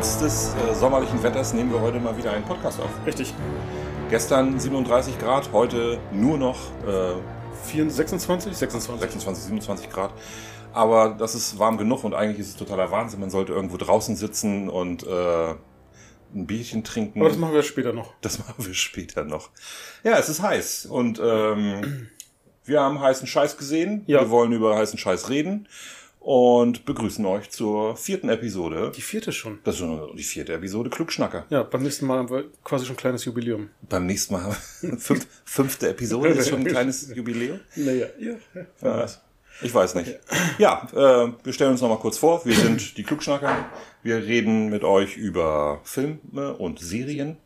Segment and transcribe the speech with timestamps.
[0.00, 2.88] Trotz des äh, sommerlichen Wetters nehmen wir heute mal wieder einen Podcast auf.
[3.04, 3.34] Richtig.
[4.08, 6.56] Gestern 37 Grad, heute nur noch
[6.86, 7.16] äh,
[7.66, 8.56] 24, 26?
[8.56, 8.98] 26.
[8.98, 10.14] 26, 27 Grad.
[10.72, 13.20] Aber das ist warm genug und eigentlich ist es totaler Wahnsinn.
[13.20, 17.20] Man sollte irgendwo draußen sitzen und äh, ein Bierchen trinken.
[17.20, 18.14] Aber das machen wir später noch.
[18.22, 19.50] Das machen wir später noch.
[20.02, 22.08] Ja, es ist heiß und ähm,
[22.64, 24.04] wir haben heißen Scheiß gesehen.
[24.06, 24.22] Ja.
[24.22, 25.68] Wir wollen über heißen Scheiß reden
[26.20, 28.92] und begrüßen euch zur vierten Episode.
[28.94, 29.58] Die vierte schon.
[29.64, 31.46] Das ist schon die vierte Episode Klugschnacker.
[31.48, 33.70] Ja, beim nächsten Mal haben wir quasi schon ein kleines Jubiläum.
[33.88, 37.60] Beim nächsten Mal haben wir fünf, fünfte Episode ist schon ein kleines Jubiläum.
[37.74, 38.34] Naja, ja.
[38.82, 39.06] Ja,
[39.62, 40.18] ich weiß nicht.
[40.58, 42.44] Ja, äh, wir stellen uns noch mal kurz vor.
[42.44, 43.66] Wir sind die Klugschnacker.
[44.02, 47.38] Wir reden mit euch über Filme und Serien.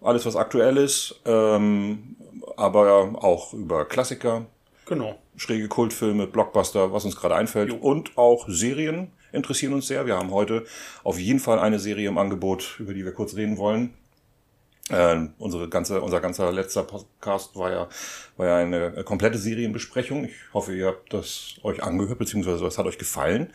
[0.00, 1.20] Alles, was aktuell ist.
[1.24, 2.16] Ähm,
[2.56, 4.46] aber auch über Klassiker,
[4.88, 5.18] Genau.
[5.38, 7.70] Schräge Kultfilme, Blockbuster, was uns gerade einfällt.
[7.72, 10.06] Und auch Serien interessieren uns sehr.
[10.06, 10.64] Wir haben heute
[11.04, 13.94] auf jeden Fall eine Serie im Angebot, über die wir kurz reden wollen.
[14.90, 17.88] Ähm, unsere ganze, unser ganzer letzter Podcast war ja,
[18.36, 20.24] war ja eine komplette Serienbesprechung.
[20.24, 23.52] Ich hoffe, ihr habt das euch angehört, beziehungsweise es hat euch gefallen.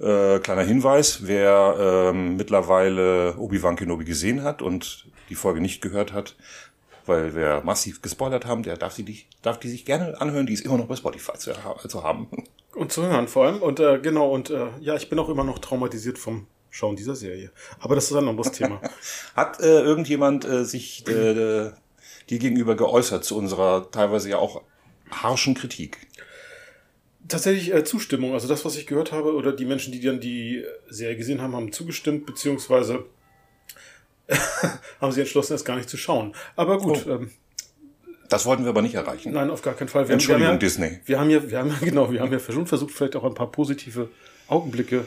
[0.00, 6.12] Äh, kleiner Hinweis, wer ähm, mittlerweile Obi-Wan Kenobi gesehen hat und die Folge nicht gehört
[6.12, 6.36] hat,
[7.08, 10.52] weil wir massiv gespoilert haben, der darf, sie die, darf die sich gerne anhören, die
[10.52, 11.52] ist immer noch bei Spotify zu,
[11.88, 12.28] zu haben.
[12.74, 13.60] Und zu hören vor allem.
[13.60, 17.16] Und äh, genau, und äh, ja, ich bin auch immer noch traumatisiert vom Schauen dieser
[17.16, 17.50] Serie.
[17.80, 18.80] Aber das ist ein anderes Thema.
[19.34, 21.72] Hat äh, irgendjemand äh, sich äh, äh,
[22.30, 24.62] dir gegenüber geäußert zu unserer teilweise ja auch
[25.10, 26.06] harschen Kritik?
[27.26, 28.34] Tatsächlich äh, Zustimmung.
[28.34, 31.56] Also das, was ich gehört habe, oder die Menschen, die dann die Serie gesehen haben,
[31.56, 33.06] haben zugestimmt, beziehungsweise
[35.00, 36.34] haben sie entschlossen, es gar nicht zu schauen.
[36.56, 37.10] Aber gut, Oh.
[37.10, 37.30] ähm,
[38.28, 39.32] Das wollten wir aber nicht erreichen.
[39.32, 40.06] nein, auf gar keinen Fall.
[40.08, 40.86] Wir Entschuldigung, haben, wir haben Disney.
[40.86, 43.24] ja, wir haben ja, wir haben ja, genau, wir haben ja schon versucht, vielleicht auch
[43.24, 44.08] ein paar positive
[44.48, 45.06] Augenblicke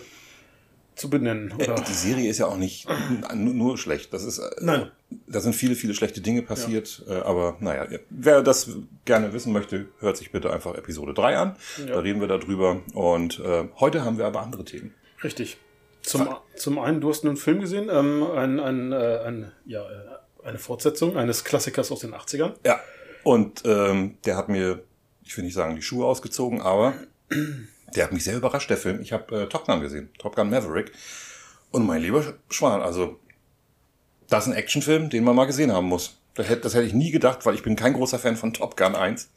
[0.96, 1.52] zu benennen.
[1.54, 1.76] Oder?
[1.76, 2.86] Die Serie ist ja auch nicht
[3.34, 4.14] nur, schlecht.
[4.14, 4.92] Das ist, äh, Nein.
[5.28, 7.04] Da sind viele, viele schlechte Dinge passiert.
[7.08, 8.70] Äh, aber naja, wer das
[9.06, 11.56] gerne wissen möchte, hört sich bitte einfach Episode 3 an.
[11.80, 11.94] Ja.
[11.96, 12.82] Da reden wir darüber.
[12.94, 14.94] Und äh, heute haben wir aber andere Themen.
[15.24, 15.58] Richtig.
[16.04, 20.46] Zum, zum einen, du hast einen Film gesehen, ähm, ein, ein, äh, ein, ja, äh,
[20.48, 22.54] eine Fortsetzung eines Klassikers aus den 80ern.
[22.66, 22.80] Ja.
[23.24, 24.84] Und ähm, der hat mir,
[25.24, 26.94] ich will nicht sagen, die Schuhe ausgezogen, aber
[27.96, 29.02] der hat mich sehr überrascht, der Film.
[29.02, 30.92] Ich habe äh, Top Gun gesehen, Top Gun Maverick.
[31.72, 33.20] Und mein lieber Schwan, also
[34.28, 36.18] das ist ein Actionfilm, den man mal gesehen haben muss.
[36.34, 38.78] Das hätte, das hätte ich nie gedacht, weil ich bin kein großer Fan von Top
[38.78, 39.30] Gun 1.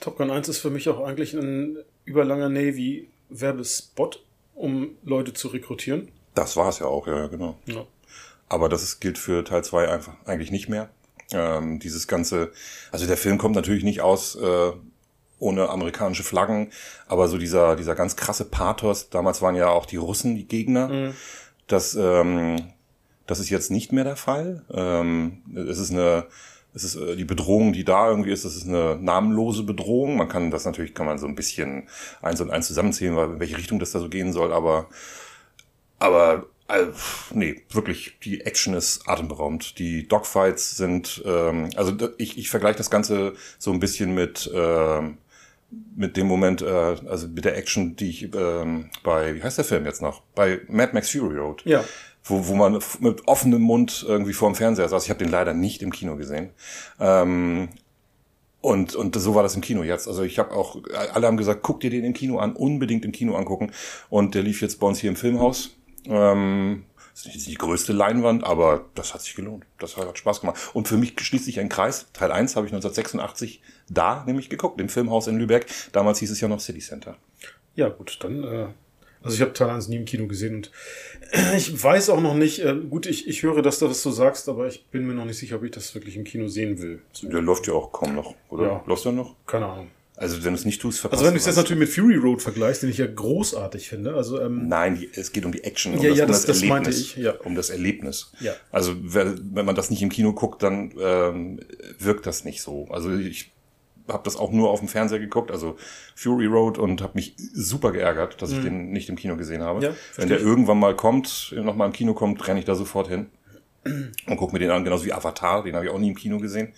[0.00, 6.08] Top Gun 1 ist für mich auch eigentlich ein überlanger Navy-Werbespot, um Leute zu rekrutieren.
[6.34, 7.56] Das war es ja auch, ja, genau.
[7.66, 7.84] Ja.
[8.48, 10.90] Aber das ist, gilt für Teil 2 einfach eigentlich nicht mehr.
[11.32, 12.52] Ähm, dieses ganze,
[12.90, 14.72] also der Film kommt natürlich nicht aus äh,
[15.38, 16.70] ohne amerikanische Flaggen,
[17.06, 21.12] aber so dieser, dieser ganz krasse Pathos, damals waren ja auch die Russen die Gegner,
[21.66, 22.72] das, ähm,
[23.26, 24.64] das ist jetzt nicht mehr der Fall.
[24.72, 26.26] Ähm, es ist eine,
[26.74, 30.16] es ist äh, die Bedrohung, die da irgendwie ist, das ist eine namenlose Bedrohung.
[30.16, 31.88] Man kann das natürlich, kann man so ein bisschen
[32.20, 34.88] eins und eins zusammenzählen, weil in welche Richtung das da so gehen soll, aber
[35.98, 36.86] aber äh,
[37.32, 39.78] nee, wirklich, die Action ist atemberaubend.
[39.78, 45.18] Die Dogfights sind, ähm, also ich, ich vergleiche das Ganze so ein bisschen mit ähm,
[45.96, 49.64] mit dem Moment, äh, also mit der Action, die ich ähm, bei, wie heißt der
[49.64, 50.20] Film jetzt noch?
[50.34, 51.62] Bei Mad Max Fury Road.
[51.64, 51.84] Ja.
[52.24, 55.04] Wo, wo man mit offenem Mund irgendwie vor dem Fernseher saß.
[55.04, 56.50] Ich habe den leider nicht im Kino gesehen.
[57.00, 57.68] Ähm,
[58.60, 60.06] und, und so war das im Kino jetzt.
[60.06, 60.76] Also ich habe auch,
[61.12, 63.72] alle haben gesagt, guck dir den im Kino an, unbedingt im Kino angucken.
[64.08, 65.76] Und der lief jetzt bei uns hier im Filmhaus.
[66.06, 69.66] Ähm, das ist nicht die größte Leinwand, aber das hat sich gelohnt.
[69.78, 70.70] Das hat Spaß gemacht.
[70.72, 72.06] Und für mich schließt sich ein Kreis.
[72.12, 75.66] Teil 1 habe ich 1986 da nämlich geguckt, im Filmhaus in Lübeck.
[75.92, 77.16] Damals hieß es ja noch City Center.
[77.74, 78.66] Ja, gut, dann, äh,
[79.22, 80.70] also ich habe Teil 1 nie im Kino gesehen und
[81.56, 84.48] ich weiß auch noch nicht, äh, gut, ich, ich höre, dass du das so sagst,
[84.48, 87.00] aber ich bin mir noch nicht sicher, ob ich das wirklich im Kino sehen will.
[87.12, 88.64] So, Der läuft ja auch kaum noch, oder?
[88.66, 88.84] Ja.
[88.86, 89.34] Läuft der noch?
[89.46, 89.88] keine Ahnung.
[90.14, 92.16] Also wenn du es nicht tust, verpasst Also wenn du es jetzt natürlich mit Fury
[92.16, 95.64] Road vergleichst, den ich ja großartig finde, also ähm, Nein, die, es geht um die
[95.64, 97.00] Action, um Ja, das, ja, um das- das meinte Erlebnis.
[97.00, 97.32] ich, ja.
[97.40, 98.30] Um das Erlebnis.
[98.38, 98.52] Ja.
[98.70, 101.60] Also wenn man das nicht im Kino guckt, dann ähm,
[101.98, 102.86] wirkt das nicht so.
[102.90, 103.51] Also ich
[104.08, 105.76] habe das auch nur auf dem Fernseher geguckt, also
[106.14, 109.78] Fury Road und habe mich super geärgert, dass ich den nicht im Kino gesehen habe.
[109.78, 109.84] Mhm.
[109.84, 113.26] Ja, wenn der irgendwann mal kommt, nochmal im Kino kommt, renne ich da sofort hin
[114.26, 116.38] und gucke mir den an, genauso wie Avatar, den habe ich auch nie im Kino
[116.38, 116.72] gesehen.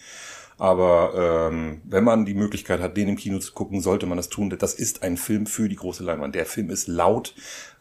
[0.56, 4.28] Aber ähm, wenn man die Möglichkeit hat, den im Kino zu gucken, sollte man das
[4.28, 4.54] tun.
[4.56, 6.34] Das ist ein Film für die große Leinwand.
[6.34, 7.34] Der Film ist laut.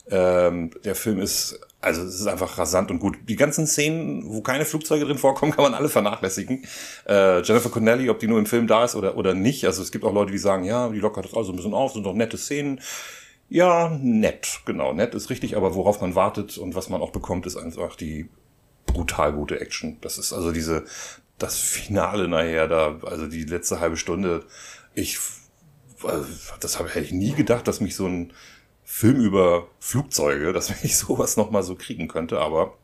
[0.10, 3.18] Ähm, der Film ist, also es ist einfach rasant und gut.
[3.28, 6.64] Die ganzen Szenen, wo keine Flugzeuge drin vorkommen, kann man alle vernachlässigen.
[7.08, 9.66] Äh, Jennifer Connelly, ob die nur im Film da ist oder, oder nicht.
[9.66, 11.94] Also es gibt auch Leute, die sagen, ja, die lockert das also ein bisschen auf,
[11.94, 12.80] sind doch nette Szenen.
[13.50, 14.94] Ja, nett, genau.
[14.94, 18.30] Nett ist richtig, aber worauf man wartet und was man auch bekommt, ist einfach die
[18.86, 19.98] brutal gute Action.
[20.02, 20.86] Das ist also diese,
[21.38, 24.46] das Finale nachher da, also die letzte halbe Stunde.
[24.96, 25.20] Ich,
[26.04, 26.26] also,
[26.60, 28.34] das habe hätte ich nie gedacht, dass mich so ein
[28.95, 32.78] Film über Flugzeuge, dass ich sowas nochmal so kriegen könnte, aber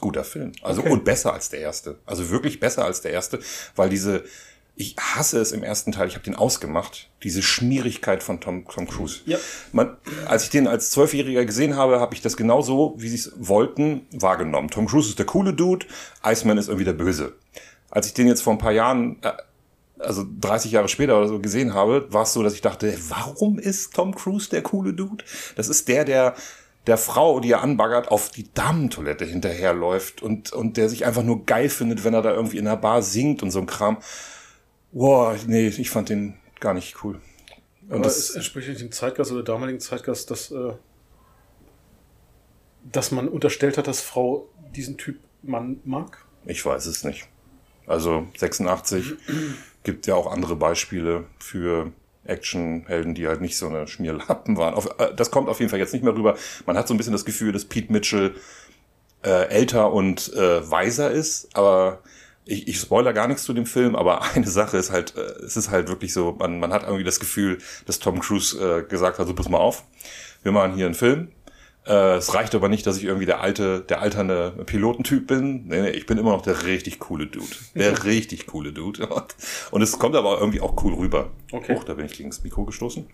[0.00, 0.50] guter Film.
[0.60, 0.90] Also okay.
[0.90, 2.00] und besser als der erste.
[2.04, 3.38] Also wirklich besser als der erste,
[3.76, 4.24] weil diese,
[4.74, 8.88] ich hasse es im ersten Teil, ich habe den ausgemacht, diese Schmierigkeit von Tom, Tom
[8.88, 9.20] Cruise.
[9.24, 9.38] Ja.
[9.70, 13.32] Man, als ich den als Zwölfjähriger gesehen habe, habe ich das genauso, wie sie es
[13.36, 14.68] wollten, wahrgenommen.
[14.68, 15.86] Tom Cruise ist der coole Dude,
[16.26, 17.34] Iceman ist irgendwie der Böse.
[17.88, 19.30] Als ich den jetzt vor ein paar Jahren, äh,
[20.02, 23.58] also 30 Jahre später oder so gesehen habe, war es so, dass ich dachte, warum
[23.58, 25.24] ist Tom Cruise der coole Dude?
[25.56, 26.34] Das ist der, der
[26.86, 31.44] der Frau, die er anbaggert, auf die Damentoilette hinterherläuft und, und der sich einfach nur
[31.46, 33.98] geil findet, wenn er da irgendwie in der Bar singt und so ein Kram.
[34.90, 37.20] Boah, nee, ich fand den gar nicht cool.
[37.88, 40.72] Und Aber das es entspricht nicht dem Zeitgeist oder damaligen Zeitgeist, dass, äh,
[42.90, 46.24] dass man unterstellt hat, dass Frau diesen Typ Mann mag?
[46.44, 47.28] Ich weiß es nicht.
[47.86, 49.14] Also 86
[49.82, 51.92] gibt ja auch andere Beispiele für
[52.24, 54.74] Actionhelden, die halt nicht so eine Schmierlappen waren.
[54.74, 56.36] Auf, äh, das kommt auf jeden Fall jetzt nicht mehr rüber.
[56.66, 58.34] Man hat so ein bisschen das Gefühl, dass Pete Mitchell
[59.24, 62.02] äh, älter und äh, weiser ist, aber
[62.44, 65.56] ich, ich spoiler gar nichts zu dem Film, aber eine Sache ist halt, äh, es
[65.56, 69.18] ist halt wirklich so, man, man hat irgendwie das Gefühl, dass Tom Cruise äh, gesagt
[69.18, 69.84] hat, so pass mal auf,
[70.42, 71.28] wir machen hier einen Film.
[71.86, 75.66] Äh, es reicht aber nicht, dass ich irgendwie der alte, der alternde Pilotentyp bin.
[75.66, 77.46] Nee, nee, ich bin immer noch der richtig coole Dude.
[77.74, 79.08] Der richtig coole Dude.
[79.70, 81.30] Und es kommt aber irgendwie auch cool rüber.
[81.50, 81.74] Okay.
[81.74, 83.06] Huch, da bin ich gegen das Mikro gestoßen.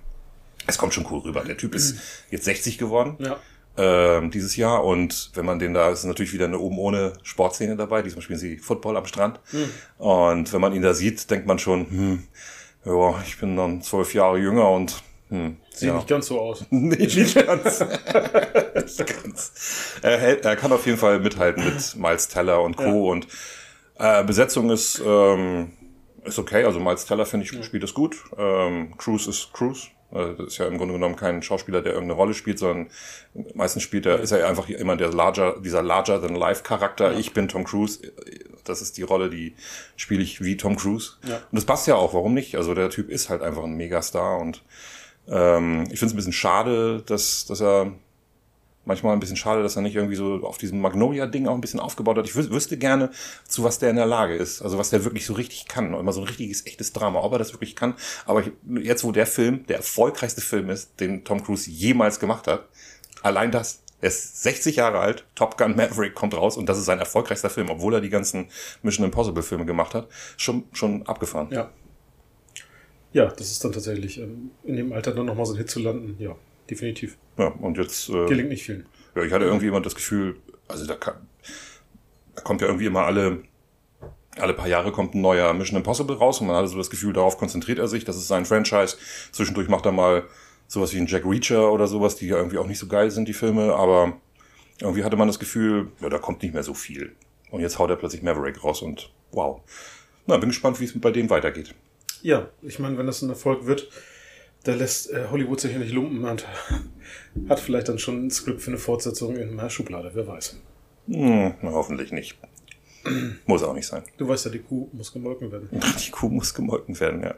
[0.66, 1.44] Es kommt schon cool rüber.
[1.44, 1.98] Der Typ ist
[2.30, 3.16] jetzt 60 geworden.
[3.18, 3.38] Ja
[3.78, 4.84] ähm, dieses Jahr.
[4.84, 8.02] Und wenn man den da, ist natürlich wieder eine oben ohne Sportszene dabei.
[8.02, 9.40] Diesmal spielen sie Football am Strand.
[9.52, 9.70] Mhm.
[9.98, 12.22] Und wenn man ihn da sieht, denkt man schon, hm,
[12.84, 15.96] ja, ich bin dann zwölf Jahre jünger und hm, Sieht ja.
[15.96, 16.64] nicht ganz so aus.
[16.70, 17.80] nee, nicht ganz.
[18.74, 19.98] nicht ganz.
[20.02, 22.84] Er, er kann auf jeden Fall mithalten mit Miles Teller und Co.
[22.84, 23.12] Ja.
[23.12, 23.26] Und
[23.98, 25.72] äh, Besetzung ist, ähm,
[26.24, 26.64] ist okay.
[26.64, 28.16] Also Miles Teller, finde ich, spielt es gut.
[28.38, 29.88] Ähm, Cruise ist Cruise.
[30.10, 32.88] Also das ist ja im Grunde genommen kein Schauspieler, der irgendeine Rolle spielt, sondern
[33.54, 37.12] meistens spielt er, ist er einfach immer der larger, dieser larger than life Charakter.
[37.12, 37.18] Ja.
[37.18, 38.00] Ich bin Tom Cruise.
[38.64, 39.54] Das ist die Rolle, die
[39.96, 41.12] spiele ich wie Tom Cruise.
[41.26, 41.36] Ja.
[41.36, 42.14] Und das passt ja auch.
[42.14, 42.56] Warum nicht?
[42.56, 44.62] Also der Typ ist halt einfach ein Megastar und
[45.30, 47.92] ähm, ich finde es ein bisschen schade, dass, dass er
[48.88, 51.78] manchmal ein bisschen schade, dass er nicht irgendwie so auf diesem Magnolia-Ding auch ein bisschen
[51.78, 52.24] aufgebaut hat.
[52.24, 53.10] Ich wüsste gerne,
[53.46, 54.62] zu was der in der Lage ist.
[54.62, 55.92] Also was der wirklich so richtig kann.
[55.92, 57.94] Immer so ein richtiges, echtes Drama, ob er das wirklich kann.
[58.24, 58.50] Aber ich,
[58.82, 62.66] jetzt, wo der Film der erfolgreichste Film ist, den Tom Cruise jemals gemacht hat,
[63.22, 66.86] allein das, er ist 60 Jahre alt, Top Gun Maverick kommt raus und das ist
[66.86, 68.48] sein erfolgreichster Film, obwohl er die ganzen
[68.82, 70.08] Mission Impossible Filme gemacht hat.
[70.38, 71.48] Schon, schon abgefahren.
[71.50, 71.70] Ja.
[73.12, 75.80] Ja, das ist dann tatsächlich ähm, in dem Alter dann nochmal so ein Hit zu
[75.80, 76.16] landen.
[76.18, 76.36] Ja,
[76.68, 77.16] definitiv.
[77.38, 78.08] Ja, und jetzt.
[78.08, 78.86] Äh, Gelingt nicht vielen.
[79.14, 80.36] Ja, ich hatte irgendwie immer das Gefühl,
[80.68, 81.14] also da, kann,
[82.34, 83.42] da kommt ja irgendwie immer alle,
[84.36, 87.12] alle paar Jahre kommt ein neuer Mission Impossible raus und man hatte so das Gefühl,
[87.12, 88.96] darauf konzentriert er sich, das ist sein Franchise.
[89.32, 90.24] Zwischendurch macht er mal
[90.68, 93.26] sowas wie ein Jack Reacher oder sowas, die ja irgendwie auch nicht so geil sind,
[93.26, 94.12] die Filme, aber
[94.80, 97.16] irgendwie hatte man das Gefühl, ja, da kommt nicht mehr so viel.
[97.50, 99.62] Und jetzt haut er plötzlich Maverick raus und wow.
[100.26, 101.74] Na, bin gespannt, wie es bei dem weitergeht.
[102.22, 103.88] Ja, ich meine, wenn das ein Erfolg wird,
[104.64, 106.46] da lässt äh, Hollywood sich ja nicht lumpen und
[107.48, 110.56] hat vielleicht dann schon ein Skript für eine Fortsetzung in der Schublade, wer weiß.
[111.08, 112.36] Hm, hoffentlich nicht.
[113.46, 114.02] muss auch nicht sein.
[114.18, 115.68] Du weißt ja, die Kuh muss gemolken werden.
[116.04, 117.34] Die Kuh muss gemolken werden, ja.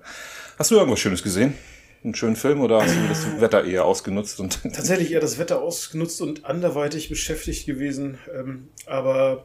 [0.59, 1.55] Hast du irgendwas Schönes gesehen?
[2.03, 4.41] Einen schönen Film oder hast du das Wetter eher ausgenutzt?
[4.41, 8.19] Und Tatsächlich eher das Wetter ausgenutzt und anderweitig beschäftigt gewesen.
[8.35, 9.45] Ähm, aber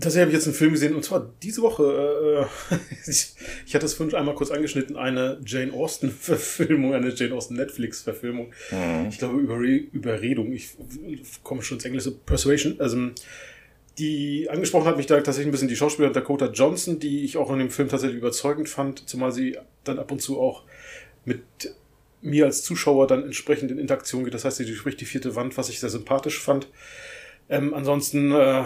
[0.00, 2.48] Tatsächlich habe ich jetzt einen Film gesehen, und zwar diese Woche.
[2.70, 2.76] Äh,
[3.10, 3.34] ich,
[3.64, 8.52] ich hatte es vorhin einmal kurz angeschnitten, eine Jane Austen-Verfilmung, eine Jane Austen-Netflix-Verfilmung.
[8.72, 9.08] Mhm.
[9.08, 10.52] Ich glaube, Überre Überredung.
[10.52, 10.74] Ich
[11.44, 12.10] komme schon ins Englische.
[12.10, 12.80] Persuasion.
[12.80, 13.10] Also,
[13.98, 17.52] die angesprochen hat mich da tatsächlich ein bisschen die Schauspielerin Dakota Johnson, die ich auch
[17.52, 20.64] in dem Film tatsächlich überzeugend fand, zumal sie dann ab und zu auch
[21.24, 21.42] mit
[22.20, 24.34] mir als Zuschauer dann entsprechend in Interaktion geht.
[24.34, 26.68] Das heißt, sie spricht die vierte Wand, was ich sehr sympathisch fand.
[27.48, 28.64] Ähm, ansonsten äh,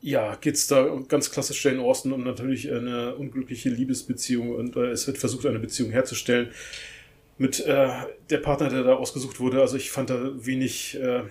[0.00, 5.06] ja, geht's da ganz klassisch Jane Austen um natürlich eine unglückliche Liebesbeziehung und äh, es
[5.06, 6.50] wird versucht, eine Beziehung herzustellen
[7.38, 7.88] mit äh,
[8.28, 9.60] der Partner, der da ausgesucht wurde.
[9.60, 11.22] Also ich fand da wenig äh,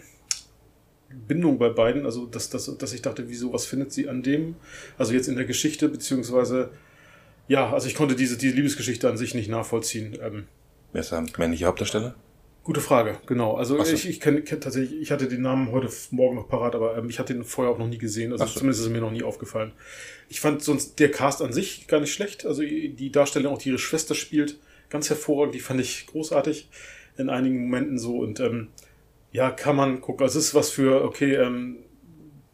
[1.27, 2.05] Bindung bei beiden.
[2.05, 4.55] Also dass, dass, dass ich dachte, wieso, was findet sie an dem?
[4.97, 6.71] Also jetzt in der Geschichte, beziehungsweise
[7.47, 10.17] ja, also ich konnte diese, diese Liebesgeschichte an sich nicht nachvollziehen.
[10.21, 10.45] Ähm,
[10.93, 12.15] der männliche Hauptdarsteller?
[12.63, 13.55] Gute Frage, genau.
[13.55, 13.93] Also so.
[13.93, 17.09] ich, ich kenne kenn tatsächlich, ich hatte den Namen heute Morgen noch parat, aber ähm,
[17.09, 18.31] ich hatte ihn vorher auch noch nie gesehen.
[18.31, 18.59] Also so.
[18.59, 19.71] zumindest ist es mir noch nie aufgefallen.
[20.27, 22.45] Ich fand sonst der Cast an sich gar nicht schlecht.
[22.45, 25.55] Also die Darstellerin, auch die ihre Schwester spielt, ganz hervorragend.
[25.55, 26.69] Die fand ich großartig.
[27.17, 28.69] in einigen Momenten so und ähm,
[29.31, 30.23] ja, kann man gucken.
[30.23, 31.77] Also es ist was für, okay, ähm,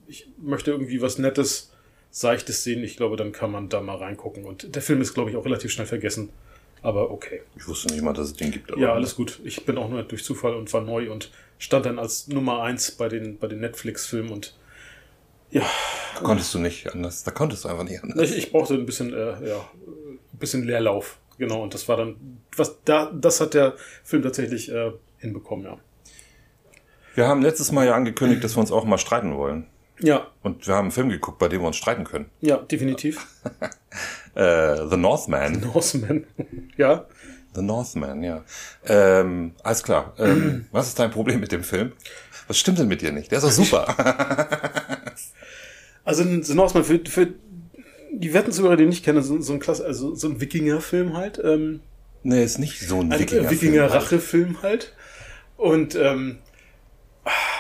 [0.07, 1.71] ich möchte irgendwie was Nettes,
[2.09, 2.83] Seichtes sehen.
[2.83, 4.45] Ich glaube, dann kann man da mal reingucken.
[4.45, 6.29] Und der Film ist, glaube ich, auch relativ schnell vergessen.
[6.86, 7.42] Aber okay.
[7.56, 8.77] Ich wusste nicht mal, dass es den gibt.
[8.77, 9.39] ja, alles gut.
[9.44, 12.92] Ich bin auch nur durch Zufall und war neu und stand dann als Nummer eins
[12.92, 14.56] bei den, bei den Netflix-Filmen und
[15.50, 15.63] ja.
[16.13, 17.24] Da konntest du nicht anders.
[17.24, 18.30] Da konntest du einfach nicht anders.
[18.30, 21.18] Ich, ich brauchte ein bisschen, äh, ja, ein bisschen Leerlauf.
[21.39, 21.63] Genau.
[21.63, 22.18] Und das war dann,
[22.56, 23.74] was da, das hat der
[24.04, 25.80] Film tatsächlich äh, hinbekommen, ja.
[27.15, 29.65] Wir haben letztes Mal ja angekündigt, dass wir uns auch mal streiten wollen.
[30.00, 30.27] Ja.
[30.44, 32.30] Und wir haben einen Film geguckt, bei dem wir uns streiten können.
[32.42, 33.25] Ja, definitiv.
[34.36, 35.56] äh, The Northman.
[35.56, 36.25] The Northman.
[36.77, 37.06] ja.
[37.56, 38.44] The Northman, ja.
[38.86, 40.13] Ähm, alles klar.
[40.20, 41.94] Ähm, was ist dein Problem mit dem Film?
[42.48, 43.32] Was stimmt denn mit dir nicht?
[43.32, 43.88] Der ist doch super.
[46.04, 47.30] also The Northman, für, für
[48.12, 51.42] die Wettenzuhörer, die ich nicht kennen, so, so ein Klasse, also so ein Wikinger-Film halt.
[51.44, 51.80] Ähm,
[52.24, 53.51] nee, ist nicht so ein, ein Wikinger-Film.
[53.51, 54.94] Wikinger-Rache-Film halt.
[55.58, 56.38] Und ähm,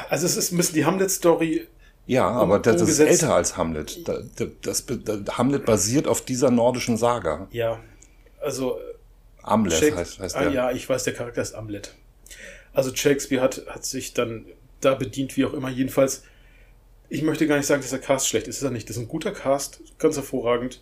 [0.09, 1.67] also es ist ein bisschen die Hamlet-Story
[2.07, 4.07] ja, aber das, ist älter als Hamlet.
[4.07, 4.23] Das,
[4.61, 7.47] das, das, Hamlet basiert auf dieser nordischen Saga.
[7.51, 7.79] Ja,
[8.41, 8.79] also.
[9.41, 10.47] Amlet Shakes heißt, heißt der.
[10.47, 11.95] Ah, ja, ich weiß, der Charakter ist Amlet.
[12.73, 14.45] Also Shakespeare hat, hat sich dann
[14.81, 15.69] da bedient, wie auch immer.
[15.69, 16.23] Jedenfalls,
[17.09, 18.57] ich möchte gar nicht sagen, dass der Cast schlecht ist.
[18.57, 18.89] Ist er nicht.
[18.89, 20.81] Das ist ein guter Cast, ganz hervorragend.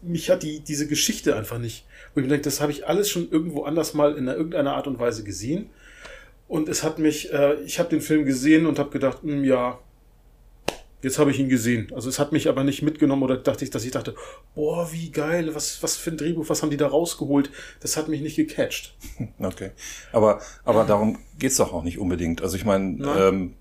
[0.00, 1.86] Mich hat die, diese Geschichte einfach nicht.
[2.14, 4.98] Und ich denke, das habe ich alles schon irgendwo anders mal in irgendeiner Art und
[4.98, 5.70] Weise gesehen.
[6.52, 9.44] Und es hat mich, äh, ich habe den Film gesehen und habe gedacht, mh, hm,
[9.44, 9.78] ja,
[11.00, 11.90] jetzt habe ich ihn gesehen.
[11.94, 14.14] Also es hat mich aber nicht mitgenommen oder dachte ich, dass ich dachte,
[14.54, 17.50] boah, wie geil, was, was für ein Drehbuch, was haben die da rausgeholt?
[17.80, 18.94] Das hat mich nicht gecatcht.
[19.38, 19.70] Okay.
[20.12, 22.42] Aber, aber darum geht's doch auch nicht unbedingt.
[22.42, 23.54] Also ich meine, ähm,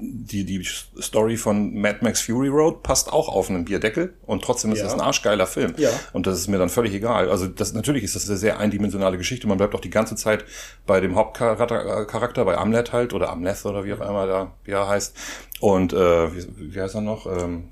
[0.00, 0.64] die, die
[1.00, 4.84] Story von Mad Max Fury Road passt auch auf einen Bierdeckel und trotzdem ist ja.
[4.84, 5.74] das ein arschgeiler Film.
[5.76, 5.90] Ja.
[6.12, 7.30] Und das ist mir dann völlig egal.
[7.30, 9.46] Also das, natürlich ist das eine sehr eindimensionale Geschichte.
[9.46, 10.44] Man bleibt auch die ganze Zeit
[10.86, 14.88] bei dem Hauptcharakter, bei Amlet halt oder Amleth oder wie auch immer da, wie er
[14.88, 15.16] heißt.
[15.60, 17.26] Und äh, wie, wie heißt er noch?
[17.26, 17.68] Ähm,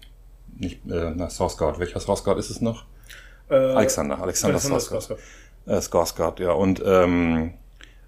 [0.58, 1.78] nicht, äh, na, Skarsgård.
[1.78, 2.84] Welcher Skarsgård ist es noch?
[3.48, 5.18] Äh, Alexander, Alexander, Alexander Skarsgård.
[5.66, 6.52] Äh, Skarsgård, ja.
[6.52, 7.54] Und ähm,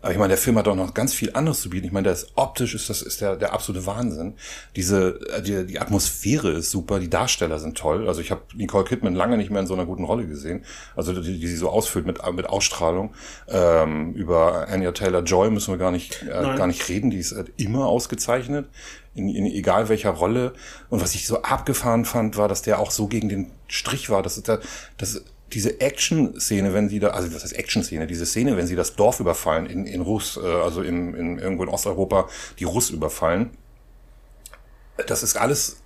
[0.00, 1.86] aber ich meine, der Film hat doch noch ganz viel anderes zu bieten.
[1.86, 4.34] Ich meine, der ist optisch ist das ist der der absolute Wahnsinn.
[4.76, 8.06] Diese äh, die, die Atmosphäre ist super, die Darsteller sind toll.
[8.06, 10.64] Also ich habe Nicole Kidman lange nicht mehr in so einer guten Rolle gesehen.
[10.94, 13.14] Also die, die sie so ausfüllt mit mit Ausstrahlung.
[13.48, 17.10] Ähm, über Anya Taylor Joy müssen wir gar nicht äh, gar nicht reden.
[17.10, 18.68] Die ist halt immer ausgezeichnet
[19.14, 20.52] in, in egal welcher Rolle.
[20.90, 24.22] Und was ich so abgefahren fand, war, dass der auch so gegen den Strich war.
[24.22, 24.48] Das ist
[24.96, 28.96] das diese Action-Szene, wenn sie da, also das heißt Action-Szene, diese Szene, wenn sie das
[28.96, 32.28] Dorf überfallen in, in Russ, äh, also in, in, irgendwo in Osteuropa,
[32.58, 33.50] die Russ überfallen,
[35.06, 35.82] das ist alles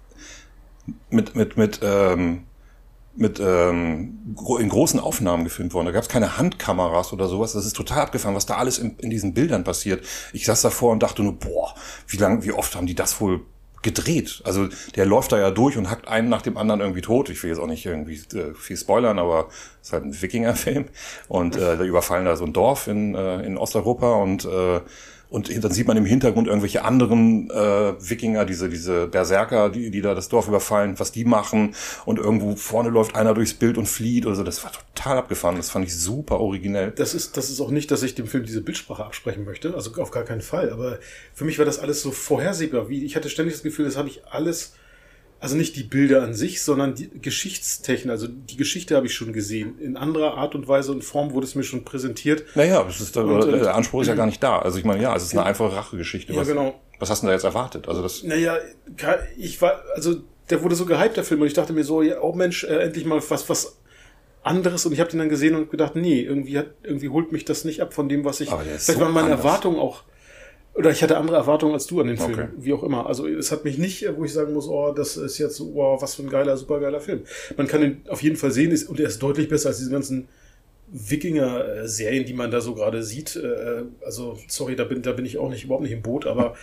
[1.10, 2.44] mit, mit, mit, ähm,
[3.14, 5.86] mit ähm, in großen Aufnahmen gefilmt worden.
[5.86, 7.52] Da gab es keine Handkameras oder sowas.
[7.52, 10.04] Das ist total abgefahren, was da alles in, in diesen Bildern passiert.
[10.32, 11.74] Ich saß davor und dachte nur, boah,
[12.08, 13.44] wie lang, wie oft haben die das wohl
[13.82, 14.40] gedreht.
[14.44, 17.28] Also der läuft da ja durch und hackt einen nach dem anderen irgendwie tot.
[17.28, 19.48] Ich will jetzt auch nicht irgendwie äh, viel spoilern, aber
[19.80, 20.86] es ist halt ein Wikinger-Film.
[21.28, 24.80] Und äh, da überfallen da so ein Dorf in, äh, in Osteuropa und äh,
[25.32, 27.54] und dann sieht man im Hintergrund irgendwelche anderen äh,
[27.98, 31.74] Wikinger, diese, diese Berserker, die, die da das Dorf überfallen, was die machen.
[32.04, 34.44] Und irgendwo vorne läuft einer durchs Bild und flieht oder so.
[34.44, 35.56] Das war total abgefahren.
[35.56, 36.90] Das fand ich super originell.
[36.90, 39.74] Das ist, das ist auch nicht, dass ich dem Film diese Bildsprache absprechen möchte.
[39.74, 40.70] Also auf gar keinen Fall.
[40.70, 40.98] Aber
[41.32, 42.90] für mich war das alles so vorhersehbar.
[42.90, 44.74] Wie, ich hatte ständig das Gefühl, das habe ich alles
[45.42, 48.12] also nicht die Bilder an sich, sondern die Geschichtstechnik.
[48.12, 49.76] Also die Geschichte habe ich schon gesehen.
[49.80, 52.44] In anderer Art und Weise und Form wurde es mir schon präsentiert.
[52.54, 54.60] Naja, ist, und, der Anspruch ist ja gar nicht da.
[54.60, 56.32] Also ich meine, ja, es ist eine einfache Rachegeschichte.
[56.32, 56.80] Ja, was, genau.
[57.00, 57.88] Was hast du da jetzt erwartet?
[57.88, 58.22] Also das.
[58.22, 58.56] Naja,
[59.36, 60.14] ich war, also
[60.48, 62.76] der wurde so gehypt, der Film, und ich dachte mir so, ja, oh Mensch, äh,
[62.76, 63.78] endlich mal was, was
[64.44, 67.44] anderes und ich habe den dann gesehen und gedacht, nee, irgendwie hat, irgendwie holt mich
[67.44, 68.52] das nicht ab von dem, was ich.
[68.52, 69.44] Aber der ist vielleicht so waren meine anders.
[69.44, 70.04] Erwartungen auch
[70.74, 72.48] oder ich hatte andere Erwartungen als du an den Film, Okay.
[72.56, 73.06] wie auch immer.
[73.06, 76.14] Also es hat mich nicht, wo ich sagen muss, oh, das ist jetzt, wow, was
[76.14, 77.22] für ein geiler, super geiler Film.
[77.56, 79.90] Man kann ihn auf jeden Fall sehen ist, und er ist deutlich besser als diese
[79.90, 80.28] ganzen
[80.88, 83.36] Wikinger-Serien, die man da so gerade sieht.
[83.36, 86.54] Äh, Also sorry, da bin, da bin ich auch nicht überhaupt nicht im Boot, aber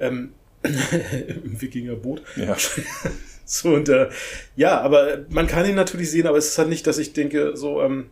[0.00, 0.32] ähm,
[0.62, 2.22] im Wikinger-Boot.
[2.36, 2.56] Ja.
[3.46, 4.08] So und äh,
[4.56, 7.54] ja, aber man kann ihn natürlich sehen, aber es ist halt nicht, dass ich denke,
[7.58, 8.06] so ähm,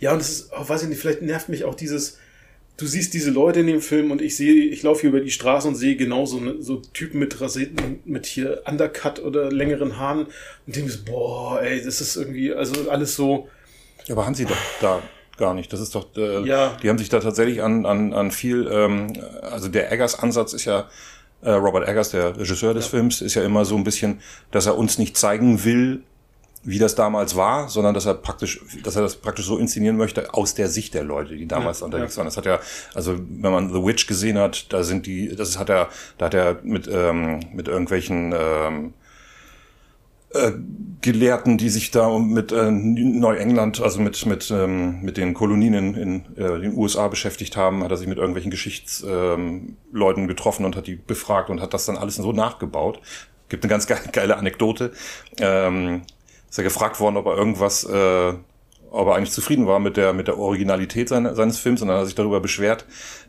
[0.00, 2.18] ja und es ist, oh, weiß ich nicht, vielleicht nervt mich auch dieses
[2.76, 5.30] du siehst diese Leute in dem Film und ich sehe, ich laufe hier über die
[5.30, 9.98] Straße und sehe genau so, ne, so Typen mit rasierten, mit hier Undercut oder längeren
[9.98, 10.26] Haaren
[10.66, 13.48] und denke mir so, boah, ey, das ist irgendwie, also alles so,
[14.06, 15.02] Ja, aber haben sie doch da
[15.38, 15.72] gar nicht.
[15.72, 16.76] Das ist doch, äh, Ja.
[16.82, 20.88] die haben sich da tatsächlich an, an, an viel, ähm, also der Eggers-Ansatz ist ja,
[21.42, 24.78] äh, Robert Eggers, der Regisseur des Films, ist ja immer so ein bisschen, dass er
[24.78, 26.02] uns nicht zeigen will,
[26.66, 30.34] wie das damals war, sondern dass er praktisch, dass er das praktisch so inszenieren möchte
[30.34, 32.18] aus der Sicht der Leute, die damals ja, unterwegs ja.
[32.18, 32.26] waren.
[32.26, 32.58] Das hat ja,
[32.92, 36.34] also wenn man The Witch gesehen hat, da sind die, das hat er, da hat
[36.34, 38.94] er mit ähm, mit irgendwelchen ähm,
[40.30, 40.52] äh,
[41.02, 45.94] Gelehrten, die sich da mit äh, Neuengland, also mit mit ähm, mit den Kolonien in,
[45.94, 49.54] in äh, den USA beschäftigt haben, hat er sich mit irgendwelchen Geschichtsleuten
[49.94, 53.00] ähm, getroffen und hat die befragt und hat das dann alles so nachgebaut.
[53.48, 54.90] Gibt eine ganz geile Anekdote.
[55.38, 56.02] Ähm,
[56.48, 58.34] ist er gefragt worden, ob er irgendwas äh,
[58.90, 61.98] ob er eigentlich zufrieden war mit der, mit der Originalität seines, seines Films und dann
[61.98, 62.86] hat er sich darüber beschwert,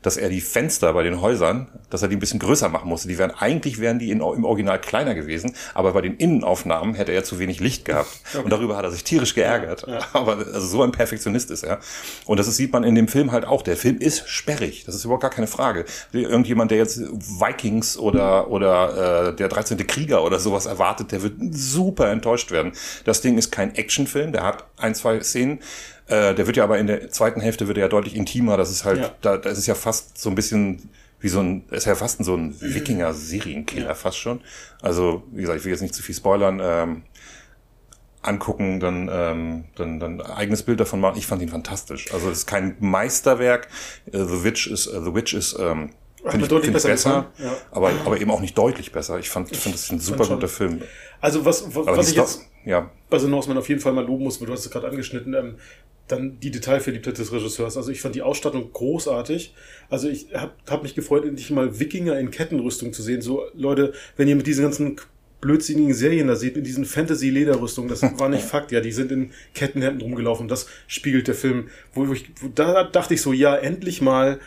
[0.08, 3.10] dass er die Fenster bei den Häusern, dass er die ein bisschen größer machen musste.
[3.10, 7.12] Die wären, eigentlich wären die in, im Original kleiner gewesen, aber bei den Innenaufnahmen hätte
[7.12, 8.08] er zu wenig Licht gehabt.
[8.28, 8.44] Okay.
[8.44, 9.86] Und darüber hat er sich tierisch geärgert.
[9.88, 10.08] Ja, ja.
[10.14, 11.80] Aber also so ein Perfektionist ist er.
[12.26, 13.62] Und das sieht man in dem Film halt auch.
[13.62, 14.84] Der Film ist sperrig.
[14.86, 15.86] Das ist überhaupt gar keine Frage.
[16.12, 19.78] Irgendjemand, der jetzt Vikings oder, oder äh, der 13.
[19.88, 22.74] Krieger oder sowas erwartet, der wird super enttäuscht werden.
[23.06, 24.34] Das Ding ist kein Actionfilm.
[24.34, 25.60] Der hat ein, zwei Szenen,
[26.08, 28.58] äh, der wird ja aber in der zweiten Hälfte wird er ja deutlich intimer.
[28.58, 29.12] Das ist halt, ja.
[29.22, 32.24] da, da ist es ja fast so ein bisschen wie so ein, ist ja fast
[32.24, 33.96] so ein Wikinger-Serienkiller ja.
[33.96, 34.42] fast schon.
[34.82, 36.62] Also, wie gesagt, ich will jetzt nicht zu viel spoilern.
[36.64, 37.04] Ähm,
[38.22, 41.18] angucken, dann, ähm, dann, dann eigenes Bild davon machen.
[41.18, 42.14] Ich fand ihn fantastisch.
[42.14, 43.70] Also es ist kein Meisterwerk.
[44.14, 45.92] Uh, The Witch ist, uh, The Witch ist ähm,
[46.24, 47.56] finde ich, deutlich find besser, besser ja.
[47.72, 49.18] aber, aber eben auch nicht deutlich besser.
[49.20, 50.82] Ich fand, ich finde, das ist ein super guter Film.
[51.22, 52.92] Also was, was, was ich jetzt ja.
[53.10, 55.56] Also Norseman auf jeden Fall mal loben muss, weil du hast es gerade angeschnitten, ähm,
[56.08, 57.78] dann die Detailverliebtheit des Regisseurs.
[57.78, 59.54] Also ich fand die Ausstattung großartig.
[59.90, 63.22] Also ich habe hab mich gefreut, endlich mal Wikinger in Kettenrüstung zu sehen.
[63.22, 64.98] So Leute, wenn ihr mit diesen ganzen
[65.42, 69.32] blödsinnigen Serien da seht, in diesen Fantasy-Lederrüstungen, das war nicht Fakt, ja, die sind in
[69.54, 70.48] Kettenhemden rumgelaufen.
[70.48, 71.68] Das spiegelt der Film.
[71.94, 74.40] Wo ich, wo, da dachte ich so, ja, endlich mal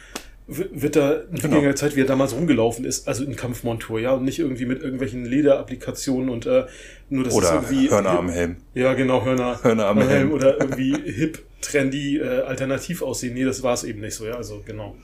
[0.50, 1.72] wird da in genau.
[1.74, 5.24] Zeit, wie er damals rumgelaufen ist, also in Kampfmontur, ja, und nicht irgendwie mit irgendwelchen
[5.24, 6.64] Lederapplikationen und äh,
[7.10, 8.56] nur das oder ist irgendwie Hörner am Helm.
[8.74, 10.08] Ja, genau, Hörner, Hörner am Helm.
[10.08, 10.32] Helm.
[10.32, 13.34] Oder irgendwie hip, trendy, äh, alternativ aussehen.
[13.34, 14.96] Nee, das war es eben nicht so, ja, also genau.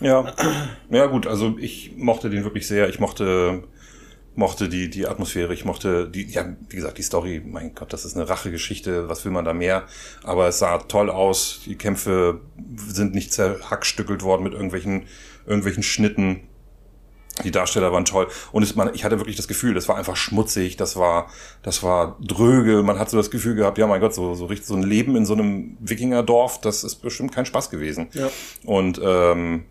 [0.00, 0.34] Ja,
[0.90, 2.88] ja gut, also ich mochte den wirklich sehr.
[2.88, 3.64] Ich mochte
[4.36, 8.04] mochte die, die Atmosphäre, ich mochte die, ja, wie gesagt, die Story, mein Gott, das
[8.04, 9.84] ist eine Rachegeschichte, was will man da mehr?
[10.22, 12.40] Aber es sah toll aus, die Kämpfe
[12.76, 15.06] sind nicht zerhackstückelt worden mit irgendwelchen,
[15.46, 16.40] irgendwelchen Schnitten.
[17.44, 18.28] Die Darsteller waren toll.
[18.52, 21.28] Und es, man, ich hatte wirklich das Gefühl, das war einfach schmutzig, das war,
[21.62, 22.82] das war dröge.
[22.82, 25.16] Man hat so das Gefühl gehabt, ja mein Gott, so, so richtig so ein Leben
[25.16, 28.08] in so einem Wikingerdorf, das ist bestimmt kein Spaß gewesen.
[28.12, 28.28] Ja.
[28.64, 29.64] Und ähm,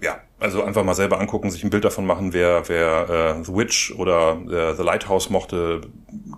[0.00, 3.54] ja, also einfach mal selber angucken, sich ein Bild davon machen, wer, wer äh, The
[3.54, 5.80] Witch oder äh, The Lighthouse mochte,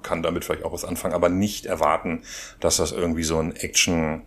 [0.03, 2.23] kann damit vielleicht auch was anfangen, aber nicht erwarten,
[2.61, 4.23] dass das irgendwie so ein Action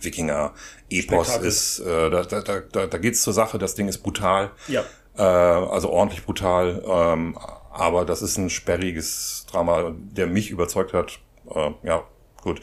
[0.00, 1.80] Wikinger-Epos ist.
[1.80, 4.50] Äh, da da, da, da geht's zur Sache, das Ding ist brutal.
[4.66, 4.84] Ja.
[5.16, 6.82] Äh, also ordentlich brutal.
[6.86, 7.36] Ähm,
[7.70, 11.20] aber das ist ein sperriges Drama, der mich überzeugt hat.
[11.54, 12.04] Äh, ja,
[12.42, 12.60] gut.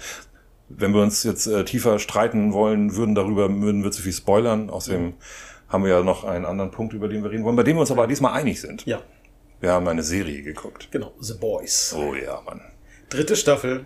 [0.68, 4.70] Wenn wir uns jetzt äh, tiefer streiten wollen würden darüber, würden wir zu viel spoilern.
[4.70, 5.14] Außerdem
[5.70, 7.82] haben wir ja noch einen anderen Punkt, über den wir reden wollen, bei dem wir
[7.82, 8.86] uns aber diesmal einig sind.
[8.86, 9.02] Ja.
[9.60, 10.90] Wir haben eine Serie geguckt.
[10.92, 11.96] Genau, The Boys.
[11.98, 12.62] Oh ja, Mann.
[13.10, 13.86] Dritte Staffel.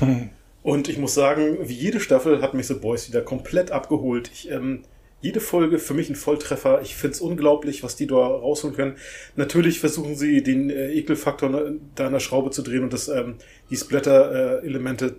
[0.62, 4.30] Und ich muss sagen, wie jede Staffel hat mich The Boys wieder komplett abgeholt.
[4.32, 4.82] Ich, ähm,
[5.22, 6.80] jede Folge für mich ein Volltreffer.
[6.82, 8.96] Ich find's unglaublich, was die da rausholen können.
[9.36, 13.36] Natürlich versuchen sie den äh, Ekelfaktor da an der Schraube zu drehen und das, ähm,
[13.70, 15.16] die Splatter-Elemente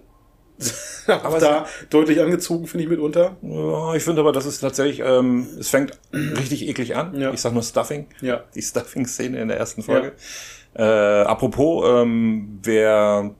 [1.07, 3.37] aber da deutlich angezogen, finde ich mitunter.
[3.41, 7.19] Ja, ich finde aber, das ist tatsächlich, ähm, es fängt richtig eklig an.
[7.19, 7.33] Ja.
[7.33, 8.07] Ich sag nur Stuffing.
[8.21, 8.43] Ja.
[8.53, 10.13] Die Stuffing-Szene in der ersten Folge.
[10.77, 11.21] Ja.
[11.23, 13.33] Äh, apropos, ähm, wer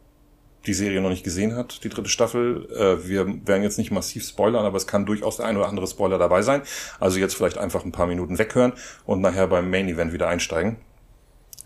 [0.65, 2.67] die Serie noch nicht gesehen hat, die dritte Staffel.
[2.71, 5.87] Äh, wir werden jetzt nicht massiv spoilern, aber es kann durchaus der ein oder andere
[5.87, 6.61] Spoiler dabei sein.
[6.99, 8.73] Also jetzt vielleicht einfach ein paar Minuten weghören
[9.05, 10.77] und nachher beim Main Event wieder einsteigen.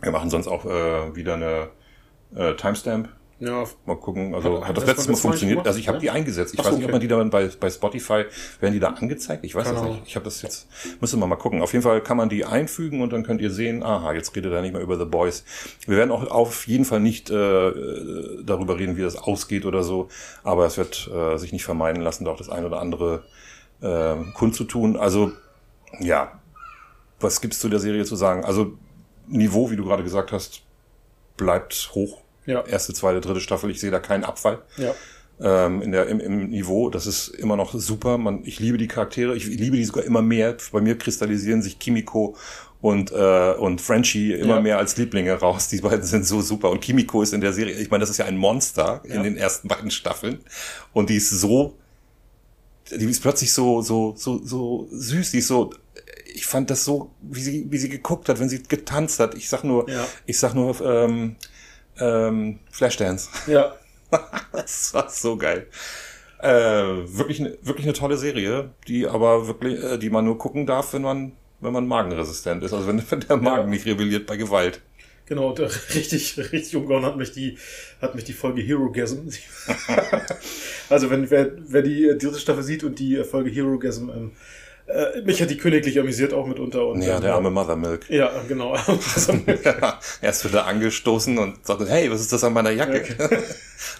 [0.01, 1.69] Wir machen sonst auch äh, wieder eine
[2.35, 3.65] äh, Timestamp ja.
[3.85, 4.33] Mal gucken.
[4.33, 5.67] Also hat, hat das letzte Mal funktioniert.
[5.67, 6.53] Also ich habe die eingesetzt.
[6.53, 6.85] Ich Ach, weiß nicht, okay.
[6.85, 8.25] ob man die dann bei, bei Spotify,
[8.61, 9.43] werden die da angezeigt?
[9.43, 10.03] Ich weiß es nicht.
[10.05, 10.67] Ich habe das jetzt,
[11.01, 11.61] müssen wir mal gucken.
[11.61, 14.53] Auf jeden Fall kann man die einfügen und dann könnt ihr sehen, aha, jetzt redet
[14.53, 15.43] er nicht mehr über The Boys.
[15.85, 17.71] Wir werden auch auf jeden Fall nicht äh,
[18.43, 20.07] darüber reden, wie das ausgeht oder so.
[20.43, 23.25] Aber es wird äh, sich nicht vermeiden lassen, da auch das ein oder andere
[23.81, 24.95] äh, kundzutun.
[24.95, 25.33] Also
[25.99, 26.39] ja,
[27.19, 28.45] was gibt's zu der Serie zu sagen?
[28.45, 28.77] Also
[29.27, 30.63] Niveau, wie du gerade gesagt hast,
[31.37, 32.65] bleibt hoch ja.
[32.65, 34.59] Erste, zweite, dritte Staffel, ich sehe da keinen Abfall.
[34.77, 34.93] Ja.
[35.39, 38.17] Ähm, in der, im, im Niveau, das ist immer noch super.
[38.17, 40.55] Man, ich liebe die Charaktere, ich liebe die sogar immer mehr.
[40.71, 42.37] Bei mir kristallisieren sich Kimiko
[42.81, 44.61] und äh, und Frenchie immer ja.
[44.61, 45.67] mehr als Lieblinge raus.
[45.67, 48.17] Die beiden sind so super und Kimiko ist in der Serie, ich meine, das ist
[48.17, 49.15] ja ein Monster ja.
[49.15, 50.39] in den ersten beiden Staffeln
[50.93, 51.75] und die ist so
[52.91, 55.71] die ist plötzlich so so so so süß, die ist so
[56.35, 59.35] ich fand das so, wie sie wie sie geguckt hat, wenn sie getanzt hat.
[59.35, 60.05] Ich sag nur, ja.
[60.25, 61.37] ich sag nur ähm,
[61.99, 63.29] Ähm, Flashdance.
[63.47, 63.75] Ja.
[64.51, 65.67] das war so geil.
[66.39, 70.65] Äh, wirklich, ne- wirklich eine tolle Serie, die aber wirklich, äh, die man nur gucken
[70.65, 71.31] darf, wenn man,
[71.61, 72.73] wenn man magenresistent ist.
[72.73, 73.69] Also wenn, wenn der Magen Ja.
[73.69, 74.81] nicht rebelliert bei Gewalt.
[75.25, 77.57] Genau, der, richtig, richtig umgehauen hat mich die,
[78.01, 79.27] hat mich die Folge Herogasm.
[80.89, 84.31] also wenn, wer, wer die dritte Staffel sieht und die Folge Herogasm, ähm,
[84.87, 86.85] äh, mich hat die königlich amüsiert auch mitunter.
[86.87, 88.09] Und, Ja, ähm, der arme Mothermilk.
[88.09, 88.75] Ja, genau.
[89.63, 93.03] Ja, erst wird er angestoßen und sagt, hey, was ist das an meiner Jacke?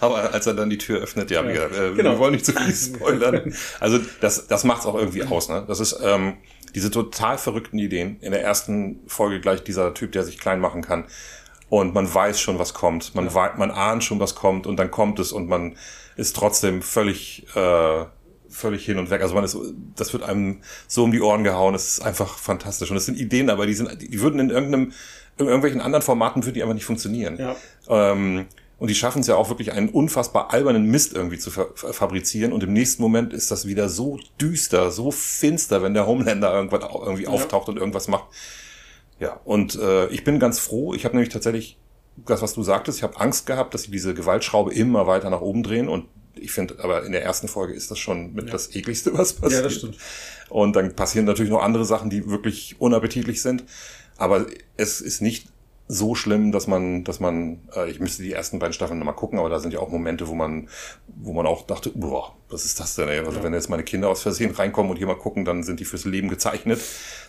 [0.00, 2.12] Aber als er dann die Tür öffnet, ja, wie Ja, gesagt, äh, genau.
[2.12, 3.54] wir wollen nicht zu viel spoilern.
[3.80, 5.64] Also das, das macht's auch irgendwie aus, ne?
[5.66, 6.34] Das ist ähm,
[6.74, 8.18] diese total verrückten Ideen.
[8.20, 11.04] In der ersten Folge gleich dieser Typ, der sich klein machen kann.
[11.68, 13.14] Und man weiß schon, was kommt.
[13.16, 15.76] Man, wei- man ahnt schon, was kommt und dann kommt es und man
[16.16, 18.04] ist trotzdem völlig, äh,
[18.56, 19.22] völlig hin und weg.
[19.22, 19.56] Also man ist,
[19.94, 21.74] das wird einem so um die Ohren gehauen.
[21.74, 22.90] Es ist einfach fantastisch.
[22.90, 24.92] Und es sind Ideen, aber die sind, die würden in irgendeinem,
[25.38, 27.36] in irgendwelchen anderen Formaten würden die einfach nicht funktionieren.
[27.38, 27.56] Ja.
[27.88, 28.46] Ähm,
[28.78, 31.92] und die schaffen es ja auch wirklich einen unfassbar albernen Mist irgendwie zu fa fa-
[31.92, 32.52] fabrizieren.
[32.52, 36.82] Und im nächsten Moment ist das wieder so düster, so finster, wenn der Homelander irgendwann
[36.82, 38.24] irgendwie auftaucht und irgendwas macht.
[39.18, 40.92] Ja, und äh, ich bin ganz froh.
[40.94, 41.78] Ich habe nämlich tatsächlich
[42.16, 45.40] das, was du sagtest, ich habe Angst gehabt, dass sie diese Gewaltschraube immer weiter nach
[45.40, 45.88] oben drehen.
[45.88, 46.06] Und
[46.38, 48.52] ich finde, aber in der ersten Folge ist das schon mit Ja.
[48.52, 49.60] das ekligste, was passiert.
[49.60, 49.96] Ja, das stimmt.
[50.48, 53.64] Und dann passieren natürlich noch andere Sachen, die wirklich unappetitlich sind.
[54.16, 54.46] Aber
[54.76, 55.48] es ist nicht
[55.88, 59.38] so schlimm, dass man, dass man, äh, ich müsste die ersten beiden Staffeln nochmal gucken,
[59.38, 60.68] aber da sind ja auch Momente, wo man,
[61.06, 63.18] wo man auch dachte, boah, was ist das denn, ey?
[63.20, 63.42] Also Ja.
[63.44, 66.04] wenn jetzt meine Kinder aus Versehen reinkommen und hier mal gucken, dann sind die fürs
[66.04, 66.80] Leben gezeichnet.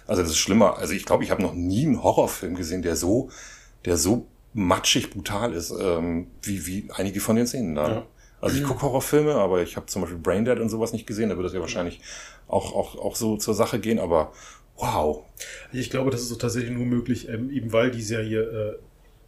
[0.08, 0.78] Also das ist schlimmer.
[0.80, 3.30] Also ich glaube, ich habe noch nie einen Horrorfilm gesehen, der so,
[3.86, 7.88] der so matschig brutal ist, ähm, wie, wie einige von den Szenen da.
[7.90, 8.06] Ja.
[8.40, 11.30] Also ich gucke Horrorfilme, aber ich habe zum Beispiel Braindead und sowas nicht gesehen.
[11.30, 12.02] Da würde es ja wahrscheinlich
[12.48, 14.00] auch, auch, auch so zur Sache gehen.
[14.00, 14.32] Aber
[14.78, 15.24] wow.
[15.72, 18.80] Ich glaube, das ist so tatsächlich nur möglich, ähm, eben weil die Serie äh,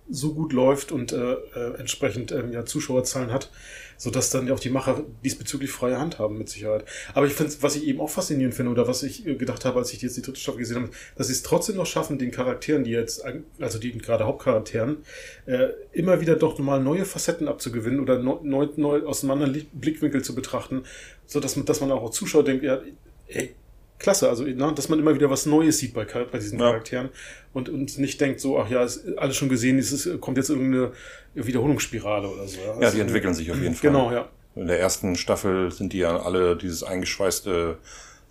[0.09, 3.51] so gut läuft und äh, äh, entsprechend ähm, ja, Zuschauerzahlen hat,
[3.99, 6.85] sodass dann auch die Macher diesbezüglich freie Hand haben, mit Sicherheit.
[7.13, 9.77] Aber ich finde, was ich eben auch faszinierend finde oder was ich äh, gedacht habe,
[9.77, 12.31] als ich jetzt die dritte Staffel gesehen habe, dass sie es trotzdem noch schaffen, den
[12.31, 13.23] Charakteren, die jetzt,
[13.59, 14.97] also die gerade Hauptcharakteren,
[15.45, 19.67] äh, immer wieder doch nochmal neue Facetten abzugewinnen oder neu, neu, aus einem anderen Li-
[19.73, 20.83] Blickwinkel zu betrachten,
[21.25, 22.81] sodass man, dass man auch als Zuschauer denkt, ja,
[23.27, 23.53] ey,
[23.99, 26.67] klasse, also na, dass man immer wieder was Neues sieht bei, bei diesen Ja.
[26.71, 27.09] Charakteren
[27.53, 30.49] und, und nicht denkt so, ach ja, ist alles schon gesehen, es ist, kommt jetzt
[30.49, 30.91] irgendeine
[31.35, 32.57] Wiederholungsspirale oder so.
[32.59, 33.91] Ja, Also, die entwickeln sich auf jeden Fall.
[33.91, 34.29] Genau, ja.
[34.55, 37.77] In der ersten Staffel sind die ja alle dieses eingeschweißte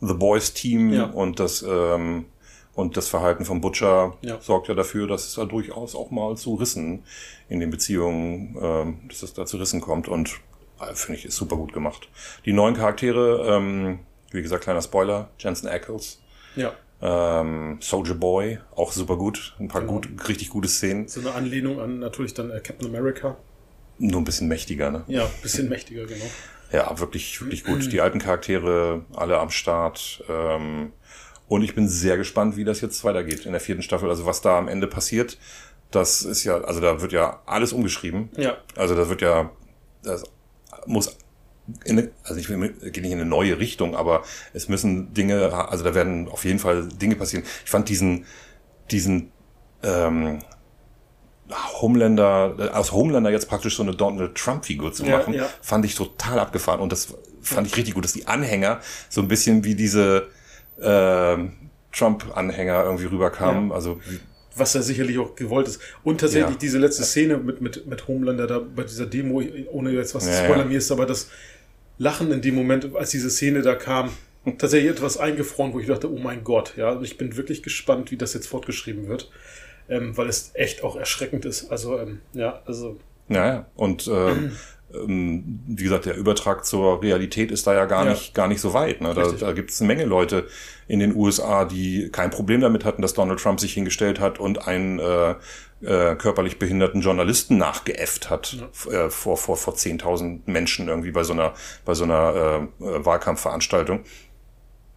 [0.01, 1.05] The Boys Team Ja.
[1.05, 2.27] und das ähm,
[2.75, 4.41] und das Verhalten von Butcher Ja.
[4.41, 7.03] sorgt ja dafür, dass es da durchaus auch mal zu Rissen
[7.49, 10.35] in den Beziehungen, ähm, dass es da zu Rissen kommt und
[10.81, 12.09] äh, finde ich ist super gut gemacht.
[12.45, 13.99] Die neuen Charaktere, ähm,
[14.31, 16.21] wie gesagt, kleiner Spoiler, Jensen Ackles,
[16.57, 16.73] Ja.
[17.01, 19.95] ähm, Soldier Boy, auch super gut, ein paar Genau.
[19.95, 23.37] gut, richtig gute Szenen, So eine Anlehnung an natürlich dann äh, Captain America.
[24.01, 25.05] nur ein bisschen mächtiger, ne?
[25.09, 26.25] Ja, bisschen mächtiger, genau.
[26.71, 27.91] Ja, wirklich, wirklich gut.
[27.93, 30.23] Die alten Charaktere, alle am Start.
[30.29, 30.93] Ähm,
[31.49, 34.09] und ich bin sehr gespannt, wie das jetzt weitergeht in der vierten Staffel.
[34.11, 35.39] Also was da am Ende passiert,
[35.91, 38.29] das ist ja, also da wird ja alles umgeschrieben.
[38.37, 38.59] Ja.
[38.77, 39.51] Also da wird ja,
[40.05, 40.23] das
[40.87, 41.17] muss
[41.85, 44.23] in also ich will, geht nicht in eine neue Richtung, aber
[44.55, 47.45] es müssen Dinge, also da werden auf jeden Fall Dinge passieren.
[47.65, 48.25] Ich fand diesen,
[48.91, 49.31] diesen
[49.83, 50.39] ähm,
[51.81, 55.49] Homelander, äh, aus Homelander jetzt praktisch so eine Donald Trump-Figur zu Ja, machen, ja.
[55.63, 56.81] fand ich total abgefahren.
[56.81, 60.29] Und das fand ich richtig gut, dass die Anhänger so ein bisschen wie diese
[60.81, 61.53] ähm,
[61.93, 63.71] Trump-Anhänger irgendwie rüberkamen.
[63.71, 63.75] Ja.
[63.75, 63.99] Also
[64.57, 65.81] Was ja sicherlich auch gewollt ist.
[66.05, 66.59] Und tatsächlich Ja.
[66.61, 70.31] diese letzte Szene mit, mit, mit Homelander da bei dieser Demo, ohne jetzt was zu
[70.31, 70.65] Ja, spoilern, ja.
[70.67, 71.29] mir ist aber das
[71.99, 74.11] Lachen in dem Moment, als diese Szene da kam,
[74.59, 78.11] tatsächlich etwas eingefroren, wo ich dachte, oh mein Gott, ja, und ich bin wirklich gespannt,
[78.11, 79.31] wie das jetzt fortgeschrieben wird,
[79.89, 81.71] ähm, weil es echt auch erschreckend ist.
[81.71, 83.67] Also, ähm, ja, also, Ja, ja.
[83.75, 84.31] Und äh,
[84.95, 88.13] ähm, wie gesagt, der Übertrag zur Realität ist da ja gar Ja.
[88.13, 89.01] nicht gar nicht so weit.
[89.03, 89.13] Ne?
[89.13, 89.41] Da, Richtig.
[89.41, 90.47] da gibt es eine Menge Leute
[90.87, 94.67] in den USA, die kein Problem damit hatten, dass Donald Trump sich hingestellt hat und
[94.67, 95.35] einen äh,
[95.83, 98.57] äh, körperlich behinderten Journalisten nachgeäfft hat
[98.91, 99.07] Ja.
[99.07, 103.05] äh, vor vor vor 10.000 Menschen irgendwie bei so einer bei so einer äh, äh,
[103.05, 104.01] Wahlkampfveranstaltung.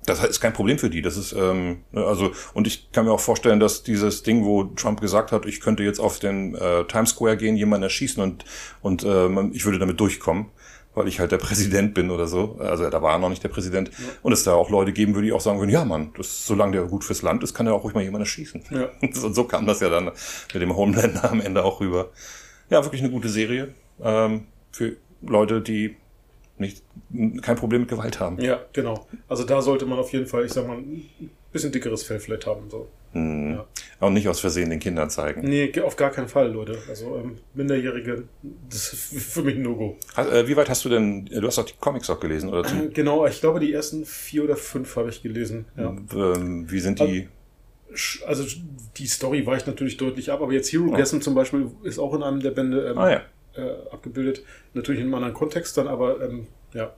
[0.07, 1.03] Das ist kein Problem für die.
[1.03, 4.63] Das ist ähm, ne, also und ich kann mir auch vorstellen, dass dieses Ding, wo
[4.63, 8.43] Trump gesagt hat, ich könnte jetzt auf den äh, Times Square gehen, jemanden erschießen und
[8.81, 10.47] und äh, man- ich würde damit durchkommen,
[10.93, 12.57] weil ich halt der Präsident bin oder so.
[12.59, 13.91] Also da war er noch nicht der Präsident.
[14.21, 16.73] Und es da auch Leute geben würde, die auch sagen würden, ja Mann, das, solange
[16.73, 18.63] der gut fürs Land ist, kann er auch ruhig mal jemanden erschießen.
[18.71, 18.89] Ja.
[19.01, 22.09] Und so kam das ja dann mit dem Homelander am Ende auch rüber.
[22.69, 25.95] Ja, wirklich eine gute Serie ähm, für Leute, die
[26.61, 26.83] nicht
[27.41, 28.39] kein Problem mit Gewalt haben.
[28.39, 29.05] ja, genau.
[29.27, 30.77] Also da sollte man auf jeden Fall, ich sag mal,
[31.51, 32.69] bisschen dickeres Fell vielleicht haben.
[32.69, 32.87] So.
[33.13, 33.51] Hm.
[33.51, 33.67] Ja.
[33.99, 35.41] Auch nicht aus Versehen den Kindern zeigen.
[35.41, 36.77] Nee, auf gar keinen Fall, Leute.
[36.87, 38.23] Also ähm, Minderjährige,
[38.69, 39.97] das ist für mich ein No-Go.
[40.15, 42.69] Äh, wie weit hast du denn, du hast doch die Comics auch gelesen, oder?
[42.93, 45.65] Genau, ich glaube, die ersten vier oder fünf habe ich gelesen.
[45.77, 45.95] Ja.
[46.13, 47.27] Ähm, wie sind die?
[48.25, 48.45] Also
[48.95, 51.03] die Story weicht natürlich deutlich ab, aber jetzt Hero oh.
[51.03, 53.21] zum Beispiel ist auch in einem der Bände ähm, ah, ja.
[53.55, 54.43] äh, abgebildet.
[54.73, 56.93] Natürlich in einem anderen Kontext dann, aber ähm, ja,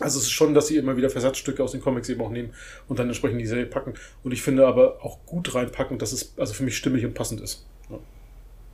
[0.00, 2.52] also es ist schon, dass sie immer wieder Versatzstücke aus den Comics eben auch nehmen
[2.88, 3.94] und dann entsprechend die Serie packen.
[4.24, 7.40] Und ich finde aber auch gut reinpacken, dass es also für mich stimmig und passend
[7.40, 7.64] ist.
[7.90, 7.98] Ja.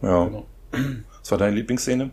[0.09, 0.25] ja.
[0.27, 0.47] Genau.
[1.21, 2.11] Was war deine Lieblingsszene?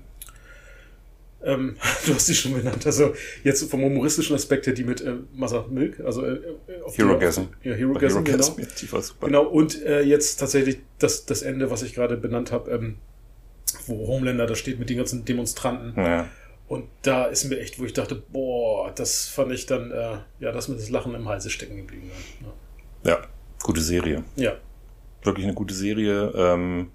[1.43, 2.85] Ähm, du hast sie schon genannt.
[2.85, 6.39] Also jetzt vom humoristischen Aspekt her die mit äh, Mother Milk, also äh,
[6.83, 7.43] auf Herogasm.
[7.63, 8.55] Ja, Herogasm, genau.
[8.57, 9.27] Ja, die war super.
[9.27, 12.97] Genau, und äh, jetzt tatsächlich das, das Ende, was ich gerade benannt habe, ähm,
[13.85, 15.93] wo Homelander da steht mit den ganzen Demonstranten.
[15.95, 16.27] Ja.
[16.67, 20.51] Und da ist mir echt, wo ich dachte, boah, das fand ich dann, äh, ja,
[20.51, 22.11] das mit das Lachen im Halse stecken geblieben.
[23.03, 23.11] Ja.
[23.11, 23.19] ja,
[23.63, 24.23] gute Serie.
[24.35, 24.55] Ja.
[25.23, 26.91] Wirklich eine gute Serie, ähm,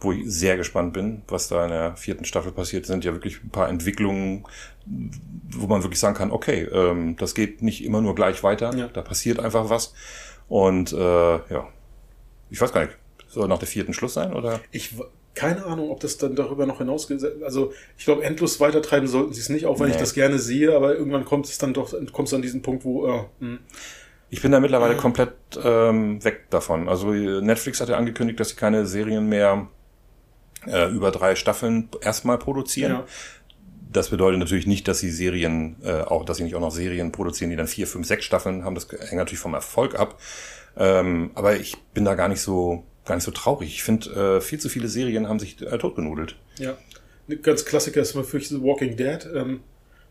[0.00, 2.86] wo ich sehr gespannt bin, was da in der vierten Staffel passiert.
[2.86, 4.44] sind ja wirklich ein paar Entwicklungen,
[5.50, 8.88] wo man wirklich sagen kann, okay, ähm, das geht nicht immer nur gleich weiter, ja.
[8.88, 9.92] da passiert einfach was.
[10.48, 11.68] Und äh, ja,
[12.48, 12.96] ich weiß gar nicht,
[13.28, 14.60] soll nach der vierten Schluss sein oder?
[14.72, 14.94] Ich
[15.34, 17.24] keine Ahnung, ob das dann darüber noch hinausgeht.
[17.44, 19.92] Also ich glaube, endlos weitertreiben sollten sie es nicht, auch wenn nee.
[19.92, 22.84] ich das gerne sehe, aber irgendwann kommt es dann doch, kommt es an diesen Punkt,
[22.84, 23.06] wo.
[23.06, 23.58] Äh, hm.
[24.28, 26.88] ich bin da mittlerweile komplett ähm, weg davon.
[26.88, 29.68] Also Netflix hat ja angekündigt, dass sie keine Serien mehr
[30.66, 32.92] äh, über drei Staffeln erstmal produzieren.
[32.92, 33.04] Ja.
[33.92, 37.12] Das bedeutet natürlich nicht, dass sie Serien, äh, auch, dass sie nicht auch noch Serien
[37.12, 38.74] produzieren, die dann vier, fünf, sechs Staffeln haben.
[38.74, 40.20] Das hängt natürlich vom Erfolg ab.
[40.76, 43.68] Ähm, aber ich bin da gar nicht so gar nicht so traurig.
[43.70, 46.36] Ich finde, äh, viel zu viele Serien haben sich äh, totgenudelt.
[46.58, 46.76] Ja.
[47.28, 49.26] Ein ganz Klassiker ist mal für The Walking Dead.
[49.34, 49.60] Ähm,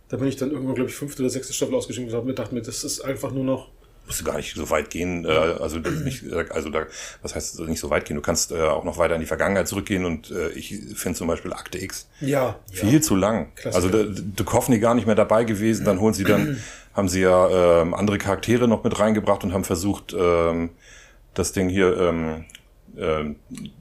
[0.10, 2.34] da bin ich dann irgendwann, glaube ich, fünfte oder sechste Staffel ausgeschrieben und habe mir
[2.34, 3.69] gedacht, das ist einfach nur noch
[4.10, 6.88] musst du gar nicht so weit gehen, äh, also nicht, also da,
[7.21, 8.15] was heißt nicht so weit gehen?
[8.15, 11.28] Du kannst äh, auch noch weiter in die Vergangenheit zurückgehen und äh, ich finde zum
[11.28, 13.02] Beispiel Akte X ja, viel ja.
[13.02, 13.54] zu lang.
[13.54, 13.97] Klassiker.
[13.97, 16.60] Also Duchovny gar nicht mehr dabei gewesen, dann holen sie dann,
[16.95, 20.71] haben sie ja ähm, andere Charaktere noch mit reingebracht und haben versucht, ähm,
[21.36, 22.45] das Ding hier, ähm,
[22.99, 23.38] ähm,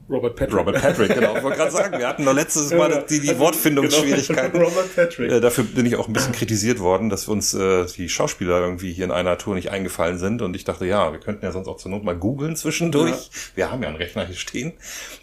[0.09, 0.57] Robert Patrick.
[0.57, 1.35] Robert Patrick, genau.
[1.35, 4.53] Ich wollte gerade sagen, wir hatten noch letztes Mal die, die Wortfindungsschwierigkeiten.
[4.53, 4.69] Genau.
[4.69, 5.31] Robert Patrick.
[5.31, 8.93] Äh, dafür bin ich auch ein bisschen kritisiert worden, dass uns äh, die Schauspieler irgendwie
[8.93, 10.41] hier in einer Tour nicht eingefallen sind.
[10.41, 13.11] Und ich dachte, ja, wir könnten ja sonst auch zur Not mal googeln zwischendurch.
[13.11, 13.55] Ja.
[13.55, 14.73] Wir haben ja einen Rechner hier stehen.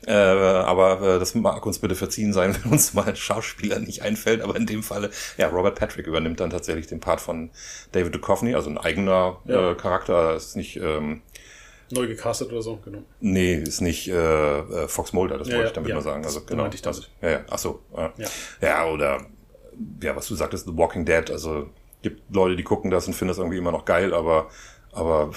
[0.06, 4.02] Äh, aber äh, das mag uns bitte verziehen sein, wenn uns mal ein Schauspieler nicht
[4.02, 4.42] einfällt.
[4.42, 7.50] Aber in dem Falle, ja, Robert Patrick übernimmt dann tatsächlich den Part von
[7.92, 9.72] David Duchovny, also ein eigener ja.
[9.72, 10.34] äh, Charakter.
[10.34, 10.76] Das ist nicht...
[10.76, 11.22] Ähm,
[11.90, 13.02] Neu gecastet oder so, genau.
[13.20, 16.24] Nee, ist nicht äh, äh Fox Mulder, das ja, wollte ich damit ja, mal sagen.
[16.24, 16.62] Also genau.
[16.62, 16.96] Meinte ich das.
[16.96, 17.40] Also, ja, ja.
[17.48, 17.80] Ach so.
[17.96, 18.12] Ja.
[18.16, 18.28] ja.
[18.60, 19.26] ja, oder
[20.02, 21.30] ja, was du sagtest, The Walking Dead.
[21.30, 21.70] Also
[22.02, 24.48] gibt Leute, die gucken das und finden das irgendwie immer noch geil, aber
[24.92, 25.30] aber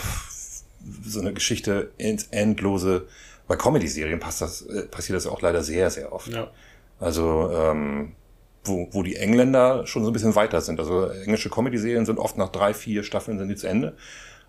[1.03, 3.07] so eine Geschichte ins Endlose.
[3.47, 6.27] Bei Comedy-Serien passt das, äh, passiert das auch leider sehr, sehr oft.
[6.29, 6.49] Ja.
[6.99, 8.13] Also ähm,
[8.63, 10.79] wo, wo die Engländer schon so ein bisschen weiter sind.
[10.79, 13.95] Also englische Comedy-Serien sind oft nach drei, vier Staffeln sind die zu Ende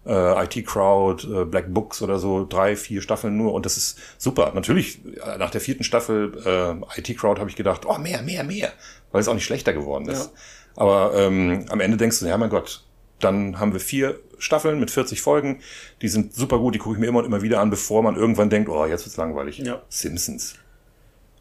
[0.06, 3.98] äh, IT Crowd, äh, Black Books oder so, drei, vier Staffeln nur und das ist
[4.18, 4.52] super.
[4.54, 8.44] Natürlich, äh, nach der vierten Staffel äh, IT Crowd habe ich gedacht, oh, mehr, mehr,
[8.44, 8.72] mehr,
[9.12, 10.30] weil es auch nicht schlechter geworden ist.
[10.32, 10.82] Ja.
[10.82, 12.84] Aber ähm, am Ende denkst du, ja mein Gott,
[13.18, 15.60] dann haben wir vier Staffeln mit 40 Folgen,
[16.00, 18.16] die sind super gut, die gucke ich mir immer und immer wieder an, bevor man
[18.16, 19.58] irgendwann denkt, oh, jetzt wird's langweilig.
[19.58, 19.82] Ja.
[19.88, 20.54] Simpsons.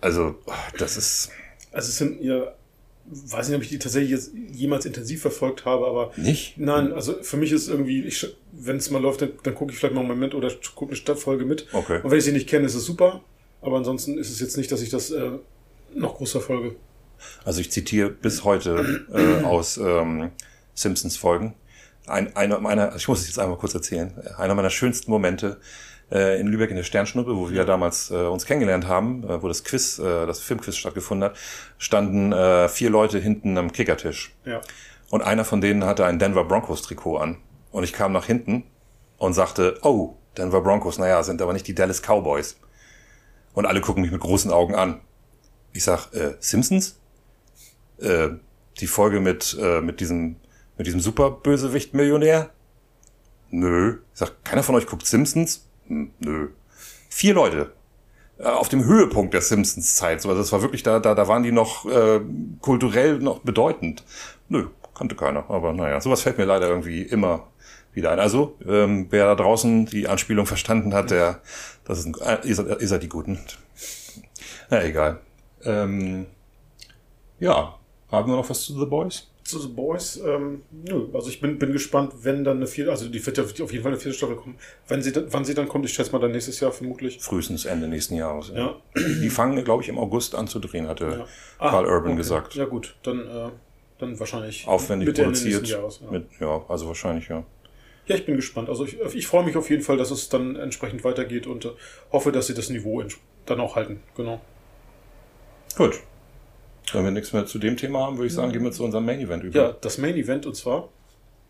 [0.01, 1.31] Also, oh, das ist.
[1.71, 2.51] Also es sind ja
[3.11, 6.11] weiß nicht, ob ich die tatsächlich jetzt jemals intensiv verfolgt habe, aber.
[6.15, 6.57] Nicht?
[6.57, 8.11] Nein, also für mich ist irgendwie,
[8.51, 10.95] wenn es mal läuft, dann, dann gucke ich vielleicht mal einen Moment oder gucke eine
[10.95, 11.67] Stadtfolge mit.
[11.73, 11.99] Okay.
[12.03, 13.21] Und wenn ich sie nicht kenne, ist es super.
[13.61, 15.31] Aber ansonsten ist es jetzt nicht, dass ich das äh,
[15.93, 16.75] noch groß verfolge.
[17.43, 20.31] Also ich zitiere bis heute äh, aus ähm,
[20.73, 21.55] Simpsons Folgen.
[22.07, 25.59] Ein, einer meiner, ich muss es jetzt einmal kurz erzählen, einer meiner schönsten Momente
[26.11, 29.47] äh, in Lübeck in der Sternschnuppe, wo wir damals äh, uns kennengelernt haben, äh, wo
[29.47, 31.37] das Quiz, äh, das Filmquiz stattgefunden hat,
[31.77, 34.35] standen äh, vier Leute hinten am Kickertisch.
[34.45, 34.61] Ja.
[35.09, 37.37] Und einer von denen hatte ein Denver Broncos Trikot an.
[37.71, 38.63] Und ich kam nach hinten
[39.17, 42.57] und sagte, oh, Denver Broncos, naja, sind aber nicht die Dallas Cowboys.
[43.53, 45.01] Und alle gucken mich mit großen Augen an.
[45.73, 46.99] Ich sag, äh, Simpsons?
[47.99, 48.29] Äh,
[48.79, 50.37] die Folge mit, äh, mit diesem,
[50.77, 52.51] mit diesem Superbösewicht-Millionär?
[53.49, 53.99] Nö.
[54.13, 55.68] Ich sag, keiner von euch guckt Simpsons?
[55.89, 56.47] Hm, nö.
[57.09, 57.73] Vier Leute.
[58.37, 60.25] Äh, auf dem Höhepunkt der Simpsons-Zeit.
[60.25, 62.21] Also das war wirklich, da, da, da waren die noch äh,
[62.61, 64.03] kulturell noch bedeutend.
[64.47, 65.49] Nö, kannte keiner.
[65.49, 67.47] Aber naja, sowas fällt mir leider irgendwie immer
[67.93, 68.19] wieder ein.
[68.19, 71.41] Also, ähm, wer da draußen die Anspielung verstanden hat, der,
[71.83, 73.39] das ist ein, seid, ihr seid die Guten.
[74.69, 75.19] Na, egal.
[75.63, 76.27] Ähm,
[77.39, 77.77] ja,
[78.11, 79.29] haben wir noch was zu The Boys?
[79.49, 83.09] Zu The Boys, ähm, nö, also ich bin, bin gespannt, wenn dann eine vierte, also
[83.09, 84.57] die wird ja auf jeden Fall eine vierte Staffel kommen.
[84.87, 87.19] Wenn sie, wann sie dann kommt, ich schätze mal dann nächstes Jahr vermutlich.
[87.19, 88.51] Frühestens Ende nächsten Jahres.
[88.55, 88.75] Ja.
[88.95, 91.25] Die fangen, glaube ich, im August an zu drehen, hatte Ja.
[91.57, 92.17] Ah, Carl Urban okay.
[92.17, 92.55] gesagt.
[92.55, 93.49] Ja gut, dann, äh,
[93.97, 95.67] dann wahrscheinlich Aufwendig Mitte, produziert.
[95.67, 96.11] Jahres, ja.
[96.11, 97.43] Mit, ja, also wahrscheinlich, ja.
[98.07, 98.69] Ja, ich bin gespannt.
[98.69, 101.69] Also ich, ich freue mich auf jeden Fall, dass es dann entsprechend weitergeht und äh,
[102.11, 103.03] hoffe, dass sie das Niveau
[103.45, 104.01] dann auch halten.
[104.15, 104.41] Genau.
[105.77, 106.01] Gut.
[106.93, 109.05] Wenn wir nichts mehr zu dem Thema haben, würde ich sagen, gehen wir zu unserem
[109.05, 109.59] Main Event über.
[109.59, 110.89] Ja, das Main Event und zwar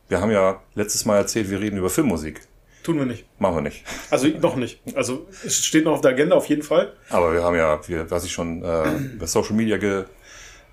[0.08, 2.42] Wir haben ja letztes Mal erzählt, wir reden über Filmmusik.
[2.84, 3.26] tun wir nicht.
[3.40, 3.84] Machen wir nicht.
[4.10, 4.80] Also noch nicht.
[4.96, 6.94] Also es steht noch auf der Agenda auf jeden Fall.
[7.10, 10.06] Aber wir haben ja, wir, was ich schon äh, über Social Media ge,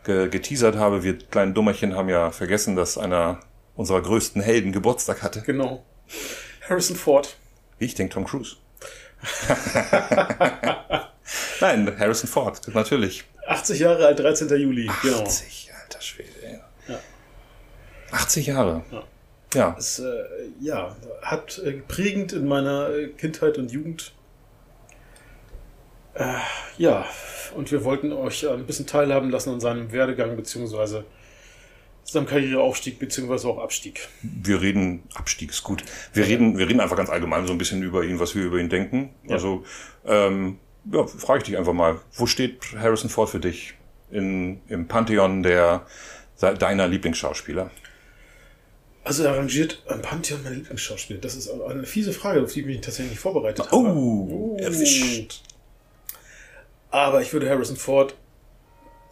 [0.05, 3.41] ge, geteasert habe, wir kleinen Dummerchen haben ja vergessen, dass einer
[3.75, 5.43] unserer größten Helden Geburtstag hatte.
[5.43, 5.85] Genau.
[6.69, 7.37] Harrison Ford.
[7.79, 8.57] Ich denke, Tom Cruise.
[11.61, 13.25] Nein, Harrison Ford, natürlich.
[13.47, 14.49] 80 Jahre alt, 13.
[14.57, 14.91] Juli.
[15.03, 15.23] Genau.
[15.23, 16.29] 80, alter Schwede.
[16.43, 16.59] ey.
[16.89, 16.99] Ja.
[18.13, 18.85] 80 Jahre.
[18.91, 19.05] Ja.
[19.55, 19.73] Ja.
[19.77, 20.25] Das, äh,
[20.61, 24.13] ja, hat äh, prägend in meiner äh, Kindheit und Jugend.
[26.15, 26.25] Äh,
[26.79, 27.07] ja,
[27.55, 31.05] und wir wollten euch ein bisschen teilhaben lassen an seinem Werdegang beziehungsweise
[32.05, 34.09] seinem Karriereaufstieg beziehungsweise auch Abstieg.
[34.23, 35.83] Wir reden, Abstieg ist gut.
[36.13, 38.59] Wir reden, wir reden einfach ganz allgemein so ein bisschen über ihn, was wir über
[38.59, 39.11] ihn denken.
[39.25, 39.35] Ja.
[39.35, 39.65] Also,
[40.05, 40.59] ähm,
[40.93, 43.75] ja, frage ich dich einfach mal, wo steht Harrison Ford für dich
[44.11, 45.87] in, im Pantheon der
[46.41, 47.71] deiner Lieblingsschauspieler?
[49.05, 51.21] Also er rangiert am Pantheon mein Lieblingsschauspieler.
[51.21, 53.77] Das ist eine fiese Frage, auf die ich mich tatsächlich nicht vorbereitet habe.
[53.77, 55.43] Oh, erwischt.
[56.91, 58.17] Aber ich würde Harrison Ford,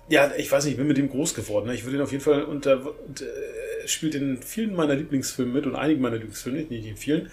[0.09, 1.67] ja, ich weiß nicht, ich bin mit dem groß geworden.
[1.67, 1.75] Ne?
[1.75, 5.77] Ich würde ihn auf jeden Fall unter, äh, spielt in vielen meiner Lieblingsfilme mit und
[5.77, 7.31] einigen meiner Lieblingsfilme, nicht in vielen.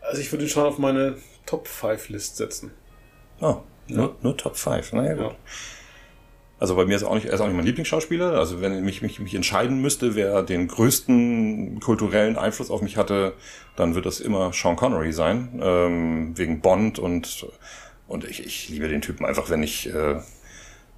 [0.00, 1.16] Also ich würde ihn schon auf meine
[1.46, 2.70] Top 5 List setzen.
[3.40, 4.92] Oh, nur, nur Top 5.
[4.92, 5.32] Naja, gut.
[5.32, 5.36] Ja.
[6.58, 8.38] Also bei mir ist auch nicht, er ist auch nicht mein Lieblingsschauspieler.
[8.38, 12.96] Also wenn ich mich, mich, mich entscheiden müsste, wer den größten kulturellen Einfluss auf mich
[12.96, 13.34] hatte,
[13.76, 17.46] dann wird das immer Sean Connery sein, ähm, wegen Bond und
[18.06, 20.20] und ich, ich liebe den Typen einfach, wenn ich äh,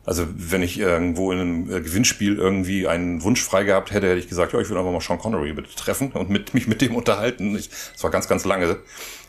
[0.04, 4.20] also wenn ich irgendwo in einem äh, Gewinnspiel irgendwie einen Wunsch frei gehabt hätte, hätte
[4.20, 6.80] ich gesagt, ja, ich würde einfach mal Sean Connery bitte treffen und mit mich mit
[6.80, 7.56] dem unterhalten.
[7.56, 8.76] Ich, das war ganz, ganz lange,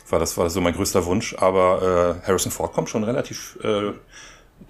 [0.10, 1.36] war das war so mein größter Wunsch.
[1.38, 3.94] Aber äh, Harrison Ford kommt schon relativ äh,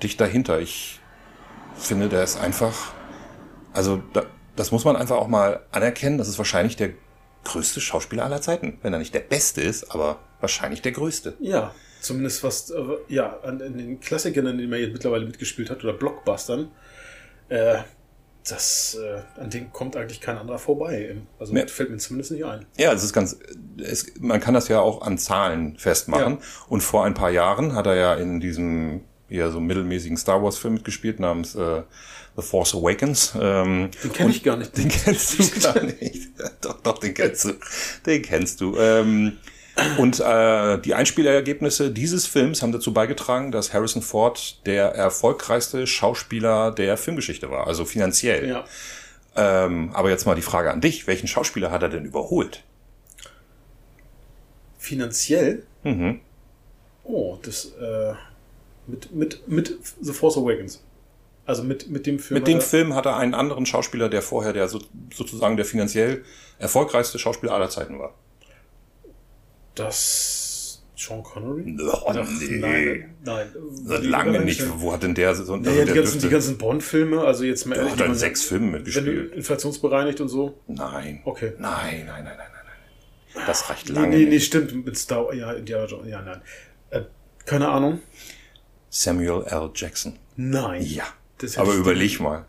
[0.02, 0.60] dicht dahinter.
[0.60, 1.00] Ich
[1.76, 2.94] finde, der ist einfach,
[3.74, 4.24] also da,
[4.56, 6.18] das muss man einfach auch mal anerkennen.
[6.18, 6.92] Das ist wahrscheinlich der
[7.44, 11.36] größte Schauspieler aller Zeiten, wenn er nicht der Beste ist, aber wahrscheinlich der größte.
[11.40, 15.70] Ja, zumindest was, äh, ja, an, an den Klassikern, an denen er jetzt mittlerweile mitgespielt
[15.70, 16.72] hat, oder Blockbustern,
[17.50, 17.80] äh,
[18.50, 21.16] das, äh, an denen kommt eigentlich kein anderer vorbei.
[21.40, 21.66] Also Ja.
[21.68, 22.66] fällt mir zumindest nicht ein.
[22.78, 23.38] Ja, es ist ganz,
[23.78, 26.40] es, man kann das ja auch an Zahlen festmachen.
[26.68, 30.58] Und vor ein paar Jahren hat er ja in diesem eher so mittelmäßigen Star Wars
[30.58, 31.82] Film mitgespielt namens äh,
[32.38, 33.34] The Force Awakens.
[33.40, 34.78] Ähm, Den kenne ich gar nicht.
[34.78, 36.30] Den kennst du gar nicht.
[36.62, 37.54] doch, doch, den kennst du.
[38.06, 38.78] Den kennst du.
[38.78, 39.38] Ähm,
[39.98, 46.72] und äh, die Einspielergebnisse dieses Films haben dazu beigetragen, dass Harrison Ford der erfolgreichste Schauspieler
[46.72, 48.50] der Filmgeschichte war, also finanziell.
[48.50, 48.66] Ja.
[49.36, 52.64] Ähm, aber jetzt mal die Frage an dich: Welchen Schauspieler hat er denn überholt?
[54.78, 55.64] Finanziell?
[55.84, 56.22] Mhm.
[57.04, 58.14] Oh, das, äh,
[58.88, 60.84] mit, mit, mit The Force Awakens.
[61.46, 62.40] Also mit, mit dem Film.
[62.40, 64.82] Mit dem Film hat er einen anderen Schauspieler, der vorher der so,
[65.14, 66.26] sozusagen der finanziell
[66.60, 68.14] erfolgreichste Schauspieler aller Zeiten war.
[69.80, 71.78] Das Sean Connery?
[71.80, 72.58] Oh, Ach, nee.
[72.58, 73.48] Nein, nein.
[74.04, 74.64] Lange nicht.
[74.80, 75.42] Wo hat denn der so?
[75.42, 78.44] Also Naja, die ganzen, die dürfte- ganzen Bond-Filme, also jetzt mal der hat man- sechs
[78.44, 79.32] Filmen wenn mitgespielt.
[79.34, 80.60] inflationsbereinigt und so.
[80.68, 81.22] Nein.
[81.26, 81.54] Okay.
[81.60, 82.48] Nein, nein, nein, nein, nein,
[83.36, 83.44] nein.
[83.46, 84.08] Das reicht Nee, lange.
[84.10, 84.46] nee, nee, nicht.
[84.48, 84.86] stimmt.
[84.86, 86.08] Mit Star ja, Indiana Jones.
[86.10, 86.42] Ja, nein.
[86.90, 87.02] Äh,
[87.46, 88.00] keine Ahnung.
[88.90, 89.70] Samuel L.
[89.76, 90.18] Jackson.
[90.36, 90.82] Nein.
[90.82, 91.04] Ja.
[91.58, 92.46] Aber überleg mal.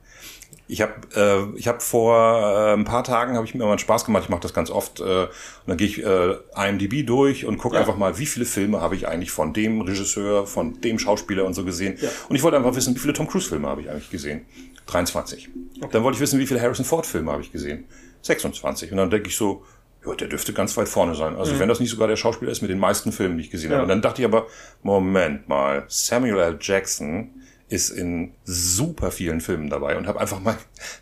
[0.70, 3.78] Ich habe äh, ich hab vor äh, ein paar Tagen habe ich mir mal einen
[3.78, 4.24] Spaß gemacht.
[4.24, 5.00] Ich mache das ganz oft.
[5.00, 5.28] Äh, und
[5.66, 7.80] dann gehe ich äh, IMDb durch und gucke Ja.
[7.80, 11.54] einfach mal, wie viele Filme habe ich eigentlich von dem Regisseur, von dem Schauspieler und
[11.54, 11.96] so gesehen.
[12.00, 12.10] Ja.
[12.28, 14.44] Und ich wollte einfach wissen, wie viele Tom Cruise Filme habe ich eigentlich gesehen?
[14.86, 15.48] 23.
[15.90, 17.84] Dann wollte ich wissen, wie viele Harrison Ford Filme habe ich gesehen?
[18.22, 18.90] 26.
[18.92, 19.64] Und dann denke ich so,
[20.06, 21.34] ja, der dürfte ganz weit vorne sein.
[21.36, 23.68] Also wenn das nicht sogar der Schauspieler ist mit den meisten Filmen, die ich gesehen
[23.68, 23.72] Mhm.
[23.72, 23.76] Ja.
[23.78, 23.82] habe.
[23.84, 24.46] Und dann dachte ich aber,
[24.82, 26.58] Moment mal, Samuel L.
[26.60, 27.30] Jackson
[27.70, 30.56] ist in super vielen Filmen dabei und habe einfach mal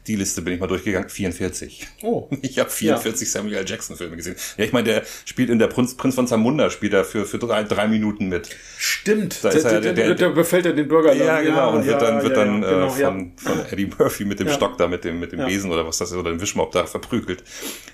[0.07, 1.87] die Liste bin ich mal durchgegangen 44.
[2.03, 2.29] Oh.
[2.43, 3.64] Ich habe 44 Samuel L.
[3.69, 4.37] Jackson Filme gesehen.
[4.57, 7.39] Ja, ich meine, der spielt in der Prinz, Prinz von Zamunda spielt er für für
[7.39, 8.49] drei, drei Minuten mit.
[8.79, 9.43] Stimmt.
[9.45, 11.12] Da ist der, er der, der- der, der befällt er den Bürger.
[11.14, 11.75] Ja, genau.
[11.77, 13.09] Und wird dann, wird dann ja, äh, genau, ja.
[13.11, 14.53] von, von Eddie Murphy mit dem Ja.
[14.55, 15.47] Stock da, mit dem, mit dem Ja.
[15.47, 17.45] Besen oder was das ist, oder dem Wischmopp da verprügelt.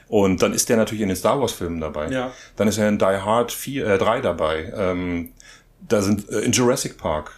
[0.08, 2.08] Und dann ist der natürlich in den Star Wars Filmen dabei.
[2.10, 2.32] Ja.
[2.56, 4.72] Dann ist er in Die Hard 4, äh, 3 dabei.
[4.76, 5.32] Ähm,
[5.88, 7.32] da sind, äh, in Jurassic Park.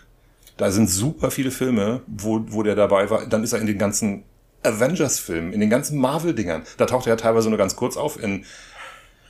[0.56, 3.26] Da sind super viele Filme, wo, wo der dabei war.
[3.26, 4.24] Dann ist er in den ganzen
[4.62, 6.62] Avengers-Filmen, in den ganzen Marvel-Dingern.
[6.76, 8.44] Da taucht er ja teilweise nur ganz kurz auf in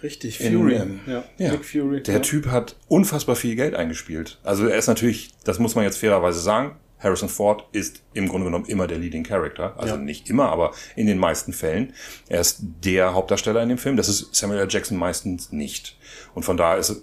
[0.03, 0.75] Richtig, In, Fury.
[0.75, 1.25] ähm, ja.
[1.39, 1.53] ja.
[1.53, 2.03] Nick Fury.
[2.03, 2.21] Der ja.
[2.21, 4.39] Typ hat unfassbar viel Geld eingespielt.
[4.43, 8.45] Also er ist natürlich, das muss man jetzt fairerweise sagen, Harrison Ford ist im Grunde
[8.47, 9.75] genommen immer der Leading Character.
[9.79, 10.01] Also Ja.
[10.01, 11.95] nicht immer, aber in den meisten Fällen.
[12.29, 13.97] Er ist der Hauptdarsteller in dem Film.
[13.97, 14.67] Das ist Samuel L.
[14.69, 15.97] Jackson meistens nicht.
[16.35, 17.03] Und von daher ist,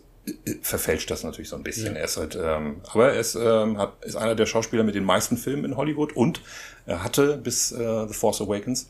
[0.61, 1.95] verfälscht das natürlich so ein bisschen.
[1.95, 5.03] Er ist halt, ähm, aber er ist, ähm, hat, ist einer der Schauspieler mit den
[5.03, 6.41] meisten Filmen in Hollywood und
[6.85, 8.89] er hatte bis äh, The Force Awakens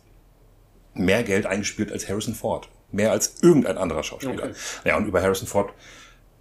[0.94, 2.70] mehr Geld eingespielt als Harrison Ford.
[2.92, 4.44] Mehr als irgendein anderer Schauspieler.
[4.46, 4.54] Okay.
[4.84, 5.72] Ja, und über Harrison Ford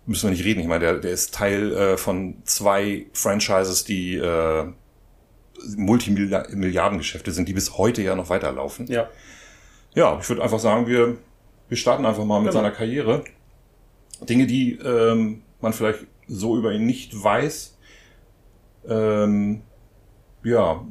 [0.06, 0.60] müssen wir nicht reden.
[0.60, 4.64] Ich meine, der, der ist Teil äh, von zwei Franchises, die äh,
[5.76, 8.86] Multimilliardengeschäfte sind, die bis heute ja noch weiterlaufen.
[8.86, 9.08] Ja.
[9.94, 11.18] Ja, ich würde einfach sagen, wir,
[11.68, 12.62] wir starten einfach mal mit Genau.
[12.62, 13.24] seiner Karriere.
[14.22, 17.76] Dinge, die ähm, man vielleicht so über ihn nicht weiß.
[18.88, 19.62] Ähm,
[20.42, 20.84] ja,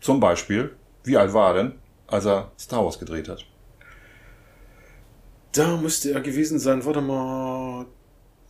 [0.00, 1.72] zum Beispiel, wie alt war er denn,
[2.06, 3.44] als er Star Wars gedreht hat?
[5.52, 7.86] Da müsste er gewesen sein, warte mal.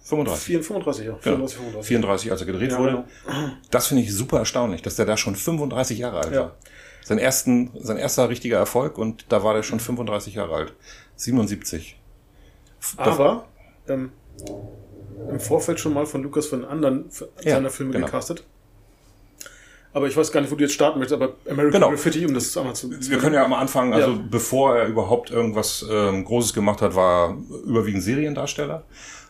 [0.05, 0.45] 35.
[0.67, 1.13] 34, ja.
[1.13, 1.47] Genau.
[1.49, 1.89] 34, 35.
[1.89, 2.91] 34, als er gedreht Ja, wurde.
[3.27, 3.51] genau.
[3.71, 6.41] Das finde ich super erstaunlich, dass der da schon 35 Jahre alt Ja.
[6.41, 6.57] war.
[7.03, 10.75] Sein, ersten, sein erster richtiger Erfolg und da war der schon 35 Jahre alt.
[11.17, 11.99] 77.
[12.97, 13.47] Aber
[13.89, 14.11] ähm,
[15.31, 17.07] im Vorfeld schon mal von Lukas von anderen
[17.43, 18.07] Ja, seiner Filme genau.
[18.07, 18.45] gecastet.
[19.93, 21.91] Aber ich weiß gar nicht, wo du jetzt starten möchtest, aber American Genau.
[21.91, 22.91] Graffiti, um das einmal zu.
[22.91, 24.19] Wir können ja am Anfang, also Ja.
[24.29, 28.83] bevor er überhaupt irgendwas ähm, Großes gemacht hat, war er überwiegend Seriendarsteller.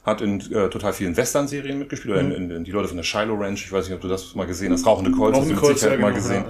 [0.04, 3.36] Hat in äh, total vielen Western-Serien mitgespielt, oder in, in, die Leute von der Shiloh
[3.36, 5.70] Ranch, ich weiß nicht, ob du das mal gesehen hast, Rauchende Colts, hast du Rauchende
[5.70, 6.44] mit Sicherheit ja, mal genau, gesehen.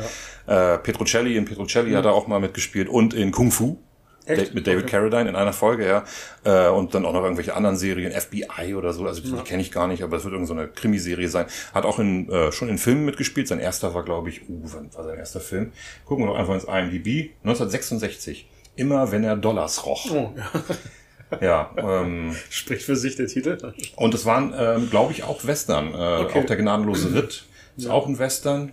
[0.49, 3.79] ja, Äh, Petrocelli, in Petrocelli hat er auch mal mitgespielt und in Kung Fu.
[4.27, 4.55] Echt?
[4.55, 4.91] Mit David Okay.
[4.93, 6.05] Carradine in einer Folge, ja.
[6.45, 9.61] Äh, und dann auch noch irgendwelche anderen Serien, FBI oder so, also die, die kenne
[9.63, 11.47] ich gar nicht, aber es wird irgendeine so eine Krimiserie sein.
[11.75, 13.49] Hat auch in, äh, schon in Filmen mitgespielt.
[13.49, 15.73] Sein erster war, glaube ich, uh, wann war sein erster Film?
[16.07, 17.31] Gucken wir doch einfach ins IMDb.
[17.45, 18.49] 1966.
[18.77, 20.11] Immer wenn er Dollars roch.
[20.11, 20.51] Oh, ja.
[21.41, 23.59] Ja, ähm, Spricht für sich der Titel.
[23.97, 25.93] und es waren, ähm, glaube ich, auch Western.
[25.93, 26.41] Äh, Okay.
[26.41, 27.45] Auch der gnadenlose Ritt
[27.77, 28.71] ist auch ein Western.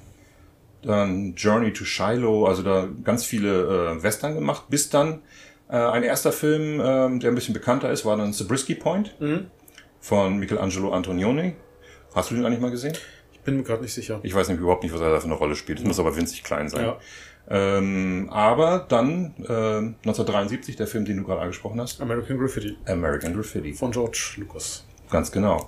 [0.83, 5.21] Dann Journey to Shiloh, also da ganz viele äh, Western gemacht, bis dann
[5.69, 9.15] äh, ein erster Film, ähm, der ein bisschen bekannter ist, war dann Zabriskie Point
[9.99, 11.53] von Michelangelo Antonioni.
[12.15, 12.93] Hast du den eigentlich mal gesehen?
[13.31, 14.19] Ich bin mir gerade nicht sicher.
[14.23, 15.79] Ich weiß nämlich überhaupt nicht, was er da für eine Rolle spielt.
[15.79, 16.85] Es muss aber winzig klein sein.
[16.85, 16.99] Ja.
[17.49, 23.33] Ähm, aber dann äh, 1973, der Film, den du gerade angesprochen hast, American Graffiti American
[23.33, 23.73] Graffiti.
[23.73, 24.85] von George Lucas.
[25.09, 25.67] Ganz genau.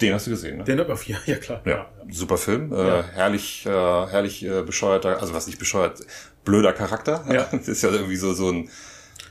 [0.00, 0.64] Den hast du gesehen, ne?
[0.64, 1.60] Den hat auf ja, ja klar.
[1.64, 3.04] Ja, super Film, äh, Ja.
[3.14, 6.00] herrlich, äh, herrlich äh, bescheuerter, also was nicht bescheuert,
[6.44, 7.24] blöder Charakter.
[7.32, 7.46] Ja.
[7.52, 8.68] Das ist ja irgendwie so so ein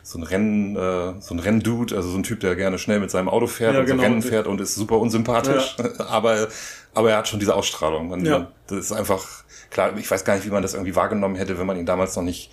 [0.01, 3.09] so ein Rennen, äh, so ein Renndude, also so ein Typ, der gerne schnell mit
[3.09, 4.03] seinem Auto fährt Ja, und so genau.
[4.03, 6.47] Rennen fährt und ist super unsympathisch, aber
[6.93, 8.07] aber er hat schon diese Ausstrahlung.
[8.09, 8.51] Man, Ja.
[8.67, 9.23] Das ist einfach
[9.69, 9.95] klar.
[9.97, 12.23] Ich weiß gar nicht, wie man das irgendwie wahrgenommen hätte, wenn man ihn damals noch
[12.23, 12.51] nicht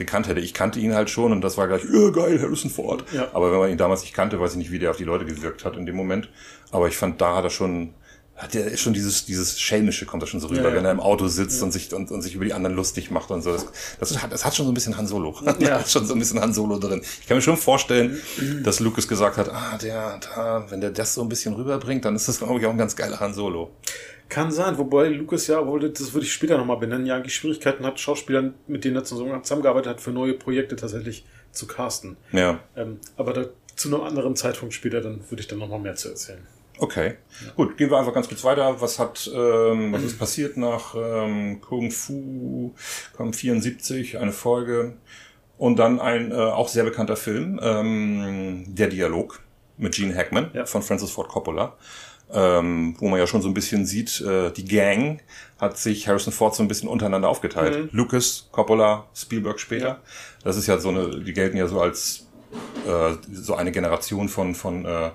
[0.00, 0.40] gekannt hätte.
[0.40, 3.04] Ich kannte ihn halt schon und das war gleich, ja geil, Harrison Ford.
[3.12, 3.28] Ja.
[3.32, 5.24] Aber wenn man ihn damals nicht kannte, weiß ich nicht, wie der auf die Leute
[5.24, 6.28] gewirkt hat in dem Moment.
[6.72, 7.94] Aber ich fand, da hat er schon,
[8.40, 10.74] hat er schon dieses, dieses Schelmische kommt da schon so rüber, Ja, ja.
[10.74, 13.30] wenn er im Auto sitzt und sich, und, und sich über die anderen lustig macht
[13.30, 13.52] und so.
[13.52, 13.66] Das,
[13.98, 15.34] das, hat, das hat schon so ein bisschen Han Solo.
[15.58, 15.78] Ja.
[15.80, 17.02] Hat schon so ein bisschen Han Solo drin.
[17.20, 18.18] Ich kann mir schon vorstellen,
[18.64, 22.16] dass Lucas gesagt hat, ah, der, da, wenn der das so ein bisschen rüberbringt, dann
[22.16, 23.70] ist das, glaube ich, auch ein ganz geiler Han Solo.
[24.28, 27.84] Kann sein, wobei Lucas ja, obwohl das würde ich später nochmal benennen, ja eigentlich Schwierigkeiten
[27.84, 32.16] hat, Schauspielern, mit denen er zusammen- zusammengearbeitet hat, für neue Projekte tatsächlich zu casten.
[32.32, 32.60] Ja.
[32.76, 36.08] Ähm, aber da, zu einem anderen Zeitpunkt später, dann würde ich dann nochmal mehr zu
[36.10, 36.46] erzählen.
[36.82, 37.16] Okay,
[37.56, 38.80] gut, gehen wir einfach ganz kurz weiter.
[38.80, 42.72] Was hat, ähm, was ist passiert nach ähm, Kung Fu,
[43.14, 44.94] kam 74, eine Folge
[45.58, 49.40] und dann ein äh, auch sehr bekannter Film, ähm, Der Dialog
[49.76, 50.64] mit Gene Hackman Ja.
[50.64, 51.76] von Francis Ford Coppola,
[52.32, 55.20] ähm, wo man ja schon so ein bisschen sieht, äh, die Gang
[55.58, 57.90] hat sich Harrison Ford so ein bisschen untereinander aufgeteilt.
[57.92, 59.86] Lucas, Coppola, Spielberg später.
[59.86, 60.00] Ja.
[60.44, 62.26] Das ist ja so eine, die gelten ja so als
[62.86, 65.10] äh, so eine Generation von, von äh,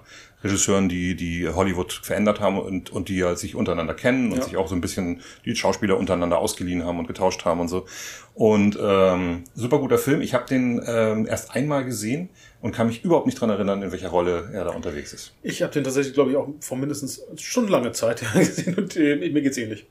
[0.45, 4.43] Regisseuren, die, die Hollywood verändert haben und, und die ja sich untereinander kennen und Ja.
[4.45, 7.85] sich auch so ein bisschen die Schauspieler untereinander ausgeliehen haben und getauscht haben und so.
[8.33, 10.21] Und ähm, super guter Film.
[10.21, 12.29] Ich habe den ähm, erst einmal gesehen
[12.61, 15.33] und kann mich überhaupt nicht dran erinnern, in welcher Rolle er da unterwegs ist.
[15.41, 19.15] Ich habe den tatsächlich, glaube ich, auch vor mindestens schon lange Zeit gesehen und äh,
[19.29, 19.85] mir geht's ähnlich.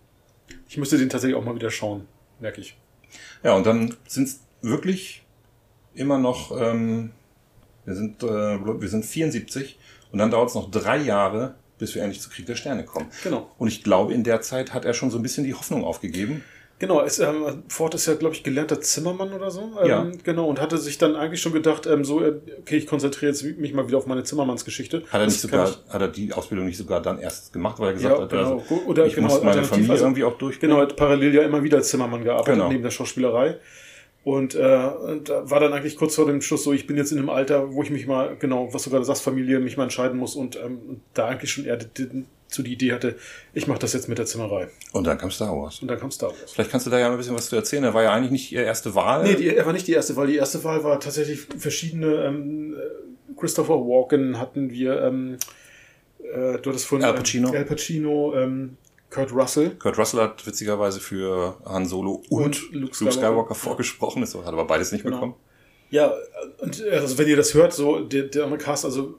[0.69, 2.07] Ich müsste den tatsächlich auch mal wieder schauen,
[2.41, 2.77] merke ich.
[3.43, 5.23] Ja, und dann sind es wirklich
[5.95, 7.11] immer noch, ähm,
[7.85, 9.79] wir sind, äh, wir sind 74
[10.15, 13.07] und dann dauert es noch drei Jahre, bis wir endlich zu Krieg der Sterne kommen.
[13.25, 13.51] Genau.
[13.59, 16.45] Und ich glaube, in der Zeit hat er schon so ein bisschen die Hoffnung aufgegeben.
[16.79, 19.73] Genau, es, ähm, Ford ist ja, glaube ich, gelernter Zimmermann oder so.
[19.83, 20.07] Ähm, Ja.
[20.25, 23.43] Genau, und hatte sich dann eigentlich schon gedacht, ähm, so, äh, okay, ich konzentriere jetzt
[23.45, 25.03] mich mal wieder auf meine Zimmermannsgeschichte.
[25.11, 27.97] Hat er nicht sogar, hat er die Ausbildung nicht sogar dann erst gemacht, weil er
[27.97, 28.59] Ich, gesagt ja, hat, genau.
[28.61, 30.77] also, Oder ich genau, muss meine Familie also- irgendwie auch durchbringen.
[30.77, 32.69] Genau, hat parallel ja immer wieder als Zimmermann gearbeitet, Genau.
[32.69, 33.57] neben der Schauspielerei.
[34.25, 37.13] Und, äh, und da war dann eigentlich kurz vor dem Schluss so, ich bin jetzt
[37.13, 39.83] in einem Alter, wo ich mich mal, genau, was du gerade sagst, Familie, mich mal
[39.85, 42.25] entscheiden muss und ähm, da eigentlich schon eher die,
[42.57, 43.17] die, Idee hatte,
[43.53, 44.69] ich mache das jetzt mit der Zimmerei.
[44.93, 45.81] Und dann kam Star Wars.
[45.83, 46.53] Und dann kam Star Wars.
[46.53, 47.85] Vielleicht kannst du da ja ein bisschen was zu erzählen.
[47.85, 49.25] Er war ja eigentlich nicht ihre erste Wahl.
[49.25, 50.29] Nee, die, er war nicht die erste Wahl.
[50.29, 52.25] Die erste Wahl war tatsächlich verschiedene.
[52.25, 52.77] Ähm,
[53.37, 55.03] Christopher Walken hatten wir.
[55.03, 55.37] Ähm,
[56.23, 57.51] äh, du hattest von Al Pacino.
[57.51, 58.79] Al Pacino, ähm,
[59.15, 59.71] Kurt Russell.
[59.77, 64.21] Kurt Russell hat witzigerweise für Han Solo und, Und Luke Luke Skywalker, Skywalker, vorgesprochen.
[64.23, 65.17] Das hat aber beides nicht Genau.
[65.17, 65.35] bekommen.
[65.91, 66.13] Ja,
[66.59, 69.15] und äh, also wenn ihr das hört, so der, der andere Cast, also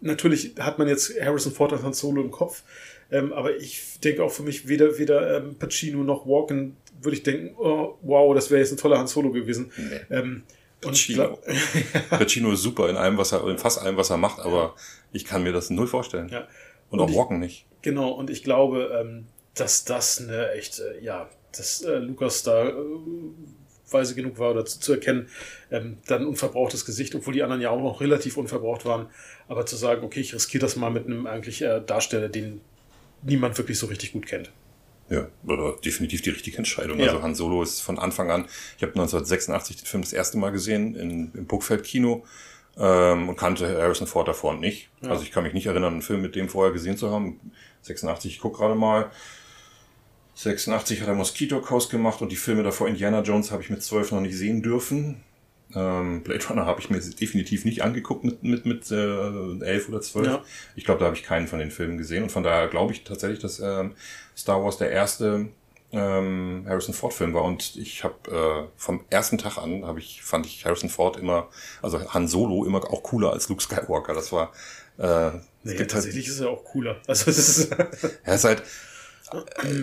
[0.00, 2.62] natürlich hat man jetzt Harrison Ford als Han Solo im Kopf,
[3.10, 7.22] ähm, aber ich denke auch für mich weder weder ähm, Pacino noch Walken würde ich
[7.22, 9.72] denken, oh, wow, das wäre jetzt ein toller Han Solo gewesen.
[10.10, 10.42] Ähm,
[10.84, 11.38] und ich Pacino.
[12.10, 14.74] Pacino ist super in allem, was er, in fast allem, was er macht, aber
[15.12, 16.28] ich kann mir das null vorstellen.
[16.28, 16.46] Ja.
[16.90, 17.66] Und, Und auch ich- Walken nicht.
[17.82, 19.24] Genau, und ich glaube, ähm,
[19.54, 22.72] dass das eine echte, ja, dass äh, Lukas da äh,
[23.90, 25.28] weise genug war, dazu zu erkennen,
[25.70, 29.08] ähm, dann unverbrauchtes Gesicht, obwohl die anderen ja auch noch relativ unverbraucht waren,
[29.48, 32.60] aber zu sagen, okay, ich riskiere das mal mit einem eigentlich äh, Darsteller, den
[33.22, 34.50] niemand wirklich so richtig gut kennt.
[35.08, 37.00] Ja, oder definitiv die richtige Entscheidung.
[37.00, 37.08] Ja.
[37.08, 38.46] Also Han Solo ist von Anfang an,
[38.76, 42.24] ich habe 1986 den Film das erste Mal gesehen in, im Burgfeld Kino
[42.78, 44.90] ähm, und kannte Harrison Ford davor nicht.
[45.02, 45.10] Ja.
[45.10, 47.40] Also ich kann mich nicht erinnern, einen Film mit dem vorher gesehen zu haben.
[47.82, 49.10] 86, ich guck gerade mal.
[50.34, 53.82] 86 hat er Mosquito Coast gemacht und die Filme davor Indiana Jones habe ich mit
[53.82, 55.22] 12 noch nicht sehen dürfen.
[55.74, 60.00] Ähm, Blade Runner habe ich mir definitiv nicht angeguckt mit, mit, mit äh, 11 oder
[60.00, 60.26] 12.
[60.26, 60.42] Ja.
[60.74, 63.04] Ich glaube, da habe ich keinen von den Filmen gesehen und von daher glaube ich
[63.04, 63.94] tatsächlich, dass ähm,
[64.36, 65.48] Star Wars der erste
[65.92, 70.22] ähm, Harrison Ford Film war und ich habe äh, vom ersten Tag an habe ich
[70.22, 71.48] fand ich Harrison Ford immer
[71.82, 74.52] also Han Solo immer auch cooler als Luke Skywalker das war
[74.98, 75.30] äh,
[75.64, 76.96] gibt halt, tatsächlich ist er auch cooler.
[77.08, 77.72] Also es ist,
[78.24, 78.62] er ist halt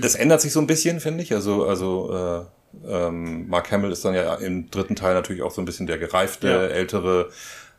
[0.02, 2.46] das ändert sich so ein bisschen finde ich also also
[2.86, 5.88] äh, ähm, Mark Hamill ist dann ja im dritten Teil natürlich auch so ein bisschen
[5.88, 6.68] der gereifte Ja.
[6.68, 7.30] ältere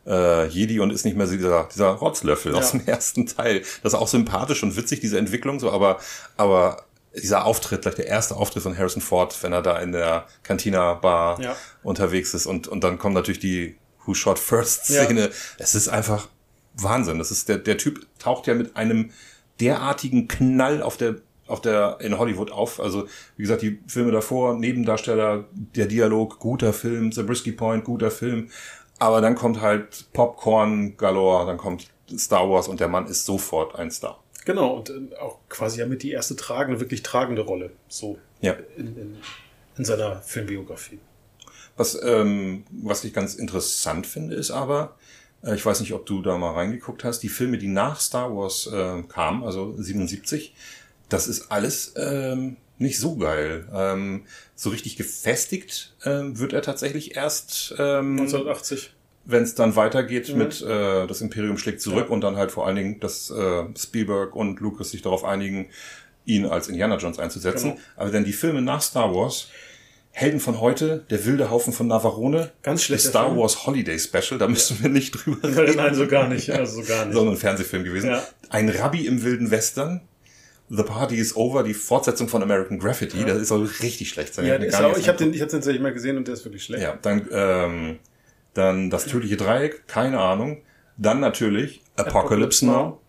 [0.07, 2.79] äh, Jedi und ist nicht mehr so dieser, dieser Rotzlöffel aus Ja.
[2.79, 3.59] dem ersten Teil.
[3.83, 5.99] Das ist auch sympathisch und witzig, diese Entwicklung, so, aber,
[6.37, 6.83] aber
[7.15, 11.41] dieser Auftritt, gleich der erste Auftritt von Harrison Ford, wenn er da in der Cantina-Bar
[11.41, 11.55] Ja.
[11.83, 15.29] unterwegs ist und, und dann kommt natürlich die Who Shot First-Szene.
[15.57, 16.27] Es ist einfach
[16.75, 17.17] Wahnsinn.
[17.19, 19.11] Das ist der, der Typ taucht ja mit einem
[19.59, 21.15] derartigen Knall auf der
[21.47, 22.79] auf der in Hollywood auf.
[22.79, 28.49] Also wie gesagt, die Filme davor, Nebendarsteller, der Dialog, guter Film, Zabriskie Point, guter Film.
[28.99, 33.75] Aber dann kommt halt Popcorn galore, dann kommt Star Wars und der Mann ist sofort
[33.75, 34.19] ein Star.
[34.45, 37.71] Genau, und äh, auch quasi ja mit die erste tragende, wirklich tragende Rolle.
[37.87, 38.55] So Ja.
[38.77, 39.17] in, in,
[39.77, 40.99] in seiner Filmbiografie.
[41.77, 44.97] Was, ähm, was ich ganz interessant finde, ist aber,
[45.43, 48.35] äh, ich weiß nicht, ob du da mal reingeguckt hast, die Filme, die nach Star
[48.35, 50.53] Wars äh, kamen, also 77,
[51.07, 53.67] das ist alles ähm, nicht so geil.
[53.73, 54.25] Ähm,
[54.55, 58.93] so richtig gefestigt ähm, wird er tatsächlich erst, ähm, 1980.
[59.25, 60.37] wenn es dann weitergeht Mhm.
[60.37, 62.13] mit äh, das Imperium schlägt zurück Ja.
[62.13, 65.67] und dann halt vor allen Dingen, dass äh, Spielberg und Lucas sich darauf einigen,
[66.25, 67.71] ihn als Indiana Jones einzusetzen.
[67.71, 67.81] Genau.
[67.95, 69.47] Aber dann die Filme nach Star Wars,
[70.11, 73.37] Helden von heute, der wilde Haufen von Navarone, Ganz das schlechter Star Film.
[73.39, 76.49] Wars Holiday Special, da müssen wir nicht drüber reden, nein, so gar nicht.
[76.49, 77.13] Also so gar nicht.
[77.15, 78.09] sondern ein Fernsehfilm gewesen.
[78.09, 78.23] Ja.
[78.49, 80.01] Ein Rabbi im wilden Western.
[80.71, 84.45] The Party is Over, die Fortsetzung von American Graffiti, das soll richtig schlecht sein.
[84.45, 84.75] Ja, nicht ich
[85.07, 86.83] habe den, ich hab den tatsächlich mal gesehen und der ist wirklich schlecht.
[86.83, 87.99] ja, dann, ähm,
[88.59, 90.61] dann das tödliche Dreieck, keine Ahnung.
[90.97, 92.99] Dann natürlich Apocalypse Now.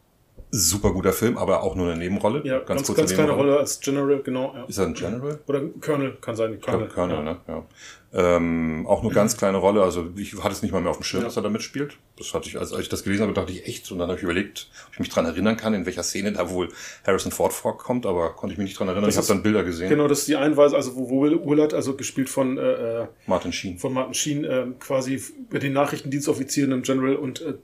[0.52, 2.42] Super guter Film, aber auch nur eine Nebenrolle.
[2.44, 3.32] Ja, ganz, ganz, kurze kleine.
[3.32, 4.52] Rolle als General, genau.
[4.54, 4.64] Ja.
[4.64, 5.38] Ist er ein General?
[5.46, 6.54] Oder Colonel, kann sein.
[6.54, 7.16] Ich glaube, Colonel.
[7.16, 7.40] Colonel, ne?
[7.46, 7.64] Ja.
[8.12, 9.82] Ähm, auch nur ganz kleine Rolle.
[9.84, 11.26] Also ich hatte es nicht mal mehr auf dem Schirm, Ja.
[11.28, 11.96] dass er da mitspielt.
[12.18, 13.92] Das hatte ich, als, als ich das gelesen habe, dachte ich echt.
[13.92, 16.50] Und dann habe ich überlegt, ob ich mich dran erinnern kann, in welcher Szene da
[16.50, 16.70] wohl
[17.06, 19.04] Harrison Ford vorkommt, aber konnte ich mich nicht dran erinnern.
[19.04, 19.88] Das ich habe dann Bilder gesehen.
[19.88, 23.06] Genau, das ist die Einweise, also wo wo Will Willard, also gespielt von, äh, äh,
[23.28, 23.78] Martin Sheen.
[23.78, 27.54] von Martin Sheen, äh, quasi über den Nachrichtendienstoffizier, einem General und äh,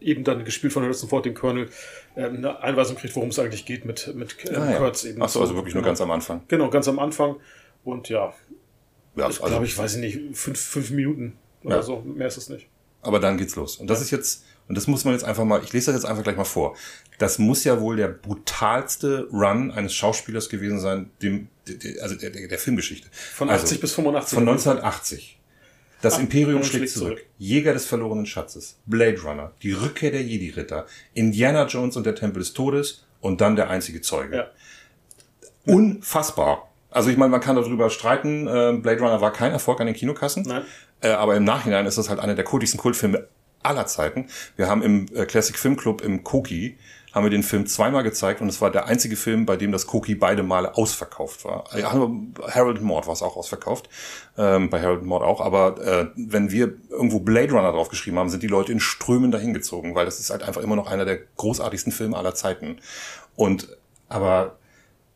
[0.00, 1.68] eben dann gespielt von Harrison Ford, dem Colonel,
[2.16, 4.78] äh, eine Einweisung kriegt, worum es eigentlich geht mit, mit äh, Ah, ja.
[4.78, 5.22] Kurtz eben.
[5.22, 5.90] Ach so, also wirklich nur genau.
[5.90, 6.42] ganz am Anfang.
[6.48, 7.36] Genau, ganz am Anfang.
[7.84, 8.32] Und ja,
[9.16, 11.82] Ja, das also, glaube ich, weiß ich nicht, fünf, fünf Minuten oder Ja.
[11.82, 12.00] so.
[12.00, 12.66] Mehr ist es nicht.
[13.02, 13.76] Aber dann geht's los.
[13.76, 16.10] Und das ist jetzt, und das muss man jetzt einfach mal, ich lese das jetzt
[16.10, 16.76] einfach gleich mal vor.
[17.18, 22.16] Das muss ja wohl der brutalste Run eines Schauspielers gewesen sein, dem, de- de- also
[22.16, 23.08] der, der, Filmgeschichte.
[23.12, 24.34] Von also, 80 bis 85.
[24.34, 25.35] Von 1980.
[26.02, 27.18] Das Ah, Imperium schlägt zurück.
[27.18, 27.26] zurück.
[27.38, 28.76] Jäger des verlorenen Schatzes.
[28.86, 29.52] Blade Runner.
[29.62, 30.86] Die Rückkehr der Jedi-Ritter.
[31.14, 33.04] Indiana Jones und der Tempel des Todes.
[33.20, 34.36] Und dann der einzige Zeuge.
[34.36, 34.50] Ja.
[35.64, 36.70] Unfassbar.
[36.90, 38.46] Also ich meine, man kann darüber streiten.
[38.46, 40.44] äh, Blade Runner war kein Erfolg an den Kinokassen.
[40.46, 40.62] Nein.
[41.00, 43.26] Äh, aber im Nachhinein ist das halt einer der kultigsten Kultfilme
[43.62, 44.28] aller Zeiten.
[44.56, 46.78] Wir haben im äh, Classic Film Club im Koki
[47.16, 49.92] haben wir den Film zweimal gezeigt und es war der einzige Film, bei dem das
[49.94, 51.64] Cookie beide Male ausverkauft war.
[51.74, 51.90] Ja.
[51.90, 53.88] Harold Mord war es auch ausverkauft,
[54.36, 58.42] ähm, bei Harold Mord auch, aber äh, wenn wir irgendwo Blade Runner draufgeschrieben haben, sind
[58.42, 61.90] die Leute in Strömen dahingezogen, weil das ist halt einfach immer noch einer der großartigsten
[61.90, 62.80] Filme aller Zeiten.
[63.34, 63.74] Und
[64.10, 64.58] aber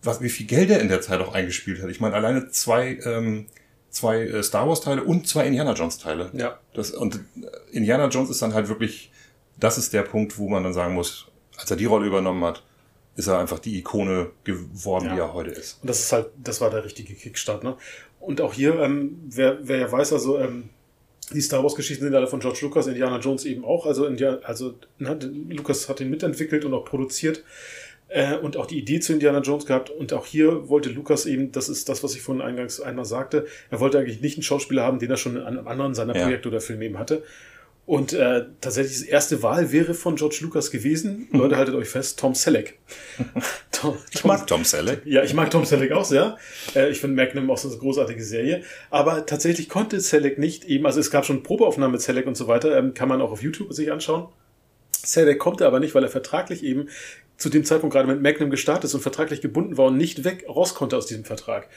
[0.02, 1.90] was, wie viel Geld er in der Zeit auch eingespielt hat.
[1.90, 3.44] Ich meine, alleine zwei ähm,
[3.90, 6.30] zwei äh, Star Wars Teile und zwei Indiana Jones Teile.
[6.32, 6.58] Ja.
[6.72, 9.12] Das, und äh, Indiana Jones ist dann halt wirklich,
[9.58, 11.29] das ist der Punkt, wo man dann sagen muss,
[11.60, 12.62] als er die Rolle übernommen hat,
[13.16, 15.14] ist er einfach die Ikone geworden, ja.
[15.14, 15.78] die er heute ist.
[15.82, 17.76] Und das ist halt, das war der richtige Kickstart, ne?
[18.18, 20.70] Und auch hier, ähm, wer, wer ja weiß, also ähm,
[21.32, 23.86] die Star Wars Geschichten sind alle von George Lucas, Indiana Jones eben auch.
[23.86, 24.06] Also,
[24.42, 27.44] also ne, Lucas hat ihn mitentwickelt und auch produziert
[28.08, 29.90] äh, und auch die Idee zu Indiana Jones gehabt.
[29.90, 33.46] Und auch hier wollte Lukas eben, das ist das, was ich vorhin eingangs einmal sagte,
[33.70, 36.22] er wollte eigentlich nicht einen Schauspieler haben, den er schon an anderen seiner ja.
[36.24, 37.22] Projekte oder Filme eben hatte.
[37.90, 41.26] Und äh, tatsächlich die erste Wahl wäre von George Lucas gewesen.
[41.32, 41.40] Hm.
[41.40, 42.78] Leute, haltet euch fest, Tom Selleck.
[43.72, 45.02] Tom, ich mag Tom Selleck.
[45.04, 46.38] Ja, ich mag Tom Selleck auch sehr.
[46.76, 48.62] Äh, ich finde Magnum auch so eine großartige Serie.
[48.90, 52.46] Aber tatsächlich konnte Selleck nicht eben, also es gab schon Probeaufnahmen mit Selleck und so
[52.46, 54.28] weiter, ähm, kann man auch auf YouTube sich anschauen.
[54.92, 56.88] Selleck konnte aber nicht, weil er vertraglich eben
[57.38, 60.44] zu dem Zeitpunkt gerade mit Magnum gestartet ist und vertraglich gebunden war und nicht weg
[60.48, 61.68] raus konnte aus diesem Vertrag.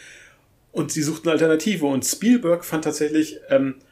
[0.72, 3.84] Und sie suchten eine Alternative und Spielberg fand tatsächlich ähm, äh,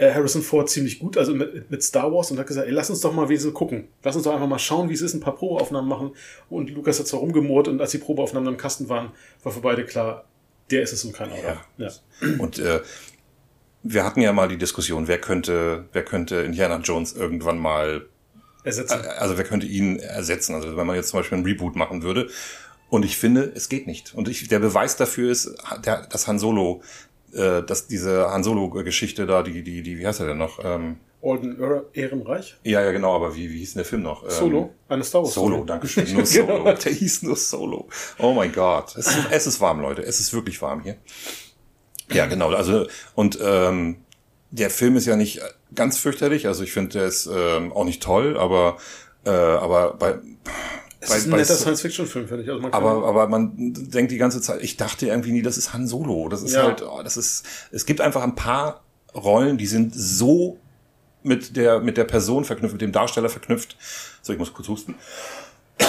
[0.00, 3.00] Harrison Ford ziemlich gut, also mit, mit Star Wars und hat gesagt, ey, lass uns
[3.00, 3.88] doch mal Wesel gucken.
[4.02, 6.12] Lass uns doch einfach mal schauen, wie es ist, ein paar Probeaufnahmen machen.
[6.48, 9.10] Und Lukas hat zwar rumgemurrt und als die Probeaufnahmen im Kasten waren,
[9.42, 10.24] war für beide klar,
[10.70, 11.62] der ist es und kein anderer.
[11.76, 11.88] Ja.
[11.88, 12.28] ja.
[12.38, 12.80] Und äh,
[13.82, 18.06] wir hatten ja mal die Diskussion, wer könnte, wer könnte Indiana Jones irgendwann mal
[18.64, 19.00] ersetzen.
[19.18, 20.54] Also wer könnte ihn ersetzen?
[20.54, 22.28] Also wenn man jetzt zum Beispiel ein Reboot machen würde.
[22.88, 24.14] Und ich finde, es geht nicht.
[24.14, 26.82] Und ich, der Beweis dafür ist, der, dass Han Solo,
[27.32, 30.58] äh, dass diese Han Solo-Geschichte da, die, die, die, wie heißt er denn noch?
[30.64, 31.58] Ähm, Alden
[31.92, 32.56] Ehrenreich?
[32.64, 34.24] Ja, ja, genau, aber wie, wie hieß denn der Film noch?
[34.24, 35.34] Ähm, Solo, eine Star Wars.
[35.34, 36.10] Solo, danke schön.
[36.14, 36.46] Nur Solo.
[36.46, 36.72] genau.
[36.84, 37.88] Der hieß nur Solo.
[38.18, 38.96] Oh mein Gott.
[38.96, 40.02] Es ist, es ist warm, Leute.
[40.02, 40.96] Es ist wirklich warm hier.
[42.10, 42.50] Ja, genau.
[42.50, 43.98] Also, und ähm,
[44.50, 45.40] der Film ist ja nicht
[45.74, 46.46] ganz fürchterlich.
[46.46, 48.78] Also ich finde, der ist ähm, auch nicht toll, aber
[49.24, 50.18] äh, aber bei
[51.00, 52.50] es bei, ist ein netter Science-Fiction-Film, finde ich.
[52.50, 55.72] Also man aber, aber man denkt die ganze Zeit, ich dachte irgendwie nie, das ist
[55.72, 56.28] Han Solo.
[56.28, 56.64] Das ist ja.
[56.64, 58.82] halt, oh, das ist, es gibt einfach ein paar
[59.14, 60.58] Rollen, die sind so
[61.22, 63.76] mit der, mit der Person verknüpft, mit dem Darsteller verknüpft.
[64.22, 64.94] So, ich muss kurz husten.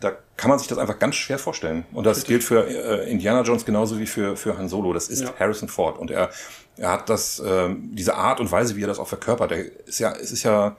[0.00, 1.84] Da kann man sich das einfach ganz schwer vorstellen.
[1.92, 2.28] Und das Richtig.
[2.28, 4.92] gilt für äh, Indiana Jones genauso wie für, für Han Solo.
[4.92, 5.34] Das ist ja.
[5.36, 5.98] Harrison Ford.
[5.98, 6.30] Und er,
[6.76, 9.98] er hat das, ähm, diese Art und Weise, wie er das auch verkörpert, er ist
[9.98, 10.76] ja, es ist ja,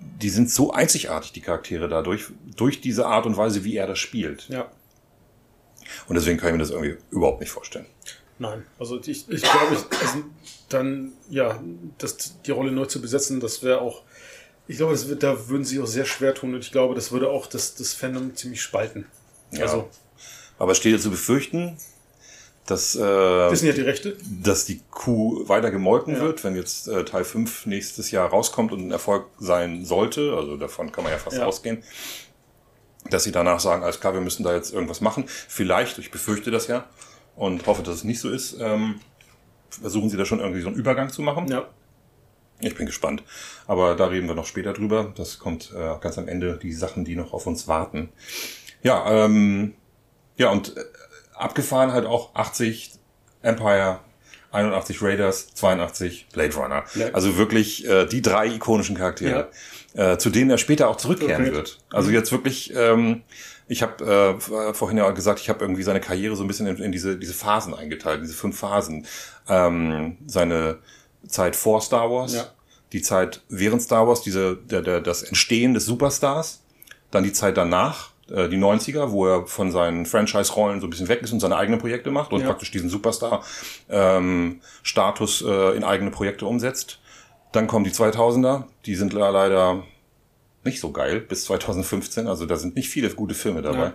[0.00, 2.26] die sind so einzigartig, die Charaktere dadurch,
[2.56, 4.48] durch diese Art und Weise, wie er das spielt.
[4.48, 4.70] Ja.
[6.08, 7.86] Und deswegen kann ich mir das irgendwie überhaupt nicht vorstellen.
[8.38, 10.24] Nein, also ich, ich glaube, ich, also
[10.68, 11.60] dann, ja,
[11.98, 14.02] das, die Rolle neu zu besetzen, das wäre auch,
[14.68, 17.10] ich glaube, das wird, da würden sie auch sehr schwer tun und ich glaube, das
[17.10, 19.06] würde auch das, das Fandom ziemlich spalten.
[19.50, 19.62] Ja.
[19.62, 19.88] Also.
[20.58, 21.76] Aber es steht ja zu befürchten,
[22.68, 24.16] dass, äh, sind ja die Rechte.
[24.42, 26.20] dass die Kuh weiter gemolken ja.
[26.20, 30.58] wird, wenn jetzt äh, Teil 5 nächstes Jahr rauskommt und ein Erfolg sein sollte, also
[30.58, 31.46] davon kann man ja fast ja.
[31.46, 31.82] ausgehen,
[33.08, 35.24] dass sie danach sagen, alles klar, wir müssen da jetzt irgendwas machen.
[35.26, 36.84] Vielleicht, ich befürchte das ja
[37.36, 39.00] und hoffe, dass es nicht so ist, ähm,
[39.70, 41.48] versuchen sie da schon irgendwie so einen Übergang zu machen.
[41.48, 41.68] Ja.
[42.60, 43.22] Ich bin gespannt.
[43.66, 45.14] Aber da reden wir noch später drüber.
[45.16, 48.10] Das kommt äh, ganz am Ende, die Sachen, die noch auf uns warten.
[48.82, 49.74] Ja, ähm,
[50.36, 50.80] ja, und äh,
[51.38, 52.92] abgefahren halt auch 80
[53.42, 54.00] Empire,
[54.50, 56.84] 81 Raiders, 82 Blade Runner.
[56.94, 57.08] Ja.
[57.12, 59.48] Also wirklich äh, die drei ikonischen Charaktere,
[59.94, 60.12] ja.
[60.12, 61.54] äh, zu denen er später auch zurückkehren okay.
[61.54, 61.78] wird.
[61.90, 62.14] Also mhm.
[62.14, 63.22] jetzt wirklich, ähm,
[63.68, 66.76] ich habe äh, vorhin ja gesagt, ich habe irgendwie seine Karriere so ein bisschen in,
[66.78, 69.06] in, diese, diese Phasen eingeteilt, diese fünf Phasen.
[69.48, 70.78] Ähm, seine
[71.26, 72.46] Zeit vor Star Wars, ja.
[72.92, 76.62] die Zeit während Star Wars, diese, der, der, das Entstehen des Superstars,
[77.10, 81.08] dann die Zeit danach, äh, die 90er, wo er von seinen Franchise-Rollen so ein bisschen
[81.08, 82.46] weg ist und seine eigenen Projekte macht und ja.
[82.46, 87.00] praktisch diesen Superstar-Status ähm, äh, in eigene Projekte umsetzt.
[87.52, 89.82] Dann kommen die 2000er, die sind leider
[90.64, 93.78] nicht so geil bis 2015, also da sind nicht viele gute Filme dabei.
[93.78, 93.92] Ja.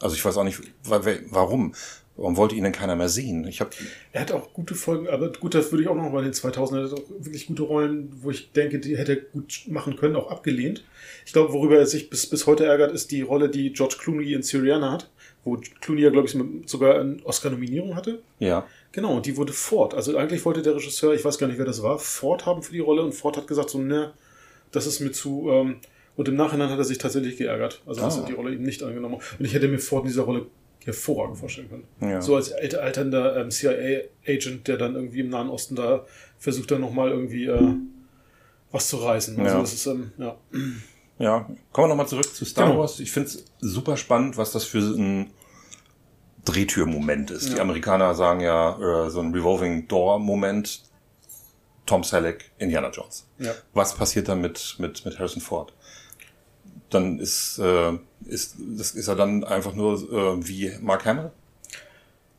[0.00, 1.74] Also ich weiß auch nicht, warum.
[2.18, 3.46] Warum wollte ihn denn keiner mehr sehen?
[3.46, 3.72] Ich hab
[4.12, 6.32] er hat auch gute Folgen, aber gut, das würde ich auch noch mal in den
[6.34, 9.94] 2000 er hat auch wirklich gute Rollen, wo ich denke, die hätte er gut machen
[9.94, 10.84] können, auch abgelehnt.
[11.24, 14.32] Ich glaube, worüber er sich bis, bis heute ärgert, ist die Rolle, die George Clooney
[14.32, 15.08] in Syriana hat,
[15.44, 16.36] wo Clooney ja, glaube ich,
[16.68, 18.18] sogar eine Oscar-Nominierung hatte.
[18.40, 18.66] Ja.
[18.90, 19.94] Genau, und die wurde Ford.
[19.94, 22.72] Also eigentlich wollte der Regisseur, ich weiß gar nicht, wer das war, Ford haben für
[22.72, 24.12] die Rolle und Ford hat gesagt so, ne,
[24.72, 25.76] das ist mir zu, ähm,
[26.16, 27.80] und im Nachhinein hat er sich tatsächlich geärgert.
[27.86, 28.12] Also, ah.
[28.12, 29.38] er die Rolle eben nicht angenommen hat.
[29.38, 30.46] Und ich hätte mir Ford in dieser Rolle
[30.88, 31.84] hervorragend vorstellen können.
[32.00, 32.22] Ja.
[32.22, 36.06] So als alternder ähm, CIA-Agent, der dann irgendwie im Nahen Osten da
[36.38, 37.74] versucht, dann nochmal irgendwie äh,
[38.72, 39.38] was zu reißen.
[39.38, 39.60] Also ja.
[39.60, 40.36] das ist, ähm, ja.
[41.18, 42.80] Ja, kommen wir nochmal zurück zu Star Genau.
[42.80, 43.00] Wars.
[43.00, 45.30] Ich finde es super spannend, was das für ein
[46.44, 47.50] Drehtür-Moment ist.
[47.50, 47.62] Die Ja.
[47.62, 50.82] Amerikaner sagen ja äh, so ein Revolving Door-Moment.
[51.86, 53.26] Tom Selleck, Indiana Jones.
[53.38, 53.52] Ja.
[53.72, 55.72] Was passiert dann mit, mit, mit Harrison Ford?
[56.90, 61.30] Dann ist, äh, ist, das ist er dann einfach nur äh, wie Mark Hamill.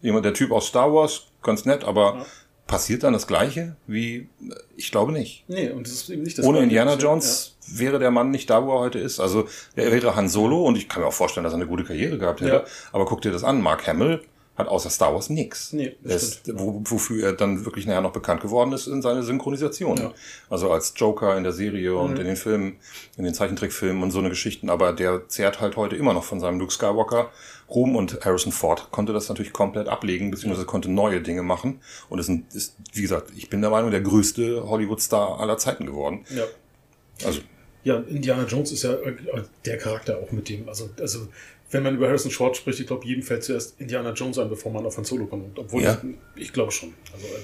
[0.02, 2.26] Jemand, der Typ aus Star Wars, ganz nett, aber Ja.
[2.68, 4.30] passiert dann das Gleiche wie,
[4.78, 5.44] ich glaube nicht.
[5.48, 6.60] Nee, und das ist eben nicht das Ohne.
[6.60, 6.98] Indiana Ja.
[6.98, 9.20] Jones wäre der Mann nicht da, wo er heute ist.
[9.20, 11.84] Also er wäre Han Solo und ich kann mir auch vorstellen, dass er eine gute
[11.84, 12.52] Karriere gehabt hätte.
[12.54, 12.64] Ja.
[12.94, 14.22] Aber guck dir das an, Mark Hamill
[14.60, 15.74] hat außer Star Wars nix.
[15.74, 19.24] Nee, das ist, wo, wofür er dann wirklich nachher noch bekannt geworden ist, in seine
[19.24, 19.98] Synchronisation.
[19.98, 20.10] Ja.
[20.10, 20.14] Mhm.
[20.50, 22.76] Also als Joker in der Serie und in den Filmen,
[23.18, 24.70] in den Zeichentrickfilmen und so eine Geschichten.
[24.70, 27.32] Aber der zehrt halt heute immer noch von seinem Luke Skywalker
[27.70, 31.80] Ruhm und Harrison Ford konnte das natürlich komplett ablegen, beziehungsweise konnte neue Dinge machen.
[32.10, 35.86] Und ist, ein, ist, wie gesagt, ich bin der Meinung, der größte Hollywood-Star aller Zeiten
[35.86, 36.26] geworden.
[36.36, 36.44] Ja.
[37.26, 37.42] Also
[37.84, 39.16] Ja, Indiana Jones ist ja äh,
[39.66, 40.68] der Charakter auch mit dem.
[40.68, 41.28] Also, also
[41.72, 44.72] wenn man über Harrison Ford spricht, ich glaube, jedem fällt zuerst Indiana Jones ein, bevor
[44.72, 45.58] man auf Han Solo kommt.
[45.60, 46.02] Obwohl Ja.
[46.36, 46.94] ich, ich glaube schon.
[47.14, 47.44] Also, ähm,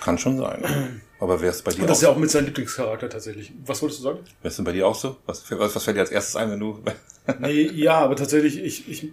[0.00, 1.00] Kann schon sein.
[1.18, 3.52] Aber wer ist bei dir und das auch, ist ja auch mit seinem Lieblingscharakter tatsächlich.
[3.64, 4.18] Was wolltest du sagen?
[4.42, 5.16] wer ist denn bei dir auch so?
[5.26, 6.82] Was, was, was fällt dir als erstes ein, wenn du.
[7.40, 9.08] Nee, ja, aber tatsächlich, ich, ich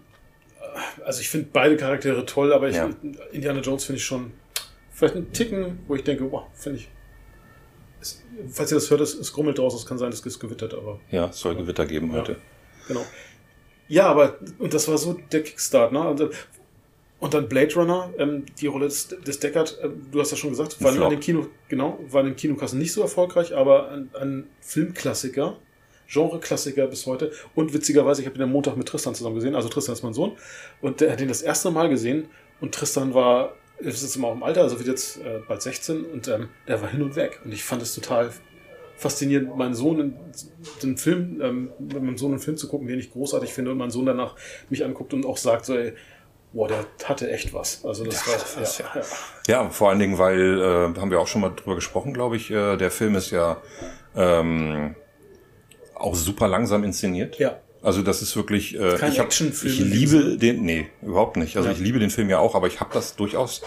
[1.06, 2.90] also ich finde beide Charaktere toll, aber ich, Ja.
[3.32, 4.34] Indiana Jones finde ich schon
[4.92, 6.90] vielleicht einen Ticken, wo ich denke, wow, finde ich.
[8.02, 8.22] Es,
[8.52, 11.00] falls ihr das hört, es, es grummelt draußen, es kann sein, es ist gewittert, aber
[11.10, 12.20] ja, es soll Gewitter geben Ja.
[12.20, 12.36] heute.
[12.88, 13.06] Genau.
[13.92, 16.00] Ja, aber, und das war so der Kickstart, ne?
[16.00, 16.30] Und, äh,
[17.20, 20.52] und dann Blade Runner, ähm, die Rolle des, des Deckard, ähm, du hast ja schon
[20.52, 24.10] gesagt, war an den Kino, genau, war in den Kinokassen nicht so erfolgreich, aber ein,
[24.14, 25.58] ein Filmklassiker,
[26.08, 27.34] Genreklassiker bis heute.
[27.54, 30.14] Und witzigerweise, ich habe ihn am Montag mit Tristan zusammen gesehen, also Tristan ist mein
[30.14, 30.38] Sohn,
[30.80, 32.30] und der hat ihn das erste Mal gesehen
[32.62, 36.06] und Tristan war, ist jetzt immer auch im Alter, also wird jetzt äh, bald 16
[36.06, 37.42] und ähm, der war hin und weg.
[37.44, 38.32] Und ich fand es total
[39.02, 40.14] faszinierend, meinen Sohn in
[40.84, 43.78] den Film, ähm, mit meinem Sohn einen Film zu gucken, den ich großartig finde und
[43.78, 44.36] mein Sohn danach
[44.70, 45.94] mich anguckt und auch sagt so, ey,
[46.54, 47.84] boah, der hatte echt was.
[47.84, 49.02] Also das Der war, was, ja, ja.
[49.02, 49.08] ja.
[49.64, 52.52] Ja, vor allen Dingen, weil, äh, haben wir auch schon mal drüber gesprochen, glaube ich,
[52.52, 53.58] äh, der Film ist ja
[54.16, 54.96] ähm,
[55.96, 57.38] auch super langsam inszeniert.
[57.40, 57.60] Ja.
[57.82, 61.58] Also das ist wirklich, äh, Kein ich, hab, Actionfilm ich liebe den, nee, überhaupt nicht.
[61.58, 61.74] Also Ja.
[61.74, 63.64] ich liebe den Film ja auch, aber ich habe das durchaus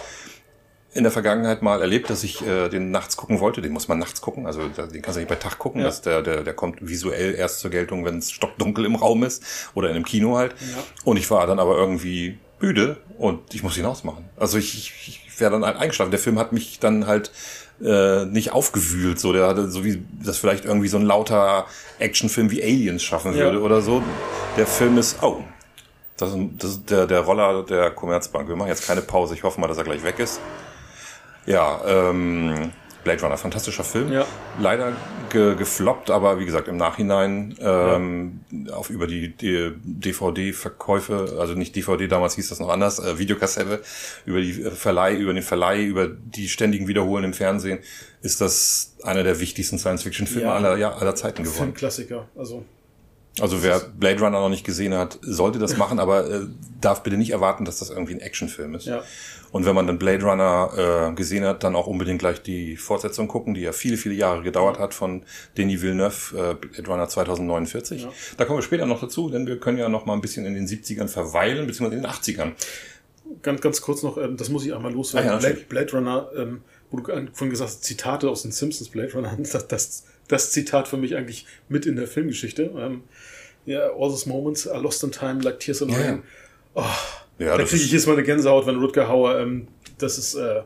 [0.94, 3.60] in der Vergangenheit mal erlebt, dass ich äh, den nachts gucken wollte.
[3.60, 5.80] Den muss man nachts gucken, also den kannst du nicht bei Tag gucken.
[5.80, 5.88] Ja.
[5.88, 9.42] Das, der, der, der kommt visuell erst zur Geltung, wenn es stockdunkel im Raum ist
[9.74, 10.52] oder in einem Kino halt.
[10.60, 10.82] Ja.
[11.04, 14.24] Und ich war dann aber irgendwie müde und ich muss ihn ausmachen.
[14.36, 16.12] Also ich, ich, ich wäre dann halt eingeschlafen.
[16.12, 17.32] Der Film hat mich dann halt
[17.84, 21.66] äh, nicht aufgewühlt, so der hatte so wie das vielleicht irgendwie so ein lauter
[21.98, 23.46] Actionfilm wie Aliens schaffen Ja.
[23.46, 24.00] würde oder so.
[24.56, 25.42] Der Film ist oh,
[26.16, 28.48] das ist, das ist der der Roller der Commerzbank.
[28.48, 29.34] Wir machen jetzt keine Pause.
[29.34, 30.38] Ich hoffe mal, dass er gleich weg ist.
[31.46, 32.72] Ja, ähm,
[33.04, 34.10] Blade Runner, fantastischer Film.
[34.10, 34.26] Ja.
[34.58, 34.92] Leider
[35.28, 38.40] ge gefloppt, aber wie gesagt, im Nachhinein ähm,
[38.72, 43.82] auf über die, die DVD-Verkäufe, also nicht DVD, damals hieß das noch anders, äh, Videokassette,
[44.24, 47.78] über die äh, Verleih, über den Verleih, über die ständigen Wiederholen im Fernsehen,
[48.22, 50.54] ist das einer der wichtigsten Science-Fiction-Filme Ja.
[50.54, 51.58] aller, ja, aller Zeiten geworden.
[51.58, 52.28] Filmklassiker.
[52.36, 52.64] Also
[53.40, 56.40] Also wer Blade Runner noch nicht gesehen hat, sollte das machen, aber äh,
[56.80, 58.86] darf bitte nicht erwarten, dass das irgendwie ein Actionfilm ist.
[58.86, 59.02] Ja.
[59.50, 63.28] Und wenn man dann Blade Runner äh, gesehen hat, dann auch unbedingt gleich die Fortsetzung
[63.28, 65.22] gucken, die ja viele, viele Jahre gedauert hat von
[65.56, 68.02] Denis Villeneuve, äh, Blade Runner 2049.
[68.02, 68.12] Ja.
[68.36, 70.54] Da kommen wir später noch dazu, denn wir können ja noch mal ein bisschen in
[70.54, 72.52] den 70ern verweilen, beziehungsweise in den 80ern.
[73.42, 75.30] ganz, ganz kurz noch, ähm, das muss ich einmal loswerden.
[75.30, 75.60] Ah ja, Blade.
[75.68, 79.68] Blade Runner, ähm, wo du vorhin gesagt hast, Zitate aus den Simpsons Blade Runner, das,
[79.68, 82.70] das, das Zitat für mich eigentlich mit in der Filmgeschichte.
[82.76, 83.02] Ähm,
[83.66, 86.04] ja, all those moments are lost in time like tears in Ja, ja.
[86.06, 86.22] rain.
[86.74, 86.82] Oh,
[87.38, 89.68] Ja, da kriege ich ist- jetzt mal eine Gänsehaut, wenn Rutger Hauer, ähm,
[89.98, 90.62] das ist, äh,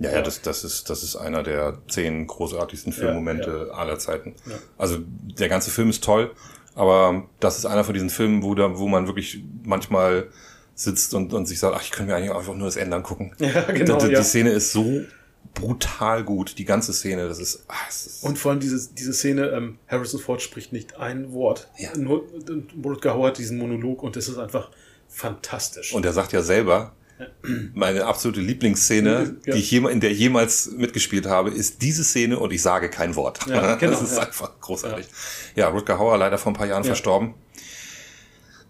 [0.00, 4.34] Ja, ja, das, das ist, das ist einer der zehn großartigsten Filmmomente aller Zeiten.
[4.46, 4.56] Ja.
[4.76, 6.30] Also der ganze Film ist toll,
[6.76, 10.28] aber das ist einer von diesen Filmen, wo da, wo man wirklich manchmal
[10.76, 13.32] sitzt und, und sich sagt, ach, ich könnte mir eigentlich einfach nur das Ende angucken.
[13.40, 14.20] Ja, genau, Die, ja.
[14.20, 15.00] die Szene ist so
[15.60, 19.12] brutal gut, die ganze Szene, das ist, ah, es ist Und vor allem diese, diese
[19.12, 21.68] Szene, ähm, Harrison Ford spricht nicht ein Wort.
[21.78, 21.96] Ja.
[21.96, 22.24] Nur
[22.84, 24.70] Rutger Hauer hat diesen Monolog und das ist einfach
[25.08, 25.92] fantastisch.
[25.92, 26.92] Und er sagt ja selber,
[27.74, 29.52] meine absolute Lieblingsszene, Ja.
[29.54, 32.88] die ich jema- in der ich jemals mitgespielt habe, ist diese Szene und ich sage
[32.90, 33.40] kein Wort.
[33.48, 34.22] Ja, genau, das ist ja.
[34.22, 35.06] einfach großartig.
[35.56, 36.88] Ja, Rutger Hauer leider vor ein paar Jahren Ja.
[36.88, 37.34] verstorben.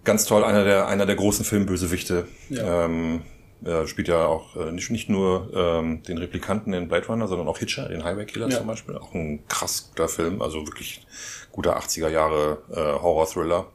[0.04, 2.26] Ganz toll, einer der, einer der großen Filmbösewichte.
[2.48, 2.86] Ja.
[2.86, 3.20] Ähm,
[3.64, 7.48] er spielt ja auch äh, nicht, nicht nur ähm, den Replikanten in Blade Runner, sondern
[7.48, 8.58] auch Hitcher, den Highway Killer Ja.
[8.58, 8.96] zum Beispiel.
[8.96, 11.06] Auch ein krass guter Film, also wirklich
[11.52, 13.66] guter 80er Jahre äh, Horror-Thriller.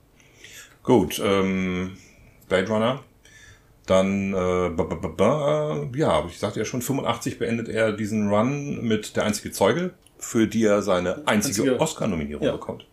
[0.83, 1.97] Gut, ähm,
[2.49, 2.99] Blade Runner.
[3.85, 8.29] Dann, äh, ba, ba, ba, ba, ja, ich sagte ja schon, 85 beendet er diesen
[8.29, 12.51] Run mit Der einzige Zeuge, für die er seine einzige, Einzige- Oscar-Nominierung Ja.
[12.53, 12.85] bekommt.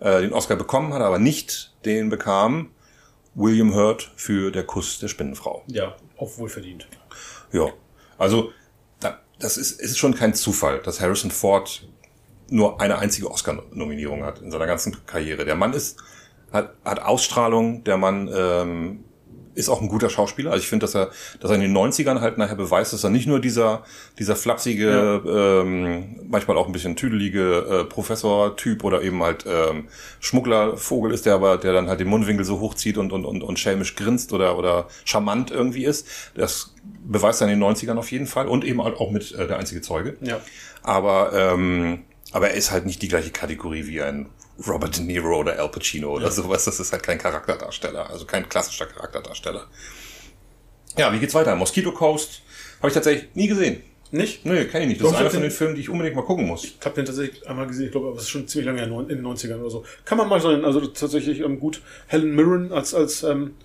[0.00, 2.70] äh, den Oscar bekommen hat, aber nicht den bekam
[3.36, 5.62] William Hurt für Der Kuss der Spinnenfrau.
[5.68, 6.86] Ja, auch wohlverdient.
[7.52, 7.68] Ja,
[8.18, 8.52] also
[9.00, 11.86] da, das ist, ist schon kein Zufall, dass Harrison Ford
[12.48, 15.44] nur eine einzige Oscar-Nominierung hat in seiner ganzen Karriere.
[15.44, 15.98] Der Mann ist
[16.54, 19.04] hat, hat Ausstrahlung, der Mann ähm,
[19.54, 20.50] ist auch ein guter Schauspieler.
[20.50, 23.10] Also ich finde, dass er, dass er in den 90ern halt nachher beweist, dass er
[23.10, 23.84] nicht nur dieser,
[24.18, 25.60] dieser flapsige, ja.
[25.60, 29.88] ähm, manchmal auch ein bisschen tüdelige äh, Professor-Typ oder eben halt ähm,
[30.20, 33.58] Schmugglervogel ist, der aber, der dann halt den Mundwinkel so hochzieht und, und, und, und
[33.58, 36.06] schelmisch grinst oder, oder charmant irgendwie ist.
[36.34, 36.74] Das
[37.04, 39.58] beweist er in den 90ern auf jeden Fall und eben halt auch mit äh, der
[39.58, 40.16] einzige Zeuge.
[40.20, 40.40] Ja.
[40.82, 42.02] Aber, ähm,
[42.32, 44.26] aber er ist halt nicht die gleiche Kategorie wie ein
[44.66, 46.30] Robert De Niro oder Al Pacino oder ja.
[46.30, 46.64] sowas.
[46.64, 49.66] Das ist halt kein Charakterdarsteller, also kein klassischer Charakterdarsteller.
[50.96, 51.56] Ja, wie geht's weiter?
[51.56, 52.42] Mosquito Coast
[52.78, 53.82] habe ich tatsächlich nie gesehen.
[54.10, 54.46] Nicht?
[54.46, 55.00] Nee, kenne ich nicht.
[55.00, 56.64] Das Doch, ist einer von den Filmen, die ich unbedingt mal gucken muss.
[56.64, 59.08] Ich habe den tatsächlich einmal gesehen, ich glaube, aber es ist schon ziemlich lange in
[59.08, 59.84] den 90ern oder so.
[60.04, 61.82] Kann man mal sein, also tatsächlich ähm, gut.
[62.06, 63.56] Helen Mirren als, als ähm,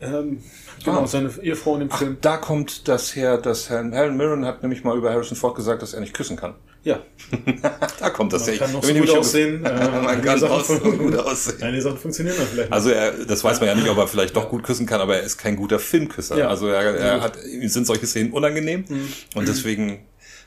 [0.00, 0.42] ähm,
[0.84, 1.06] genau, ah.
[1.08, 2.16] seine Ehefrau in dem Ach, Film.
[2.20, 5.94] Da kommt das her, dass Helen Mirren hat nämlich mal über Harrison Ford gesagt, dass
[5.94, 6.54] er nicht küssen kann.
[6.84, 7.00] Ja.
[8.00, 9.64] da kommt das man Kann noch so gut aussehen.
[9.64, 11.62] Äh, man kann noch so gut aussehen.
[11.62, 12.72] Einige Sachen funktionieren dann vielleicht nicht.
[12.72, 15.16] Also er, das weiß man ja nicht, ob er vielleicht doch gut küssen kann, aber
[15.16, 16.36] er ist kein guter Filmküsser.
[16.36, 16.48] Ja.
[16.48, 19.08] Also er, er hat, sind solche Szenen unangenehm mhm.
[19.34, 20.00] und deswegen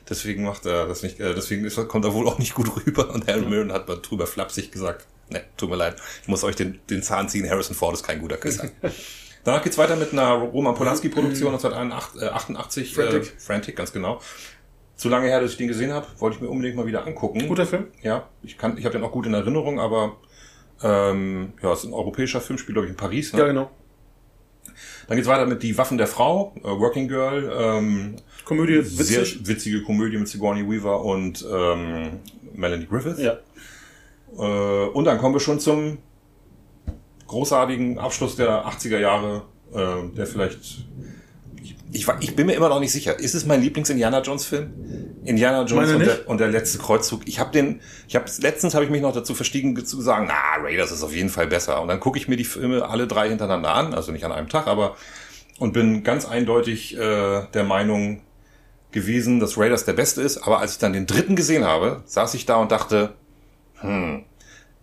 [0.08, 3.26] deswegen macht er das nicht, äh, deswegen kommt er wohl auch nicht gut rüber und
[3.26, 6.78] Harry Mirren hat mal drüber flapsig gesagt, ne, tut mir leid, ich muss euch den,
[6.90, 8.68] den Zahn ziehen, Harrison Ford ist kein guter Küsser.
[9.44, 12.94] Danach geht's weiter mit einer Roman Polanski-Produktion 1988.
[12.94, 13.22] Frantic.
[13.22, 14.20] Äh, Frantic, ganz genau
[14.96, 17.46] zu lange her, dass ich den gesehen habe, wollte ich mir unbedingt mal wieder angucken.
[17.46, 17.88] Guter Film?
[18.02, 20.16] Ja, ich kann, ich habe den auch gut in Erinnerung, aber
[20.82, 23.32] ähm, ja, es ist ein europäischer Film, spielt glaube ich in Paris.
[23.32, 23.40] Ne?
[23.40, 23.70] Ja, genau.
[25.06, 27.50] Dann geht's weiter mit Die Waffen der Frau, äh, Working Girl.
[27.56, 29.06] Ähm, Komödie, witzig.
[29.06, 32.20] Sehr witzige Komödie mit Sigourney Weaver und ähm,
[32.54, 33.18] Melanie Griffith.
[33.18, 33.38] Ja.
[34.36, 35.98] Äh, und dann kommen wir schon zum
[37.26, 39.42] großartigen Abschluss der 80er Jahre,
[39.72, 40.86] äh, der vielleicht
[41.96, 43.18] ich, ich bin mir immer noch nicht sicher.
[43.18, 44.70] Ist es mein Lieblings-Indiana Jones-Film?
[45.24, 47.22] Indiana Jones und der, und der, letzte Kreuzzug.
[47.26, 50.62] Ich habe den, ich habe letztens habe ich mich noch dazu verstiegen zu sagen, na
[50.62, 51.82] Raiders ist auf jeden Fall besser.
[51.82, 54.48] Und dann gucke ich mir die Filme alle drei hintereinander an, also nicht an einem
[54.48, 54.96] Tag, aber
[55.58, 58.20] und bin ganz eindeutig äh, der Meinung
[58.92, 60.38] gewesen, dass Raiders der Beste ist.
[60.38, 63.14] Aber als ich dann den dritten gesehen habe, saß ich da und dachte,
[63.80, 64.24] hm,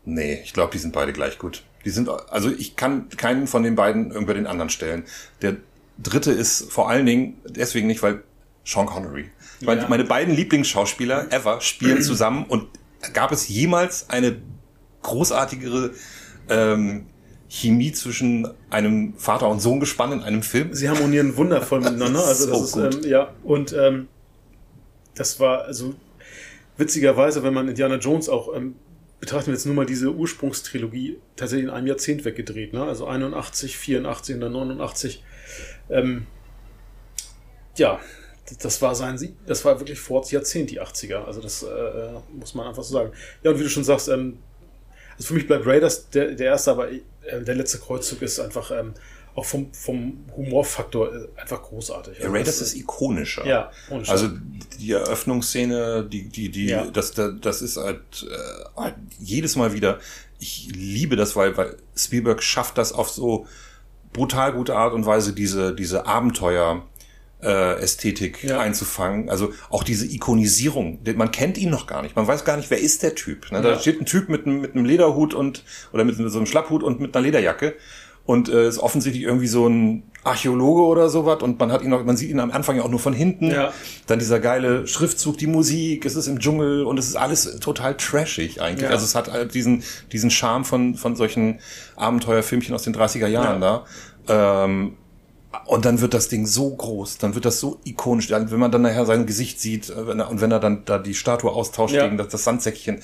[0.04, 1.64] nee, ich glaube, die sind beide gleich gut.
[1.86, 5.04] Die sind, also ich kann keinen von den beiden über den anderen stellen.
[5.42, 5.58] Der
[5.98, 8.24] dritte ist vor allen Dingen deswegen nicht, weil
[8.66, 9.30] Sean Connery.
[9.60, 9.88] Ich meine, ja.
[9.88, 12.68] meine beiden Lieblingsschauspieler ever spielen zusammen und
[13.14, 14.38] gab es jemals eine
[15.02, 15.92] großartigere
[16.50, 17.08] ähm,
[17.50, 20.74] Chemie zwischen einem Vater und Sohn gespannt in einem Film?
[20.74, 22.26] Sie harmonieren wundervoll miteinander.
[22.26, 24.08] Also das so ist, ähm, ja, und ähm,
[25.16, 25.94] das war also
[26.78, 28.76] witzigerweise, wenn man Indiana Jones auch ähm,
[29.20, 32.84] betrachten wir jetzt nur mal diese Ursprungstrilogie tatsächlich in einem Jahrzehnt weggedreht, ne?
[32.84, 35.24] Also 81, 84 und dann 89
[35.90, 36.28] ähm,
[37.78, 38.00] ja,
[38.62, 41.24] das war sein, das war wirklich vor Jahrzehnt, die 80er.
[41.26, 41.68] Also das äh,
[42.32, 43.12] muss man einfach so sagen.
[43.42, 44.40] Ja, und wie du schon sagst, ähm,
[45.18, 47.02] also für mich bleibt Raiders der, der erste, aber äh,
[47.42, 48.94] der letzte Kreuzzug ist einfach ähm,
[49.36, 52.20] auch vom, vom Humorfaktor äh, einfach großartig.
[52.20, 53.46] Ja, Raiders ist ikonischer.
[53.46, 53.72] Ja,
[54.08, 54.30] also
[54.80, 56.86] die Eröffnungsszene, die, die, die, ja.
[56.86, 60.00] das, das, das ist halt, äh, halt jedes Mal wieder,
[60.40, 63.48] ich liebe das, weil, weil Spielberg schafft das auf so
[64.14, 66.84] brutal gute Art und Weise diese, diese Abenteuer,
[67.44, 68.60] äh, Ästhetik ja.
[68.60, 69.30] einzufangen.
[69.30, 71.00] Also auch diese Ikonisierung.
[71.16, 72.16] Man kennt ihn noch gar nicht.
[72.16, 73.52] Man weiß gar nicht, wer ist der Typ.
[73.52, 73.62] Ne?
[73.62, 73.80] Da ja.
[73.80, 77.00] steht ein Typ mit, mit einem Lederhut und oder mit, mit so einem Schlapphut und
[77.00, 77.76] mit einer Lederjacke
[78.26, 82.04] und äh, ist offensichtlich irgendwie so ein Archäologe oder sowas und man hat ihn noch,
[82.06, 83.52] man sieht ihn am Anfang ja auch nur von hinten.
[83.52, 83.74] Ja.
[84.08, 87.98] Dann dieser geile Schriftzug, die Musik, es ist im Dschungel und es ist alles total
[87.98, 88.84] trashig eigentlich.
[88.84, 88.90] Ja.
[88.90, 91.60] Also es hat halt diesen, diesen Charme von, von solchen
[91.98, 93.86] Abenteuerfilmchen aus den 30er Jahren ja.
[94.28, 94.66] da.
[94.66, 94.94] Ähm,
[95.66, 98.82] und dann wird das Ding so groß, dann wird das so ikonisch, wenn man dann
[98.82, 102.30] nachher sein Gesicht sieht äh, und wenn er dann da die Statue austauscht gegen das,
[102.30, 103.02] das Sandsäckchen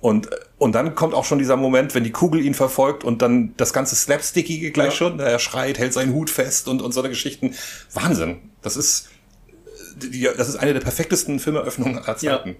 [0.00, 3.54] und, und dann kommt auch schon dieser Moment, wenn die Kugel ihn verfolgt und dann
[3.56, 4.96] das ganze Slapstickige gleich ja.
[4.96, 5.20] schon.
[5.20, 7.54] Er schreit, hält seinen Hut fest und, und so eine Geschichten.
[7.94, 8.38] Wahnsinn.
[8.60, 9.08] Das ist,
[9.96, 12.48] die, das ist eine der perfektesten Filmeröffnungen aller Zeiten.
[12.50, 12.54] Ja.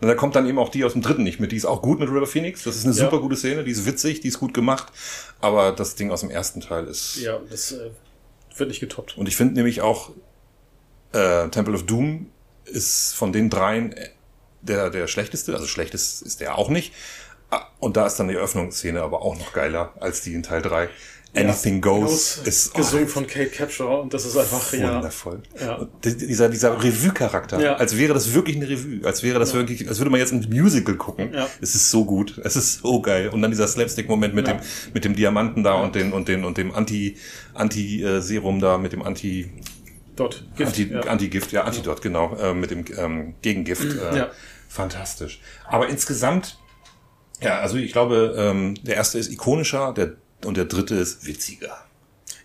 [0.00, 1.52] Und da kommt dann eben auch die aus dem dritten nicht mit.
[1.52, 2.64] Die ist auch gut mit River Phoenix.
[2.64, 3.04] Das ist eine ja.
[3.04, 3.62] super gute Szene.
[3.62, 4.92] Die ist witzig, die ist gut gemacht.
[5.40, 7.16] Aber das Ding aus dem ersten Teil ist.
[7.16, 7.90] Ja, das äh,
[8.56, 9.16] wird nicht getoppt.
[9.16, 10.10] Und ich finde nämlich auch,
[11.12, 12.26] äh, Temple of Doom
[12.64, 13.94] ist von den dreien
[14.60, 16.92] der, der schlechteste, also schlechtest ist der auch nicht.
[17.50, 20.62] Ah, und da ist dann die Eröffnungsszene aber auch noch geiler als die in Teil
[20.62, 20.88] 3.
[21.36, 25.42] Anything Goes ist gesungen von Kate Capshaw und das ist einfach ja, wundervoll.
[25.60, 25.86] Ja.
[26.02, 27.74] Dieser dieser Revue-Charakter, Ja.
[27.76, 30.46] als wäre das wirklich eine Revue, als wäre das wirklich, als würde man jetzt ein
[30.50, 31.32] Musical gucken.
[31.34, 31.46] Ja.
[31.60, 33.28] Es ist so gut, es ist so geil.
[33.28, 34.54] Und dann dieser Slapstick-Moment mit Ja.
[34.54, 34.62] dem
[34.94, 37.16] mit dem Diamanten da und den und den und dem Anti
[37.54, 39.50] Anti äh, Serum da mit dem Anti
[40.16, 40.68] dort Gift.
[40.70, 41.00] Anti, ja.
[41.02, 43.84] Antigift, ja, Antidot, genau, äh, mit dem ähm, Gegengift.
[43.84, 44.30] Äh, Ja.
[44.70, 45.40] Fantastisch.
[45.66, 46.57] Aber insgesamt,
[47.40, 50.12] ja, also ich glaube, ähm, der erste ist ikonischer der,
[50.44, 51.76] und der dritte ist witziger.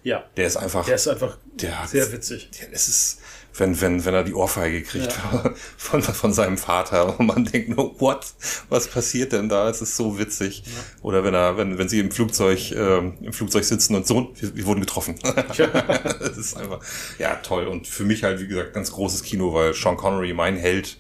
[0.03, 2.49] ja, Der ist einfach, der ist einfach der hat- sehr witzig.
[2.59, 3.19] der, es ist,
[3.55, 5.13] wenn, wenn, wenn er die Ohrfeige kriegt
[5.77, 8.25] von, von seinem Vater und man denkt nur, what?
[8.69, 9.69] Was passiert denn da?
[9.69, 10.63] Es ist so witzig.
[11.03, 14.55] Oder wenn er, wenn, wenn sie im Flugzeug, ähm, im Flugzeug sitzen und so, wir,
[14.55, 15.15] wir wurden getroffen.
[15.23, 16.79] das ist einfach,
[17.19, 17.67] ja, toll.
[17.67, 20.97] Und für mich halt, wie gesagt, ganz großes Kino, weil Sean Connery, mein Held,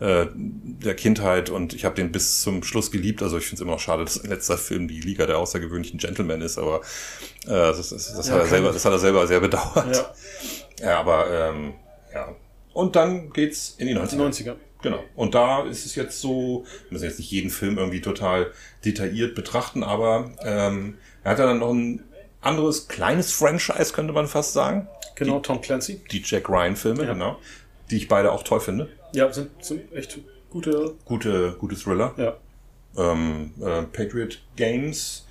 [0.00, 3.22] äh, der Kindheit und ich habe den bis zum Schluss geliebt.
[3.22, 5.98] Also ich finde es immer noch schade, dass sein letzter Film die Liga der außergewöhnlichen
[5.98, 6.80] Gentlemen ist, aber
[7.46, 9.96] äh, das, das, das, Ja, hat er selber, das hat er selber sehr bedauert.
[9.96, 11.74] Ja, Ja, aber ähm,
[12.12, 12.34] ja.
[12.72, 14.16] Und dann geht's in die 90er.
[14.16, 14.54] 90er.
[14.82, 15.02] Genau.
[15.14, 18.50] Und da ist es jetzt so, wir müssen jetzt nicht jeden Film irgendwie total
[18.84, 22.04] detailliert betrachten, aber ähm, er hat ja dann noch ein
[22.42, 24.86] anderes kleines Franchise, könnte man fast sagen.
[25.14, 26.02] Genau, Tom Clancy.
[26.10, 27.12] Die Jack Ryan-Filme, Ja.
[27.14, 27.38] genau.
[27.90, 28.88] Die ich beide auch toll finde.
[29.14, 30.18] Ja, sind, sind echt
[30.50, 30.94] gute.
[31.04, 32.14] Gute, gute Thriller.
[32.16, 32.36] Ja,
[32.96, 35.26] Ähm, äh, Patriot Games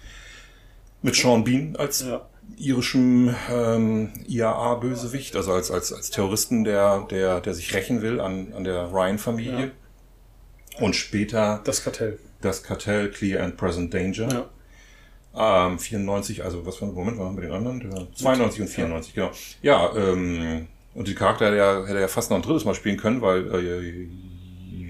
[1.02, 2.26] mit Sean Bean als ja,
[2.58, 8.54] irischem ähm, IAA-Bösewicht, also als, als, als Terroristen, der, der, der sich rächen will an,
[8.56, 9.72] an der Ryan-Familie.
[10.80, 12.20] Und später das Kartell.
[12.42, 14.50] das Kartell Clear and Present Danger.
[15.34, 17.80] Ja, Ähm, 94, also was war, Moment, was haben wir den anderen?
[17.80, 19.32] Der 92 und 94, genau.
[19.62, 22.98] Ja, ähm, und die Charakter hätte er, hätte ja fast noch ein drittes Mal spielen
[22.98, 24.08] können, weil, äh,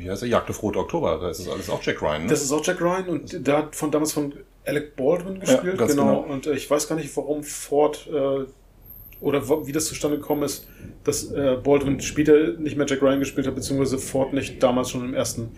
[0.01, 2.29] wie heißt er, Jagd auf Rote Oktober, da ist das alles auch Jack Ryan, ne?
[2.29, 4.33] das ist auch Jack Ryan und der hat von damals von
[4.65, 5.77] Alec Baldwin gespielt.
[5.77, 6.21] ganz genau.
[6.23, 6.33] genau.
[6.33, 8.45] Und äh, ich weiß gar nicht, warum Ford äh,
[9.21, 10.67] oder wie das zustande gekommen ist,
[11.05, 15.05] dass äh, Baldwin später nicht mehr Jack Ryan gespielt hat, beziehungsweise Ford nicht damals schon
[15.05, 15.51] im ersten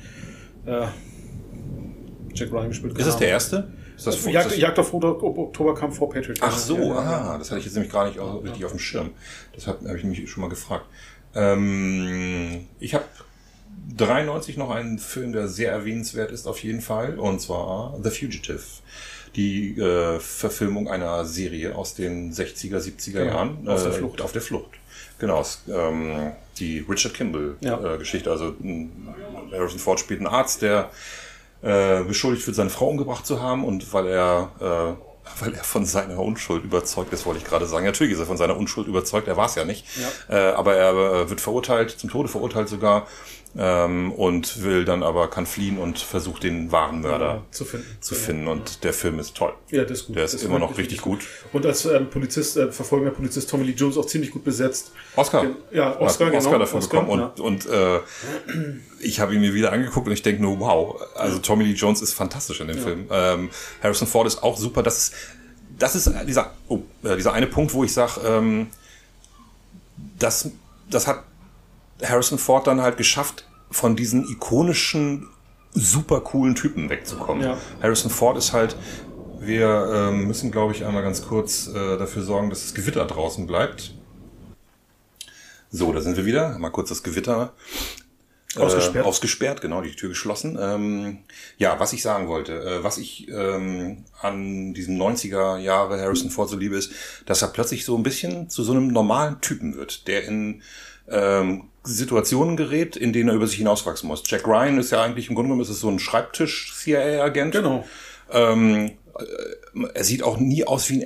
[0.66, 0.86] äh,
[2.36, 3.68] Jack Ryan gespielt ist das der erste?
[3.98, 6.38] Ist das, Jagd, das, Jagd auf Rote Oktober kam vor Patriot.
[6.42, 8.72] Ach so, Ja, ja, ah, das hatte ich jetzt nämlich gar nicht au- richtig auf
[8.72, 9.12] dem Schirm.
[9.54, 10.86] Das habe hab ich mich schon mal gefragt.
[11.36, 13.06] Ähm, ich habe
[13.96, 18.62] 93 noch einen Film, der sehr erwähnenswert ist auf jeden Fall, und zwar The Fugitive.
[19.36, 23.68] Die äh, Verfilmung einer Serie aus den 60er, 70er Genau, Jahren.
[23.68, 24.22] auf der äh, Flucht.
[24.22, 24.70] Auf der Flucht.
[25.20, 27.18] Genau, ähm, die Richard Ja.
[27.18, 28.32] Kimball-Geschichte.
[28.32, 28.56] also
[29.52, 30.90] Harrison Ford spielt einen Arzt, der
[31.62, 35.86] äh, beschuldigt wird, seine Frau umgebracht zu haben und weil er, äh, weil er von
[35.86, 37.86] seiner Unschuld überzeugt ist, wollte ich gerade sagen.
[37.86, 39.86] Natürlich ist er von seiner Unschuld überzeugt, er war es ja nicht.
[40.30, 43.08] Äh, aber er äh, wird verurteilt, zum Tode verurteilt sogar
[43.58, 47.88] ähm, und will dann aber, kann fliehen und versucht den wahren Mörder zu finden.
[48.02, 48.48] zu finden.
[48.48, 49.54] Und der Film ist toll.
[49.72, 50.16] Ja, das ist gut.
[50.18, 51.26] Der ist Das immer noch richtig gut.
[51.54, 54.92] Und als ähm, Polizist, äh, verfolgender Polizist Tommy Lee Jones auch ziemlich gut besetzt.
[55.16, 55.46] Oscar.
[55.72, 56.40] Ja, Oscar, genau.
[56.40, 57.32] Oscar dafür Oscar, bekommen.
[57.38, 58.00] Und, und äh,
[59.00, 62.02] ich habe ihn mir wieder angeguckt und ich denke nur, wow, also Tommy Lee Jones
[62.02, 63.08] ist fantastisch in dem Film.
[63.10, 63.50] Ähm,
[63.82, 64.84] Harrison Ford ist auch super.
[64.84, 65.14] Das ist,
[65.80, 68.68] das ist dieser, oh, äh, dieser eine Punkt, wo ich sage, ähm,
[70.20, 70.52] das,
[70.90, 71.24] das hat
[72.04, 75.28] Harrison Ford dann halt geschafft, von diesen ikonischen,
[75.72, 77.44] super coolen Typen wegzukommen.
[77.44, 77.58] Ja.
[77.82, 78.76] Harrison Ford ist halt,
[79.40, 83.48] wir ähm, müssen, glaube ich, einmal ganz kurz äh, dafür sorgen, dass das Gewitter draußen
[83.48, 83.94] bleibt.
[85.70, 86.58] So, da sind wir wieder.
[86.58, 87.54] Mal kurz das Gewitter
[88.58, 89.06] Ausgesperrt.
[89.06, 90.58] Äh, ausgesperrt, genau, die Tür geschlossen.
[90.60, 91.20] Ähm,
[91.58, 96.50] ja, was ich sagen wollte, äh, was ich ähm, an diesem 90er Jahre Harrison Ford
[96.50, 96.92] so liebe, ist,
[97.26, 100.62] dass er plötzlich so ein bisschen zu so einem normalen Typen wird, der in
[101.10, 104.24] ähm, Situationen gerät, in denen er über sich hinauswachsen muss.
[104.26, 107.54] Jack Ryan ist ja eigentlich im Grunde genommen ist es so ein Schreibtisch-CIA-Agent.
[107.54, 107.86] Genau.
[108.32, 111.02] Ähm, äh, er sieht auch nie aus wie ein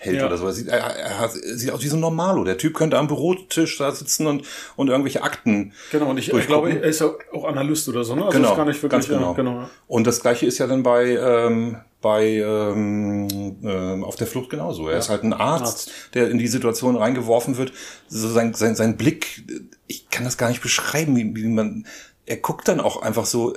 [0.00, 0.26] Actionheld Ja.
[0.26, 0.46] oder so.
[0.46, 2.44] Er sieht, er, er, er sieht aus wie so ein Normalo.
[2.44, 4.44] Der Typ könnte am Bürotisch da sitzen und,
[4.76, 5.72] und irgendwelche Akten.
[5.92, 8.24] Genau, und ich, ich glaube, er ist ja auch Analyst oder so, ne?
[8.24, 9.30] Also genau, ist gar nicht wirklich, ganz genau.
[9.30, 9.70] Ja, genau.
[9.86, 13.28] Und das gleiche ist ja dann bei ähm, bei ähm,
[13.62, 14.88] ähm, auf der Flucht genauso.
[14.88, 16.14] Er ist halt ein Arzt, Arzt.
[16.14, 17.72] der in die Situation reingeworfen wird.
[18.08, 19.44] So sein, sein, sein Blick,
[19.86, 21.86] ich kann das gar nicht beschreiben, wie, wie man.
[22.26, 23.54] Er guckt dann auch einfach so.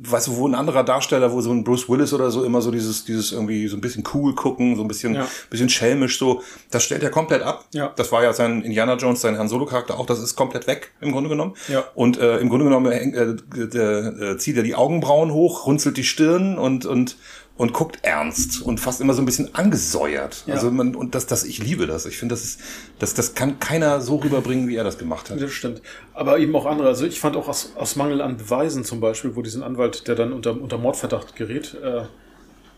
[0.00, 2.70] Weißt du, wo ein anderer Darsteller, wo so ein Bruce Willis oder so immer so
[2.70, 5.26] dieses, dieses irgendwie so ein bisschen cool gucken, so ein bisschen, Ja.
[5.50, 7.66] bisschen schelmisch so, das stellt er komplett ab.
[7.72, 7.92] Ja.
[7.96, 10.92] Das war ja sein Indiana Jones, sein Han Solo Charakter auch, das ist komplett weg
[11.00, 11.54] im Grunde genommen.
[11.68, 11.84] Ja.
[11.94, 16.04] Und äh, im Grunde genommen äh, äh, äh, zieht er die Augenbrauen hoch, runzelt die
[16.04, 17.16] Stirn und und
[17.56, 20.44] und guckt ernst und fast immer so ein bisschen angesäuert.
[20.46, 20.54] Ja.
[20.54, 22.06] Also man und das das ich liebe das.
[22.06, 22.60] Ich finde das ist
[22.98, 25.40] das das kann keiner so rüberbringen, wie er das gemacht hat.
[25.40, 25.82] Das stimmt.
[26.14, 26.88] Aber eben auch andere.
[26.88, 30.14] Also ich fand auch aus, aus Mangel an Beweisen zum Beispiel, wo diesen Anwalt, der
[30.14, 32.04] dann unter, unter Mordverdacht gerät, äh,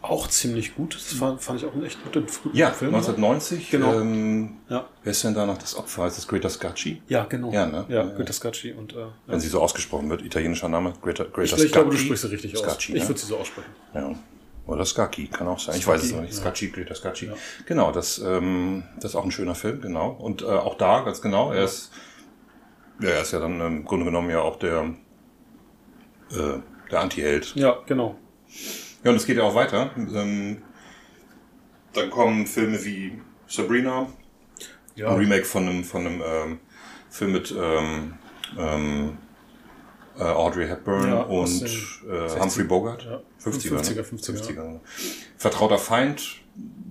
[0.04, 0.94] auch ziemlich gut.
[0.94, 2.94] Das fand, fand ich auch einen echt guten ja, Film.
[2.94, 3.70] 1990.
[3.70, 4.00] Genau.
[4.00, 4.86] Ähm, ja.
[5.02, 6.06] Wer ist denn da noch das Opfer?
[6.06, 7.00] Ist das Greta Scacchi?
[7.08, 7.50] Ja, genau.
[7.50, 7.86] Ja, ne?
[7.88, 8.72] ja, Greta Scacchi.
[8.72, 11.66] Und, äh, Wenn sie so ausgesprochen wird, italienischer Name, Greta, Greta ich, Scacchi.
[11.66, 12.96] Ich glaube, du sprichst sie richtig Scacchi, aus.
[12.96, 13.08] Ich ne?
[13.08, 13.70] würde sie so aussprechen.
[13.94, 14.14] Ja.
[14.66, 15.74] Oder Scacchi, kann auch sein.
[15.74, 16.32] Scacchi, ich weiß es noch nicht.
[16.34, 16.40] ja.
[16.40, 17.26] Scacchi, Greta Scacchi.
[17.26, 17.34] Ja.
[17.66, 20.10] Genau, das, ähm, das ist auch ein schöner Film, genau.
[20.10, 21.92] Und äh, auch da, ganz genau, er ist,
[23.00, 24.94] ja, er ist ja dann im Grunde genommen ja auch der,
[26.30, 26.58] äh,
[26.90, 27.54] der Anti-Held.
[27.56, 28.16] Ja, genau.
[29.02, 29.90] Ja, und es geht ja auch weiter.
[29.96, 30.62] Ähm,
[31.92, 34.08] dann kommen Filme wie Sabrina,
[34.96, 36.60] Ja, ein Remake von einem, von einem ähm,
[37.10, 38.14] Film mit ähm,
[38.58, 39.18] ähm,
[40.18, 43.04] äh, Audrey Hepburn Ja, und äh, 60 Humphrey Bogart.
[43.04, 43.20] Ja.
[43.44, 44.02] 50er, 50er, ne?
[44.02, 44.48] 50er.
[44.48, 44.80] 50er.
[45.36, 46.36] Vertrauter Feind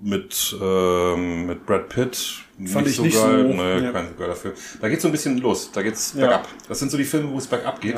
[0.04, 2.18] mit, ähm, mit Brad Pitt.
[2.66, 3.42] Fand ich nicht geil.
[3.44, 3.92] so- Nee, ja.
[3.94, 4.54] kein so geiler Film.
[4.82, 5.72] Da geht's so ein bisschen los.
[5.72, 6.22] Da geht's Ja.
[6.28, 6.48] bergab.
[6.68, 7.96] Das sind so die Filme, wo es bergab geht.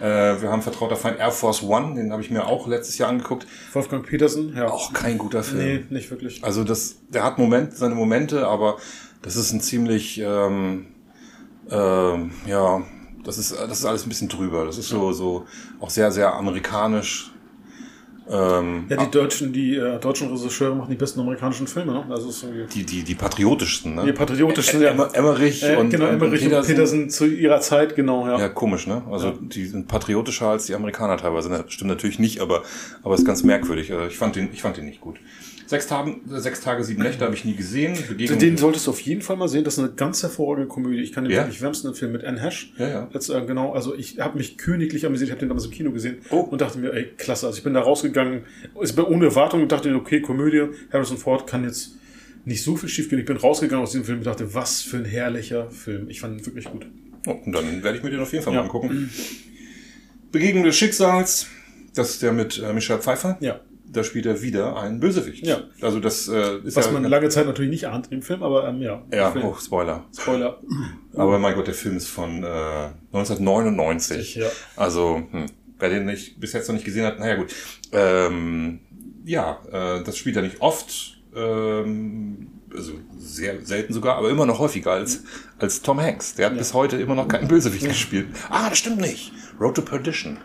[0.00, 1.96] Äh, wir haben Vertrauter Feind Air Force One.
[1.96, 3.46] Den habe ich mir auch letztes Jahr angeguckt.
[3.72, 4.68] Wolfgang Petersen, ja.
[4.70, 5.58] Auch kein guter Film.
[5.58, 6.44] nee, nicht wirklich.
[6.44, 8.76] Also das, der hat Moment, seine Momente, aber
[9.22, 10.86] das ist ein ziemlich, ähm,
[11.70, 12.82] ähm, ja,
[13.28, 14.64] das ist, das ist alles ein bisschen drüber.
[14.64, 15.44] Das ist so, so
[15.80, 17.30] auch sehr, sehr amerikanisch.
[18.30, 22.04] Ähm, Ja, die deutschen, die äh, deutschen Regisseure machen die besten amerikanischen Filme, ne?
[22.10, 22.30] Also
[22.74, 24.04] die, die, die patriotischsten, ne?
[24.04, 24.90] die patriotischen, ja.
[24.90, 26.68] Emmer, Emmerich Äh, und, genau, und Emmerich und Petersen.
[26.68, 27.10] Petersen.
[27.10, 28.38] zu ihrer Zeit, genau, ja.
[28.38, 29.02] Ja, komisch, ne?
[29.10, 31.48] Also die sind patriotischer als die Amerikaner teilweise.
[31.48, 32.62] Das stimmt natürlich nicht, aber
[33.02, 33.92] aber ist ganz merkwürdig.
[33.92, 35.16] Also Ich fand den, ich fand den nicht gut.
[35.68, 37.92] Sechs Tage, sechs Tage, sieben Nächte habe ich nie gesehen.
[38.08, 39.64] Begegnung, Den solltest du auf jeden Fall mal sehen.
[39.64, 41.02] Das ist eine ganz hervorragende Komödie.
[41.02, 41.42] Ich kann den Ja?
[41.42, 42.72] wirklich wärmsten empfehlen mit Anne Hash.
[42.78, 43.10] Ja, ja.
[43.12, 45.28] Jetzt, äh, genau, also ich habe mich königlich amüsiert.
[45.28, 46.38] Ich habe den damals im Kino gesehen Oh.
[46.40, 47.46] und dachte mir, ey, klasse.
[47.46, 48.44] Also ich bin da rausgegangen,
[48.80, 50.68] ist ohne Erwartung und dachte, okay, Komödie.
[50.90, 51.96] Harrison Ford kann jetzt
[52.46, 53.18] nicht so viel schief gehen.
[53.18, 56.08] Ich bin rausgegangen aus diesem Film und dachte, was für ein herrlicher Film.
[56.08, 56.86] Ich fand ihn wirklich gut.
[57.26, 58.60] Oh, und dann werde ich mir den auf jeden Fall Ja.
[58.60, 59.10] mal angucken.
[60.32, 61.46] Begegnung des Schicksals.
[61.94, 63.36] Das ist der mit äh, Michelle Pfeiffer.
[63.40, 63.60] Ja.
[63.90, 65.46] Da spielt er wieder einen Bösewicht.
[65.46, 65.62] Ja.
[65.80, 68.68] Also das äh, ist Was ja, man lange Zeit natürlich nicht ahnt im Film, aber
[68.68, 69.02] ähm, ja.
[69.12, 69.46] ja, Film.
[69.46, 70.04] oh, Spoiler.
[70.16, 70.60] Spoiler.
[71.14, 74.36] Aber mein Gott, der Film ist von äh, 1999.
[74.36, 74.48] Ja.
[74.76, 75.46] Also, hm,
[75.78, 77.54] wer den nicht bis jetzt noch nicht gesehen hat, naja gut.
[77.92, 78.80] Ähm,
[79.24, 84.58] ja, äh, das spielt er nicht oft, ähm, also sehr selten sogar, aber immer noch
[84.58, 85.22] häufiger als,
[85.58, 86.34] als Tom Hanks.
[86.34, 88.28] Der hat bis heute immer noch keinen Bösewicht gespielt.
[88.50, 89.32] Ah, das stimmt nicht.
[89.60, 90.38] Road to Perdition.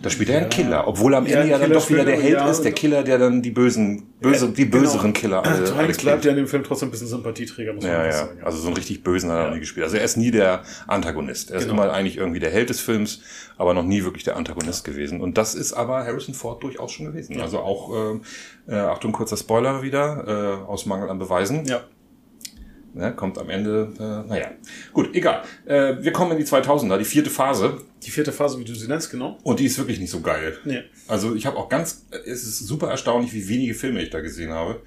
[0.00, 2.14] Da spielt er einen Killer, obwohl er am Ja, Ende ja dann doch wieder der
[2.16, 2.50] er, Held ja.
[2.50, 4.82] ist, der Killer, der dann die bösen, böse, die Genau.
[4.82, 7.84] böseren Killer alle, Tom Hanks bleibt ja in dem Film trotzdem ein bisschen Sympathieträger, muss
[7.84, 8.26] man Ja, einfach ja.
[8.26, 8.40] sagen.
[8.42, 9.84] Also so einen richtig bösen hat er noch nie gespielt.
[9.84, 11.50] Also er ist nie der Antagonist.
[11.50, 11.82] Er ist Genau.
[11.82, 13.20] immer eigentlich irgendwie der Held des Films,
[13.58, 15.20] aber noch nie wirklich der Antagonist gewesen.
[15.20, 17.40] Und das ist aber Harrison Ford durchaus schon gewesen.
[17.40, 18.22] Also auch, ähm,
[18.68, 21.64] äh, Achtung, kurzer Spoiler wieder, äh, aus Mangel an Beweisen.
[21.66, 21.80] Ja.
[22.94, 24.50] Ne, kommt am Ende, äh, naja.
[24.92, 25.42] Gut, egal.
[25.64, 27.78] Äh, wir kommen in die 2000er, die vierte Phase.
[28.02, 29.38] Die vierte Phase, wie du sie nennst, genau.
[29.44, 30.58] Und die ist wirklich nicht so geil.
[30.64, 30.82] Nee.
[31.08, 34.52] Also ich habe auch ganz, es ist super erstaunlich, wie wenige Filme ich da gesehen
[34.52, 34.82] habe.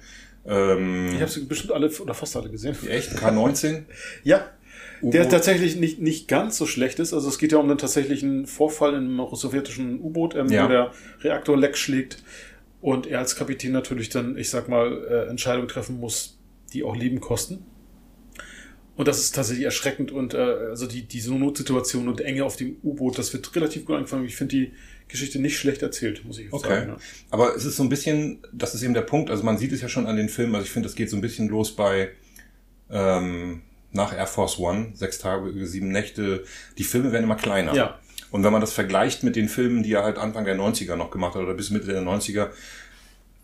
[0.46, 2.76] Ähm, Ich habe sie bestimmt alle oder fast alle gesehen.
[2.88, 3.82] echt, K19?
[4.22, 4.46] Ja.
[5.02, 7.12] Der tatsächlich nicht, nicht ganz so schlecht ist.
[7.12, 10.64] Also es geht ja um einen tatsächlichen Vorfall in einem sowjetischen U-Boot, ähm, Ja.
[10.64, 10.92] wo der
[11.22, 12.22] Reaktor leck schlägt
[12.80, 16.38] und er als Kapitän natürlich dann, ich sag mal, äh, Entscheidungen treffen muss,
[16.72, 17.64] die auch Leben kosten.
[18.96, 22.76] Und das ist tatsächlich erschreckend und äh, also die, diese Notsituation und Enge auf dem
[22.82, 24.24] U-Boot, das wird relativ gut angefangen.
[24.24, 24.72] Ich finde die
[25.08, 26.68] Geschichte nicht schlecht erzählt, muss ich Okay.
[26.68, 26.88] sagen.
[26.90, 26.96] Ja.
[27.30, 29.82] Aber es ist so ein bisschen, das ist eben der Punkt, also man sieht es
[29.82, 32.10] ja schon an den Filmen, also ich finde, es geht so ein bisschen los bei
[32.90, 36.44] ähm, nach Air Force One, sechs Tage, sieben Nächte,
[36.78, 37.74] die Filme werden immer kleiner.
[37.74, 37.98] Ja.
[38.30, 41.10] Und wenn man das vergleicht mit den Filmen, die er halt Anfang der 90er noch
[41.10, 42.48] gemacht hat oder bis Mitte der 90er,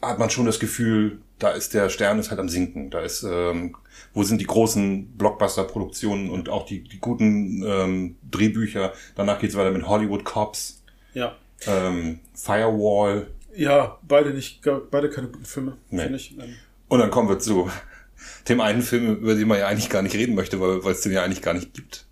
[0.02, 2.90] hat man schon das Gefühl, da ist der Stern ist halt am sinken.
[2.90, 3.76] Da ist, ähm,
[4.14, 8.92] wo sind die großen Blockbuster-Produktionen und auch die, die guten ähm, Drehbücher.
[9.14, 10.82] Danach geht's weiter mit Hollywood Cops,
[11.14, 11.36] ja.
[11.66, 14.60] ähm, Firewall, Ja, beide nicht,
[14.90, 16.02] beide keine guten Filme, Nee.
[16.02, 16.36] finde ich.
[16.38, 16.54] Ähm,
[16.88, 17.70] Und dann kommen wir zu
[18.48, 21.12] dem einen Film, über den man ja eigentlich gar nicht reden möchte, weil es den
[21.12, 22.06] ja eigentlich gar nicht gibt.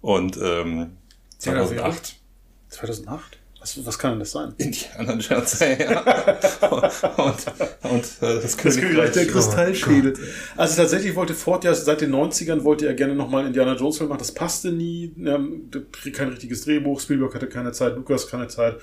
[0.00, 0.92] Und ähm,
[1.42, 2.16] Ja, das wäre- 2008
[2.68, 3.37] 2008?
[3.60, 4.54] Was, was kann denn das sein?
[4.58, 6.00] Indiana Jones, ja.
[7.16, 10.14] und, und äh, das Königreich der Oh Kristallschädel.
[10.56, 13.98] also tatsächlich wollte Ford ja seit den 90ern wollte er gerne nochmal einen Indiana Jones
[13.98, 14.20] Film machen.
[14.20, 15.12] Das passte nie.
[15.24, 15.70] Ähm,
[16.12, 17.00] kein richtiges Drehbuch.
[17.00, 17.96] Spielberg hatte keine Zeit.
[17.96, 18.76] Lucas keine Zeit.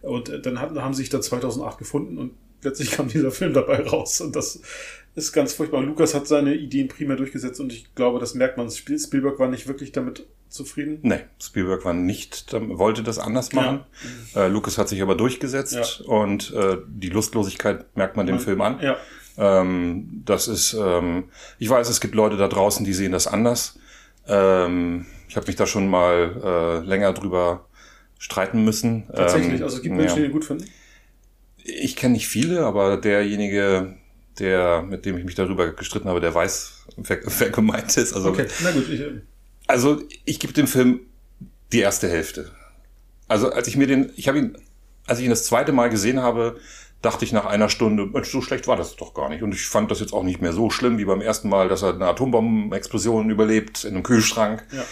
[0.00, 2.32] Und äh, dann hatten, haben sie sich da 2008 gefunden und
[2.62, 4.20] letztlich kam dieser Film dabei raus.
[4.20, 4.60] Und das
[5.14, 5.82] ist ganz furchtbar.
[5.82, 8.70] Lucas hat seine Ideen primär durchgesetzt und ich glaube, das merkt man.
[8.70, 10.98] Spiel- Spielberg war nicht wirklich damit zufrieden.
[11.02, 13.80] Nee, Spielberg war nicht, wollte das anders machen.
[14.34, 18.78] Äh, Lucas hat sich aber durchgesetzt und äh, die Lustlosigkeit merkt man dem Film an.
[18.80, 18.96] Ja.
[19.38, 21.24] Ähm, das ist, ähm,
[21.58, 23.78] ich weiß, es gibt Leute da draußen, die sehen das anders.
[24.28, 27.66] Ähm, ich habe mich da schon mal äh, länger drüber
[28.18, 29.04] streiten müssen.
[29.14, 29.60] Tatsächlich.
[29.60, 30.00] Ähm, Also es gibt ja.
[30.02, 30.66] Menschen, die ihn gut finden.
[31.64, 33.96] Ich kenne nicht viele, aber derjenige,
[34.38, 38.12] der, mit dem ich mich darüber gestritten habe, der weiß, wer, wer gemeint ist.
[38.14, 38.88] Also, Okay, na gut.
[38.88, 39.20] Ich, äh,
[39.66, 41.00] also ich gebe dem Film
[41.72, 42.50] die erste Hälfte.
[43.28, 44.58] Also als ich mir den, ich habe ihn,
[45.06, 46.58] als ich ihn das zweite Mal gesehen habe,
[47.00, 49.42] dachte ich nach einer Stunde, Mensch, so schlecht war das doch gar nicht.
[49.42, 51.82] Und ich fand das jetzt auch nicht mehr so schlimm wie beim ersten Mal, dass
[51.82, 54.64] er eine Atombombenexplosion überlebt in einem Kühlschrank.
[54.72, 54.84] ja.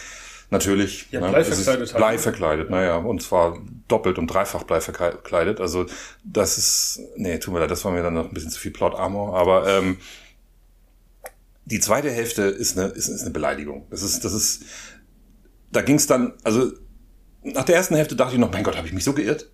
[0.51, 1.07] Natürlich.
[1.13, 1.29] Ja, ne?
[1.29, 1.97] Blei Es ist verkleidet halt.
[1.97, 2.97] Blei verkleidet, naja.
[2.97, 3.59] Und zwar
[3.89, 5.61] doppelt und dreifach Blei verkleidet.
[5.61, 5.87] Also
[6.25, 8.73] das ist, nee, tut mir leid, das war mir dann noch ein bisschen zu viel
[8.73, 9.37] Plot Armor.
[9.37, 9.99] Aber ähm,
[11.65, 13.87] die zweite Hälfte ist eine, ist, ist eine Beleidigung.
[13.91, 14.65] Das ist, das ist,
[15.71, 16.73] da ging es dann, also
[17.43, 19.51] nach der ersten Hälfte dachte ich noch, mein Gott, habe ich mich so geirrt?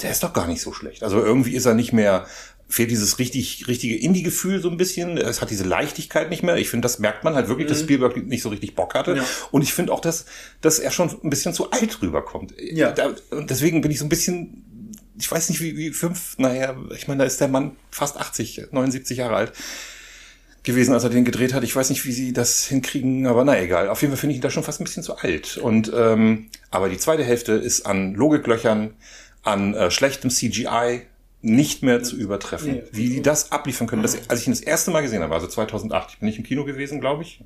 [0.00, 1.02] Der ist doch gar nicht so schlecht.
[1.02, 2.26] Also irgendwie ist er nicht mehr,
[2.68, 5.16] fehlt dieses richtig, richtige Indie-Gefühl so ein bisschen.
[5.18, 6.56] Es hat diese Leichtigkeit nicht mehr.
[6.56, 9.12] Ich finde, das merkt man halt wirklich, dass Spielberg nicht so richtig Bock hatte.
[9.12, 9.16] Mhm.
[9.18, 9.26] Ja.
[9.50, 10.24] Und ich finde auch, dass,
[10.60, 12.54] dass er schon ein bisschen zu alt rüberkommt.
[12.58, 12.92] Ja.
[12.92, 16.76] Da, und deswegen bin ich so ein bisschen, ich weiß nicht, wie, wie fünf, naja,
[16.96, 19.52] ich meine, da ist der Mann fast 80, 79 Jahre alt
[20.64, 21.62] gewesen, als er den gedreht hat.
[21.62, 23.88] Ich weiß nicht, wie sie das hinkriegen, aber na egal.
[23.88, 25.58] Auf jeden Fall finde ich ihn da schon fast ein bisschen zu alt.
[25.58, 28.94] Und ähm, aber die zweite Hälfte ist an Logiklöchern,
[29.42, 31.02] an äh, schlechtem CGI
[31.44, 32.72] nicht mehr zu übertreffen.
[32.72, 32.82] Nee.
[32.90, 34.02] Wie die das abliefern können.
[34.02, 36.44] Das, als ich ihn das erste Mal gesehen habe, also 2008, ich bin nicht im
[36.44, 37.44] Kino gewesen, glaube ich,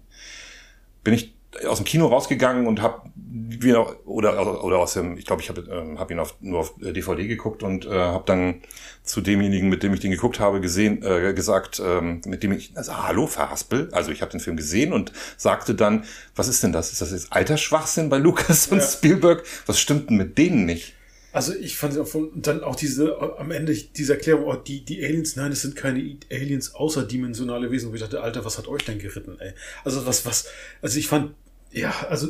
[1.02, 1.34] bin ich
[1.66, 5.62] aus dem Kino rausgegangen und habe wieder oder oder aus dem ich glaube ich habe
[5.62, 8.60] ähm, hab ihn auf, nur auf DVD geguckt und äh, habe dann
[9.02, 12.76] zu demjenigen mit dem ich den geguckt habe gesehen äh, gesagt ähm, mit dem ich
[12.76, 16.04] also hallo verhaspel also ich habe den Film gesehen und sagte dann
[16.36, 18.86] was ist denn das ist das jetzt Altersschwachsinn bei Lucas und Ja.
[18.86, 20.92] Spielberg was stimmt denn mit denen nicht
[21.32, 24.54] Also ich fand es auch von, und dann auch diese, am Ende diese Erklärung, oh,
[24.54, 28.56] die, die Aliens, nein, es sind keine Aliens, außerdimensionale Wesen, wo ich dachte, Alter, was
[28.56, 29.52] hat euch denn geritten, ey?
[29.84, 30.46] Also was, was,
[30.80, 31.34] also ich fand,
[31.70, 32.28] ja, also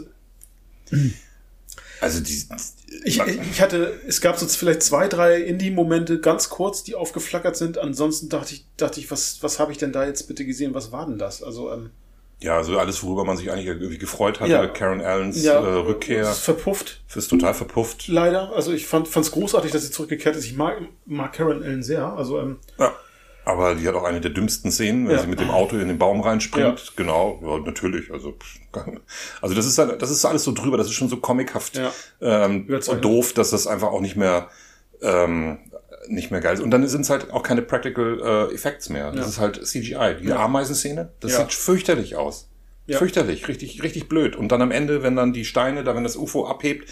[2.01, 2.45] also die
[3.05, 7.77] ich, ich hatte, es gab so vielleicht zwei, drei Indie-Momente, ganz kurz, die aufgeflackert sind.
[7.77, 10.75] Ansonsten dachte ich, dachte ich, was, was habe ich denn da jetzt bitte gesehen?
[10.75, 11.43] Was war denn das?
[11.43, 11.91] Also, ähm,
[12.41, 14.67] ja also alles worüber man sich eigentlich irgendwie gefreut hatte Ja.
[14.67, 18.53] Karen Allens ja, äh, Rückkehr es ist verpufft, ist total verpufft leider.
[18.55, 20.45] Also ich fand es großartig, dass sie zurückgekehrt ist.
[20.45, 22.05] Ich mag, mag Karen Allen sehr.
[22.05, 22.93] Also, ähm, Ja.
[23.45, 25.23] Aber die hat auch eine der dümmsten Szenen, wenn Ja.
[25.23, 26.79] sie mit dem Auto in den Baum reinspringt.
[26.81, 26.93] Ja.
[26.97, 28.13] Genau, ja, natürlich.
[28.13, 28.59] Also, pff,
[29.41, 31.81] also das ist halt- das ist alles so drüber, das ist schon so comichaft
[32.21, 32.67] ähm,
[33.01, 34.49] doof, dass das einfach auch nicht mehr
[35.01, 35.59] ähm,
[36.09, 36.61] nicht mehr geil ist.
[36.61, 39.11] Und dann sind es halt auch keine Practical äh, Effects mehr.
[39.13, 39.27] Das Ja.
[39.29, 40.17] ist halt CGI.
[40.23, 40.37] Die Ja.
[40.37, 41.39] Ameisenszene, das Ja.
[41.41, 42.49] sieht fürchterlich aus.
[42.91, 44.35] Fürchterlich, richtig, richtig blöd.
[44.35, 46.89] Und dann am Ende, wenn dann die Steine, da wenn das UFO abhebt,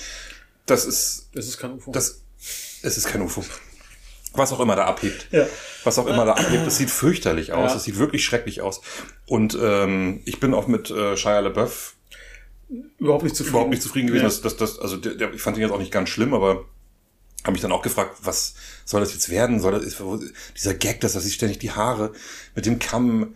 [0.66, 1.90] das ist, es ist kein UFO.
[1.90, 2.20] das,
[2.82, 3.42] es ist kein UFO.
[4.34, 5.46] Was auch immer da abhebt ja.
[5.84, 8.82] was auch immer da abhebt, das sieht fürchterlich aus, das sieht wirklich schrecklich aus.
[9.24, 11.94] Und ähm, ich bin auch mit äh, Shia LaBeouf
[12.98, 13.50] Überhaupt nicht zufrieden.
[13.54, 14.24] überhaupt nicht zufrieden gewesen.
[14.24, 14.28] Ja.
[14.28, 16.66] dass Das, das, also der, der, ich fand ihn jetzt auch nicht ganz schlimm, aber
[17.46, 18.54] habe mich dann auch gefragt, was
[18.84, 19.60] soll das jetzt werden?
[19.60, 20.02] Soll das ist,
[20.56, 22.12] dieser Gag, dass er sich ständig die Haare
[22.54, 23.34] mit dem Kamm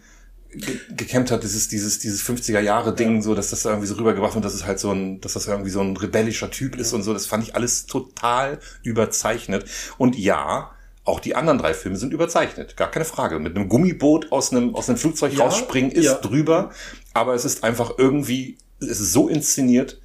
[0.52, 4.34] ge gekämmt hat, dieses, dieses, dieses 50er Jahre Ding, so, dass das irgendwie so rübergebracht
[4.34, 7.02] wird, dass es halt so ein, dass das irgendwie so ein rebellischer Typ ist und
[7.02, 9.64] so, das fand ich alles total überzeichnet.
[9.96, 10.72] Und ja,
[11.04, 13.38] auch die anderen drei Filme sind überzeichnet, gar keine Frage.
[13.38, 16.14] Mit einem Gummiboot aus einem, aus einem Flugzeug Ja, rausspringen ist ja.
[16.14, 16.70] drüber,
[17.14, 20.00] aber es ist einfach irgendwie, es ist so inszeniert,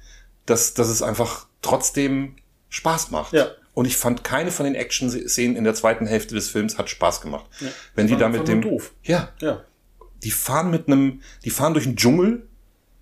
[0.46, 2.36] dass, dass es einfach trotzdem
[2.68, 3.32] Spaß macht.
[3.32, 3.48] Ja.
[3.76, 7.20] Und ich fand, keine von den Action-Szenen in der zweiten Hälfte des Films hat Spaß
[7.20, 7.44] gemacht.
[7.60, 7.68] Ja.
[7.94, 8.92] Wenn die da mit dem, doof.
[9.02, 9.60] ja, Ja.
[10.24, 12.46] die fahren mit einem, die fahren durch einen Dschungel,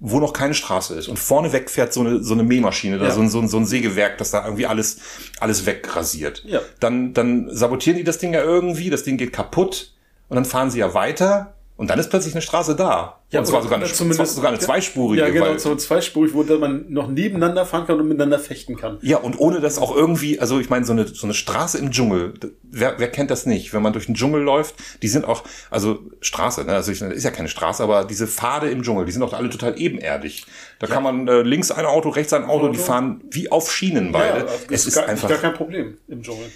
[0.01, 1.07] wo noch keine Straße ist.
[1.07, 3.11] Und vorne weg fährt so eine, so eine Mähmaschine, da Ja.
[3.13, 4.99] so, ein, so, ein, so ein Sägewerk, das da irgendwie alles,
[5.39, 6.43] alles wegrasiert.
[6.45, 6.61] Ja.
[6.81, 9.95] Dann, dann sabotieren die das Ding ja irgendwie, das Ding geht kaputt
[10.29, 13.21] und dann fahren sie ja weiter und dann ist plötzlich eine Straße da.
[13.31, 15.23] Ja, und zwar sogar eine, zumindest- sogar eine zweispurige.
[15.23, 18.99] Ja, genau, so zweispurig, wo man noch nebeneinander fahren kann und miteinander fechten kann.
[19.03, 21.91] Ja, und ohne das auch irgendwie, also ich meine, so eine, so eine Straße im
[21.91, 23.73] Dschungel, wer, wer kennt das nicht?
[23.73, 26.75] Wenn man durch den Dschungel läuft, die sind auch, also Straße, ne?
[26.75, 29.51] also ich, ist ja keine Straße, aber diese Pfade im Dschungel, die sind auch alle
[29.51, 30.47] total ebenerdig.
[30.79, 32.87] Da kann man äh, links ein Auto, rechts ein Auto, die Auto.
[32.87, 34.45] fahren wie auf Schienen beide.
[34.45, 36.47] das es ist gar, einfach, gar kein Problem im Dschungel.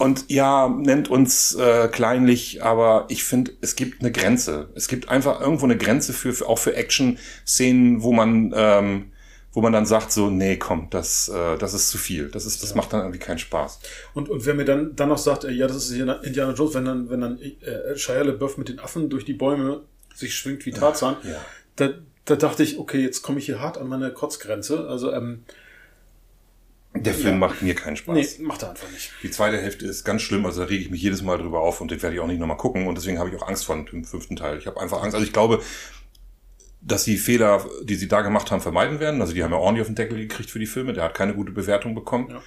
[0.00, 4.70] Und ja, nennt uns äh, kleinlich, aber ich finde, es gibt eine Grenze.
[4.74, 9.12] Es gibt einfach irgendwo eine Grenze für, für auch für Action-Szenen, wo man, ähm,
[9.52, 12.30] wo man dann sagt so, nee, komm, das, äh, das ist zu viel.
[12.30, 13.80] Das ist, das macht dann irgendwie keinen Spaß.
[14.14, 16.86] Und, und wer mir dann, dann noch sagt, äh, ja, das ist Indiana Jones, wenn
[16.86, 19.82] dann, wenn dann äh, Shia LaBeouf mit den Affen durch die Bäume
[20.14, 21.44] sich schwingt wie Tarzan, ja.
[21.76, 21.90] da,
[22.24, 24.88] da dachte ich, okay, jetzt komme ich hier hart an meine Kotzgrenze.
[24.88, 25.44] Also, ähm,
[26.94, 28.14] Der Film macht mir keinen Spaß.
[28.14, 29.12] nee, macht er einfach nicht.
[29.22, 31.80] Die zweite Hälfte ist ganz schlimm, also da rege ich mich jedes Mal drüber auf
[31.80, 33.76] und den werde ich auch nicht nochmal gucken und deswegen habe ich auch Angst vor
[33.76, 34.58] dem fünften Teil.
[34.58, 35.62] Ich habe einfach Angst, also ich glaube,
[36.80, 39.20] dass die Fehler, die sie da gemacht haben, vermeiden werden.
[39.20, 41.34] Also die haben ja ordentlich auf den Deckel gekriegt für die Filme, der hat keine
[41.34, 42.40] gute Bewertung bekommen.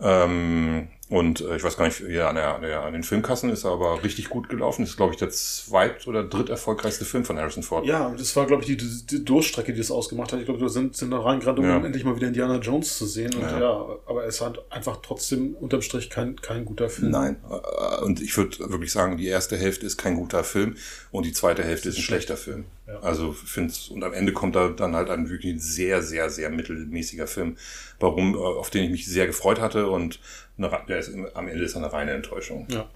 [0.00, 0.24] Ja.
[0.24, 3.48] Ähm, Und äh, ich weiß gar nicht, ja, an, der, an, der, an den Filmkassen
[3.50, 4.82] ist er aber richtig gut gelaufen.
[4.82, 7.86] ist, glaube ich, der zweit- oder dritt erfolgreichste Film von Harrison Ford.
[7.86, 10.40] Ja, das war, glaube ich, die, die Durststrecke, die das ausgemacht hat.
[10.40, 11.76] Ich glaube, wir sind, sind da reingerannt, um Ja.
[11.76, 13.32] endlich mal wieder Indiana Jones zu sehen.
[13.34, 13.60] Und Ja.
[13.60, 17.12] ja, aber es hat einfach trotzdem unterm Strich kein, kein guter Film.
[17.12, 17.36] Nein.
[17.48, 20.76] Äh, Und ich würde wirklich sagen, die erste Hälfte ist kein guter Film
[21.12, 22.64] und die zweite Hälfte ist ein schlechter Film.
[22.86, 23.00] Ja.
[23.00, 27.26] Also find's und am Ende kommt da dann halt ein wirklich sehr, sehr, sehr mittelmäßiger
[27.26, 27.56] Film,
[27.98, 30.20] warum, äh, auf den ich mich sehr gefreut hatte und
[30.58, 32.66] eine, der ist, am Ende ist er eine reine Enttäuschung.
[32.68, 32.88] Ja.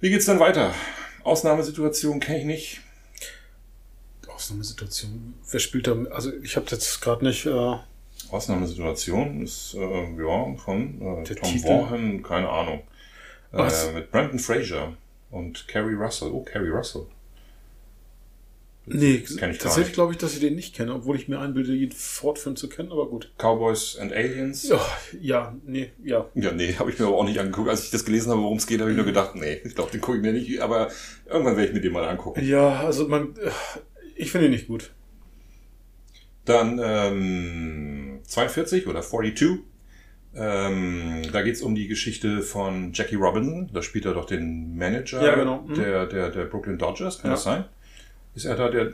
[0.00, 0.74] Wie geht's denn weiter?
[1.22, 2.80] Ausnahmesituation kenne ich nicht.
[4.26, 5.34] Ausnahmesituation.
[5.50, 5.96] Wer spielt da?
[6.10, 7.46] Also ich habe jetzt gerade nicht.
[7.46, 7.76] Äh,
[8.30, 11.68] Ausnahmesituation ist äh, ja von äh, Der Tom Titel?
[11.68, 12.82] Vaughan, keine Ahnung.
[13.52, 14.94] Äh, mit Brandon Fraser
[15.30, 16.30] und Carrie Russell.
[16.30, 17.06] Oh, Carrie Russell.
[18.92, 21.72] Nee, kenn ich tatsächlich glaube ich, dass ich den nicht kenne, obwohl ich mir einbilde,
[21.72, 23.32] jeden Ford-Film zu kennen, aber gut.
[23.38, 24.68] Cowboys and Aliens.
[24.68, 24.80] Ja,
[25.20, 26.26] ja, nee, ja.
[26.34, 27.68] Ja, nee, habe ich mir aber auch nicht angeguckt.
[27.68, 29.90] Als ich das gelesen habe, worum es geht, habe ich nur gedacht, nee, ich glaube,
[29.90, 30.88] den gucke ich mir nicht, aber
[31.26, 32.44] irgendwann werde ich mir den mal angucken.
[32.44, 33.50] Ja, also man, äh,
[34.16, 34.90] ich finde ihn nicht gut.
[36.44, 39.58] Dann ähm, 42 oder 42.
[40.34, 43.68] Ähm, da geht's um die Geschichte von Jackie Robinson.
[43.72, 45.62] Da spielt er doch den Manager Ja, genau.
[45.62, 45.74] Mhm.
[45.74, 47.34] der, der, der Brooklyn Dodgers, kann Ja.
[47.34, 47.64] das sein?
[48.44, 48.90] Ist er da der...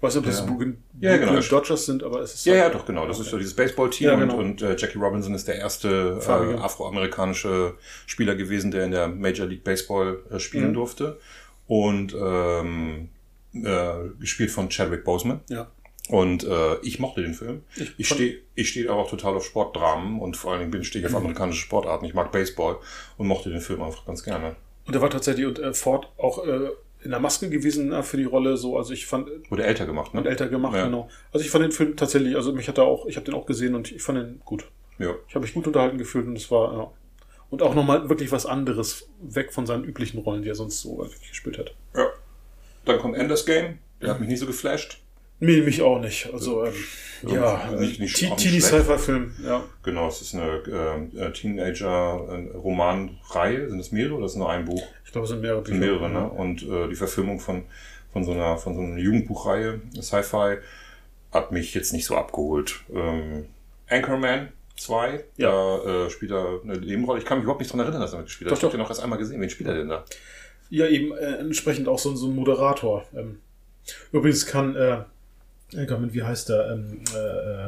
[0.00, 0.44] Weiß nicht, ob das.
[0.44, 1.40] Brooklyn, Ja, genau.
[1.40, 3.06] Dodgers sind, aber es ist Ja, ja, doch, genau.
[3.08, 4.34] Das ist so dieses Baseballteam Ja, genau.
[4.36, 7.74] und, und äh, Jackie Robinson ist der erste äh, afroamerikanische
[8.06, 10.74] Spieler gewesen, der in der Major League Baseball äh, spielen Mhm.
[10.74, 11.18] durfte.
[11.66, 13.08] Und ähm,
[13.54, 15.40] äh, gespielt von Chadwick Boseman.
[15.48, 15.66] Ja.
[16.08, 17.62] Und äh, ich mochte den Film.
[17.74, 20.84] Ich Ich stehe ich steh aber auch total auf Sportdramen und vor allen Dingen bin
[20.84, 21.24] stehe ich auf Mhm.
[21.26, 22.04] amerikanische Sportarten.
[22.04, 22.76] Ich mag Baseball
[23.16, 24.54] und mochte den Film einfach ganz gerne.
[24.86, 26.68] Und er war tatsächlich und äh, Ford auch äh,
[27.06, 30.12] in der Maske gewesen äh, für die Rolle, so, also ich fand, Wurde älter gemacht,
[30.12, 30.20] ne?
[30.20, 30.84] und älter gemacht, Ja.
[30.84, 31.08] genau.
[31.32, 33.46] Also ich fand den Film tatsächlich, also mich hat er auch, ich habe den auch
[33.46, 34.68] gesehen und ich fand ihn gut.
[34.98, 35.14] Ja.
[35.28, 36.90] Ich habe mich gut unterhalten gefühlt und es war, ja.
[37.48, 41.04] Und auch nochmal wirklich was anderes, weg von seinen üblichen Rollen, die er sonst so
[41.04, 41.74] äh, gespielt hat.
[41.96, 42.06] ja.
[42.84, 43.78] Dann kommt Enders Game.
[44.00, 45.00] Der hat mich nicht so geflasht.
[45.38, 46.30] Nee, mich auch nicht.
[46.32, 46.72] Also, ähm,
[47.26, 49.62] ja, Ja, nicht- nicht- nicht Teenie-Sci-Fi-Film, ja.
[49.82, 50.62] Genau, es ist eine
[51.14, 53.68] äh, Teenager-Romanreihe.
[53.68, 54.82] Sind es mehrere oder ist es nur ein Buch?
[55.04, 56.28] Ich glaube, es sind mehrere sind mehrere, ne?
[56.28, 57.64] Und äh, die Verfilmung von,
[58.12, 60.56] von, so einer, von so einer Jugendbuchreihe, Sci-Fi,
[61.32, 62.80] hat mich jetzt nicht so abgeholt.
[62.94, 63.46] Ähm,
[63.88, 64.48] Anchorman
[64.78, 65.50] 2, Ja.
[65.50, 67.18] da äh, spielt er eine Nebenrolle.
[67.18, 68.56] Ich kann mich überhaupt nicht dran erinnern, dass er mitgespielt hat.
[68.56, 69.40] Doch, Ich habe den auch erst einmal gesehen.
[69.40, 70.04] Wen spielt er denn da?
[70.70, 73.04] Ja, eben äh, entsprechend auch so, so ein Moderator.
[73.14, 73.38] Ähm,
[74.12, 74.74] übrigens kann,
[75.74, 76.70] äh, Gott, wie heißt der?
[76.72, 77.18] Ähm, äh,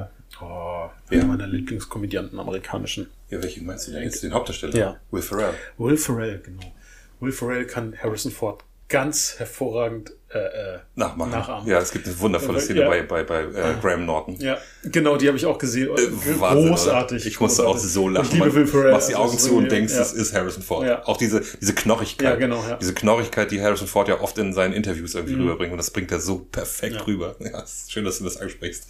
[0.00, 0.04] äh,
[0.40, 1.24] oh, einer Ja.
[1.24, 3.08] meiner Lieblingskomödianten, amerikanischen.
[3.30, 4.22] Ja, welchen meinst du denn jetzt?
[4.22, 4.76] Den Hauptdarsteller?
[4.76, 4.96] Ja.
[5.10, 5.54] Will Ferrell.
[5.76, 6.72] Will Ferrell, genau.
[7.20, 11.30] Will Ferrell kann Harrison Ford ganz hervorragend äh, äh, Nachmachen.
[11.30, 11.66] Nachahmen.
[11.68, 12.88] Ja, es gibt eine wundervolle Ja, Szene ja.
[12.88, 14.36] bei, bei, bei äh, Graham Norton.
[14.40, 15.88] Ja, genau, die habe ich auch gesehen.
[15.88, 17.22] Äh, Wahnsinn, Großartig.
[17.22, 17.26] oder?
[17.26, 18.26] Ich musste auch so lachen.
[18.28, 18.92] Ich liebe Will Ferrell.
[18.92, 20.00] machst die Augen zu und denkst, ja.
[20.02, 20.86] es ist Harrison Ford.
[20.86, 21.04] Ja.
[21.06, 22.28] Auch diese, diese Knorrigkeit.
[22.28, 22.76] Ja, genau, ja.
[22.76, 25.42] Diese Knorrigkeit, die Harrison Ford ja oft in seinen Interviews irgendwie Mhm.
[25.42, 25.72] rüberbringt.
[25.72, 27.36] Und das bringt er so perfekt rüber.
[27.40, 28.86] Ja, schön, dass du das ansprichst.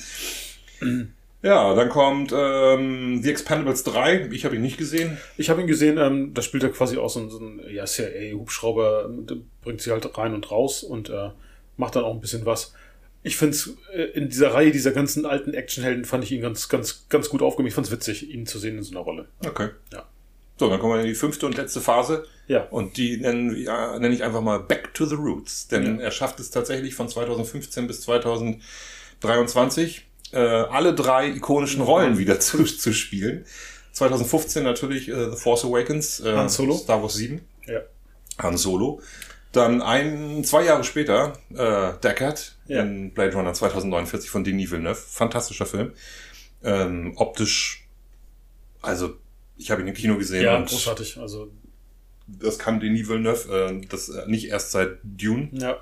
[1.41, 4.29] Ja, dann kommt ähm, The Expendables 3.
[4.33, 5.19] Ich habe ihn nicht gesehen.
[5.37, 7.85] Ich habe ihn gesehen, ähm, da spielt er quasi auch so ein, so ein ja,
[7.85, 11.31] CIA-Hubschrauber, der bringt sie halt rein und raus und äh,
[11.77, 12.75] macht dann auch ein bisschen was.
[13.23, 16.69] Ich finde es äh, in dieser Reihe dieser ganzen alten Actionhelden fand ich ihn ganz,
[16.69, 17.69] ganz, ganz gut aufgehoben.
[17.69, 19.29] Ich fand es witzig, ihn zu sehen in so einer Rolle.
[19.47, 19.69] Okay.
[19.93, 20.09] Ja.
[20.57, 22.27] So, dann kommen wir in die fünfte und letzte Phase.
[22.49, 22.65] Ja.
[22.65, 25.69] Und die nennen, ja, nenne ich einfach mal Back to the Roots.
[25.69, 26.07] Denn Ja.
[26.07, 32.65] er schafft es tatsächlich von 2015 bis 2023, äh, alle drei ikonischen Rollen wieder zu,
[32.65, 33.45] zu spielen.
[33.93, 36.77] 2015 natürlich äh, The Force Awakens, äh, Han Solo.
[36.77, 37.81] Star Wars 7, Ja.
[38.39, 39.01] Han Solo.
[39.53, 42.83] Dann ein, zwei Jahre später, äh, Deckard Ja.
[42.83, 44.95] in Blade Runner 2049 von Denis Villeneuve.
[45.01, 45.93] Fantastischer Film.
[46.63, 47.89] Ähm, optisch,
[48.83, 49.15] also
[49.57, 51.19] ich habe ihn im Kino gesehen Ja, und großartig.
[51.19, 51.51] Also,
[52.29, 55.49] das kann Denis Villeneuve, äh, das äh, nicht erst seit Dune.
[55.53, 55.79] ja.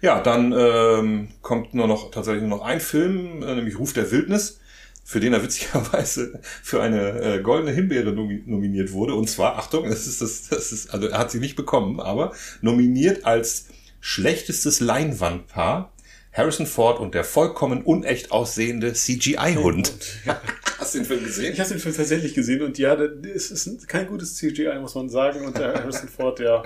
[0.00, 4.10] Ja, dann ähm, kommt nur noch tatsächlich nur noch ein Film, äh, nämlich Ruf der
[4.10, 4.60] Wildnis,
[5.04, 9.14] für den er witzigerweise für eine äh, goldene Himbeere nomi nominiert wurde.
[9.14, 12.32] Und zwar, Achtung, das ist das, das ist, also er hat sie nicht bekommen, aber
[12.62, 13.66] nominiert als
[14.00, 15.92] schlechtestes Leinwandpaar
[16.32, 19.92] Harrison Ford und der vollkommen unecht aussehende CGI-Hund.
[20.24, 20.40] Ja.
[20.78, 21.52] Hast du den Film gesehen?
[21.52, 25.08] Ich habe den Film tatsächlich gesehen und ja, es ist kein gutes CGI, muss man
[25.08, 25.44] sagen.
[25.44, 26.62] Und der Harrison Ford, der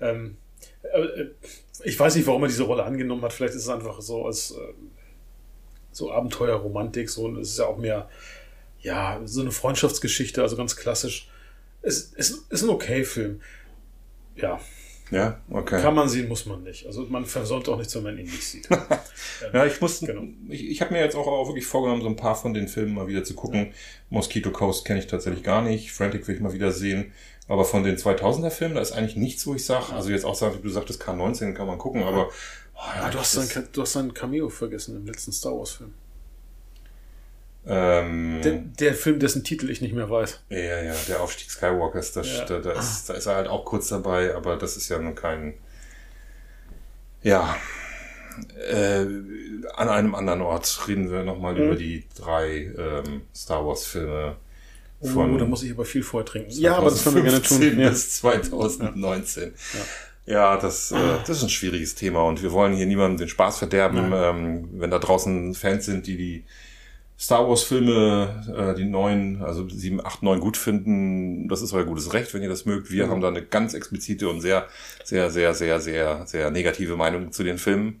[0.00, 0.36] ähm,
[0.82, 1.26] äh,
[1.84, 3.32] ich weiß nicht, warum er diese Rolle angenommen hat.
[3.32, 4.74] Vielleicht ist es einfach so als äh,
[5.92, 8.08] so Abenteuerromantik, so und es ist ja auch mehr
[8.80, 11.28] ja so eine Freundschaftsgeschichte, also ganz klassisch.
[11.82, 13.40] Es, es ist ein okay Film.
[14.36, 14.60] Ja,
[15.10, 15.80] Ja, okay.
[15.80, 16.84] Kann man sehen, muss man nicht.
[16.86, 18.68] Also man versäumt auch nichts, wenn man ihn nicht sieht.
[19.52, 20.24] ja, ich muss, Genau.
[20.48, 22.94] ich, ich habe mir jetzt auch, auch wirklich vorgenommen, so ein paar von den Filmen
[22.94, 23.72] mal wieder zu gucken.
[24.10, 25.92] Mosquito Coast kenne ich tatsächlich gar nicht.
[25.92, 27.12] Frantic will ich mal wieder sehen.
[27.48, 30.34] Aber von den 2000er Filmen, da ist eigentlich nichts, wo ich sage, also jetzt auch
[30.34, 32.32] sagen, du sagtest K19 kann man gucken, aber oh,
[32.78, 35.94] Ah, du, hast dein, du hast dein Cameo vergessen im letzten Star Wars Film.
[37.66, 40.40] ähm, Der, der Film, dessen Titel ich nicht mehr weiß.
[40.50, 42.44] Ja, ja, der Aufstieg Skywalkers, das, Ja.
[42.44, 45.14] da, da, ist, da ist er halt auch kurz dabei, aber das ist ja nun
[45.14, 45.54] kein.
[47.22, 47.56] Ja.
[48.70, 49.06] Äh,
[49.74, 51.62] an einem anderen Ort reden wir nochmal Mhm.
[51.62, 54.36] über die drei ähm, Star Wars-Filme
[55.00, 56.50] Oh, von da muss ich aber viel vorher trinken.
[56.52, 57.58] Ja, aber das können wir gerne tun.
[57.58, 57.88] 2015 Ja.
[57.90, 59.52] bis 2019.
[60.26, 60.96] Ja, das, äh,
[61.26, 64.10] das ist ein schwieriges Thema und wir wollen hier niemandem den Spaß verderben.
[64.14, 66.44] Ähm, wenn da draußen Fans sind, die die
[67.18, 71.84] Star Wars Filme, äh, die neuen, also 7, 8, 9 gut finden, das ist euer
[71.84, 72.90] gutes Recht, wenn ihr das mögt.
[72.90, 73.10] Wir Mhm.
[73.10, 74.66] haben da eine ganz explizite und sehr,
[75.04, 78.00] sehr, sehr, sehr, sehr, sehr negative Meinung zu den Filmen.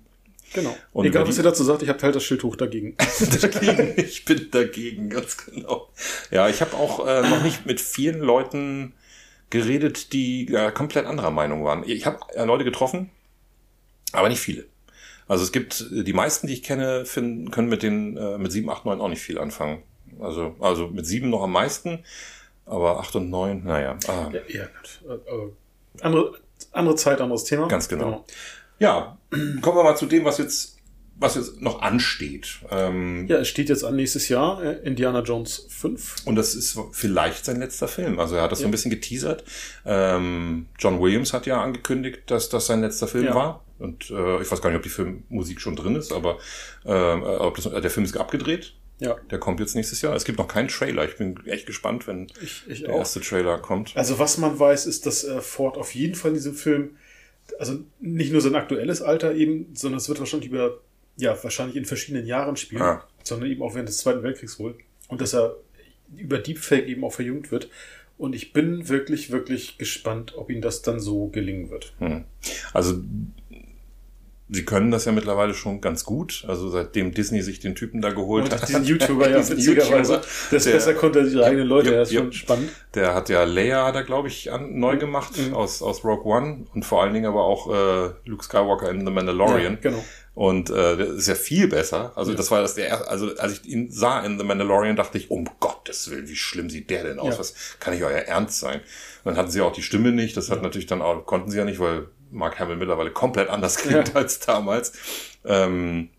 [0.54, 0.76] Genau.
[0.92, 2.96] Und Egal, was ihr dazu sagt, ich habe halt das Schild hoch dagegen.
[3.40, 3.94] dagegen.
[3.96, 5.90] Ich bin dagegen, ganz genau.
[6.30, 8.94] Ja, ich habe auch äh, noch nicht mit vielen Leuten
[9.50, 11.84] geredet, die äh, komplett anderer Meinung waren.
[11.86, 13.10] Ich habe äh, Leute getroffen,
[14.12, 14.66] aber nicht viele.
[15.28, 18.52] Also es gibt äh, die meisten, die ich kenne, finden, können mit den äh, mit
[18.52, 19.82] 7, 8, 9 auch nicht viel anfangen.
[20.20, 22.04] Also also mit 7 noch am meisten,
[22.64, 23.98] aber 8 und 9, naja.
[24.08, 24.30] Ah.
[24.32, 25.00] ja, ja, gut.
[25.04, 25.50] Äh, Aber
[26.00, 26.38] andere,
[26.72, 27.68] andere Zeit, anderes Thema.
[27.68, 28.24] Ganz genau.
[28.78, 30.74] Ja, kommen wir mal zu dem, was jetzt
[31.18, 32.58] was jetzt noch ansteht.
[32.70, 36.16] Ähm, Ja, es steht jetzt an nächstes Jahr, äh, Indiana Jones 5.
[36.26, 38.20] Und das ist vielleicht sein letzter Film.
[38.20, 39.42] Also er hat das so ein bisschen geteasert.
[39.86, 43.34] Ähm, John Williams hat ja angekündigt, dass das sein letzter Film Ja.
[43.34, 43.64] war.
[43.78, 46.38] Und äh, ich weiß gar nicht, ob die Filmmusik schon drin ist, aber
[46.84, 48.74] ähm, äh, ob das, äh, der Film ist abgedreht.
[48.98, 50.14] Ja, Der kommt jetzt nächstes Jahr.
[50.16, 51.04] Es gibt noch keinen Trailer.
[51.06, 52.98] Ich bin echt gespannt, wenn ich, ich der auch.
[52.98, 53.94] erste Trailer kommt.
[53.96, 56.96] Also was man weiß, ist, dass äh, Ford auf jeden Fall in diesem Film,
[57.58, 60.80] also nicht nur sein aktuelles Alter eben, sondern es wird wahrscheinlich über,
[61.16, 63.04] ja, wahrscheinlich in verschiedenen Jahren spielen, Ah.
[63.22, 64.76] sondern eben auch während des Zweiten Weltkriegs wohl.
[65.08, 65.56] Und dass er
[66.16, 67.68] über Deepfake eben auch verjüngt wird.
[68.18, 71.94] Und ich bin wirklich, wirklich gespannt, ob ihm das dann so gelingen wird.
[71.98, 72.24] Hm.
[72.72, 73.02] Also
[74.48, 76.44] sie können das ja mittlerweile schon ganz gut.
[76.46, 78.68] Also seitdem Disney sich den Typen da geholt hat.
[78.68, 80.20] diesen YouTuber, ja, Diesen witzigerweise.
[80.50, 82.20] Das der- besser konnte er ihre eigenen Leute, Ja, ja, ist ja.
[82.20, 82.70] schon spannend.
[82.94, 86.84] Der hat ja Leia da, glaube ich, an, neu gemacht aus, aus Rogue One und
[86.84, 89.74] vor allen Dingen aber auch äh, Luke Skywalker in The Mandalorian.
[89.82, 90.04] Ja, genau.
[90.34, 92.12] Und äh, der ist ja viel besser.
[92.14, 95.16] Also das war das der erste, also als ich ihn sah in The Mandalorian, dachte
[95.16, 97.34] ich, um Gottes Willen, wie schlimm sieht der denn aus?
[97.34, 97.38] Ja.
[97.40, 98.80] Was kann ich euer Ernst sein?
[99.24, 100.36] Und dann hatten sie auch die Stimme nicht.
[100.36, 103.76] Das hat natürlich dann auch, konnten sie ja nicht, weil Mark Hamill mittlerweile komplett anders
[103.76, 104.14] klingt Ja.
[104.14, 104.92] als damals.
[105.44, 106.10] Ähm,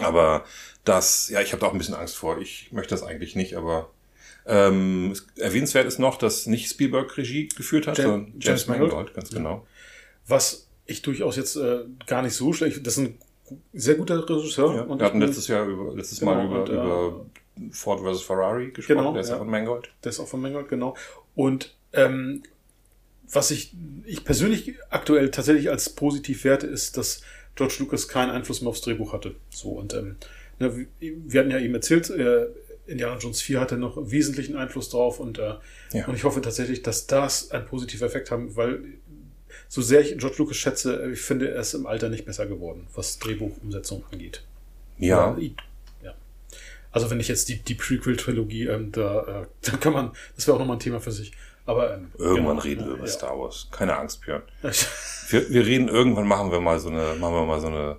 [0.00, 0.44] aber
[0.84, 2.38] das, ja, ich habe da auch ein bisschen Angst vor.
[2.38, 3.90] Ich möchte das eigentlich nicht, aber
[4.46, 8.90] ähm, erwähnenswert ist noch, dass nicht Spielberg Regie geführt hat, Jam- sondern James James Mangold.
[8.92, 9.66] Mangold, ganz genau.
[10.26, 13.18] Was ich durchaus jetzt äh, gar nicht so schlecht, das ist ein
[13.72, 14.74] sehr guter Regisseur.
[14.74, 17.26] Ja, und wir hatten letztes Jahr über, letztes Genau, Mal über, und, äh, über
[17.70, 18.22] Ford vs.
[18.22, 19.38] Ferrari gesprochen, Genau, der ist ja ja.
[19.38, 19.90] von Mangold.
[20.02, 20.96] Der ist auch von Mangold, genau.
[21.34, 22.42] Und ähm,
[23.32, 23.72] was ich,
[24.04, 27.22] ich persönlich aktuell tatsächlich als positiv werte, ist, dass
[27.54, 29.34] George Lucas keinen Einfluss mehr aufs Drehbuch hatte.
[29.50, 30.16] So, und ähm,
[30.58, 32.46] ne, wir- hatten ja eben erzählt, äh,
[32.86, 35.54] Indiana Jones 4 hatte noch wesentlichen Einfluss drauf und, äh,
[35.92, 36.06] Ja.
[36.06, 38.80] und ich hoffe tatsächlich, dass das einen positiven Effekt haben, weil
[39.68, 42.86] so sehr ich George Lucas schätze, ich finde, er ist im Alter nicht besser geworden,
[42.94, 44.42] was Drehbuchumsetzung angeht.
[44.98, 45.36] Ja,
[46.02, 46.14] ja.
[46.90, 50.56] Also wenn ich jetzt die, die Prequel-Trilogie, ähm, da, äh, da kann man, das wäre
[50.56, 51.32] auch nochmal ein Thema für sich.
[51.64, 53.12] Aber ähm, irgendwann genau, reden wir ja, über ja.
[53.12, 53.68] Star Wars.
[53.70, 54.42] Keine Angst, Björn.
[55.28, 57.96] Wir, wir reden irgendwann machen wir mal so eine, machen wir mal so eine,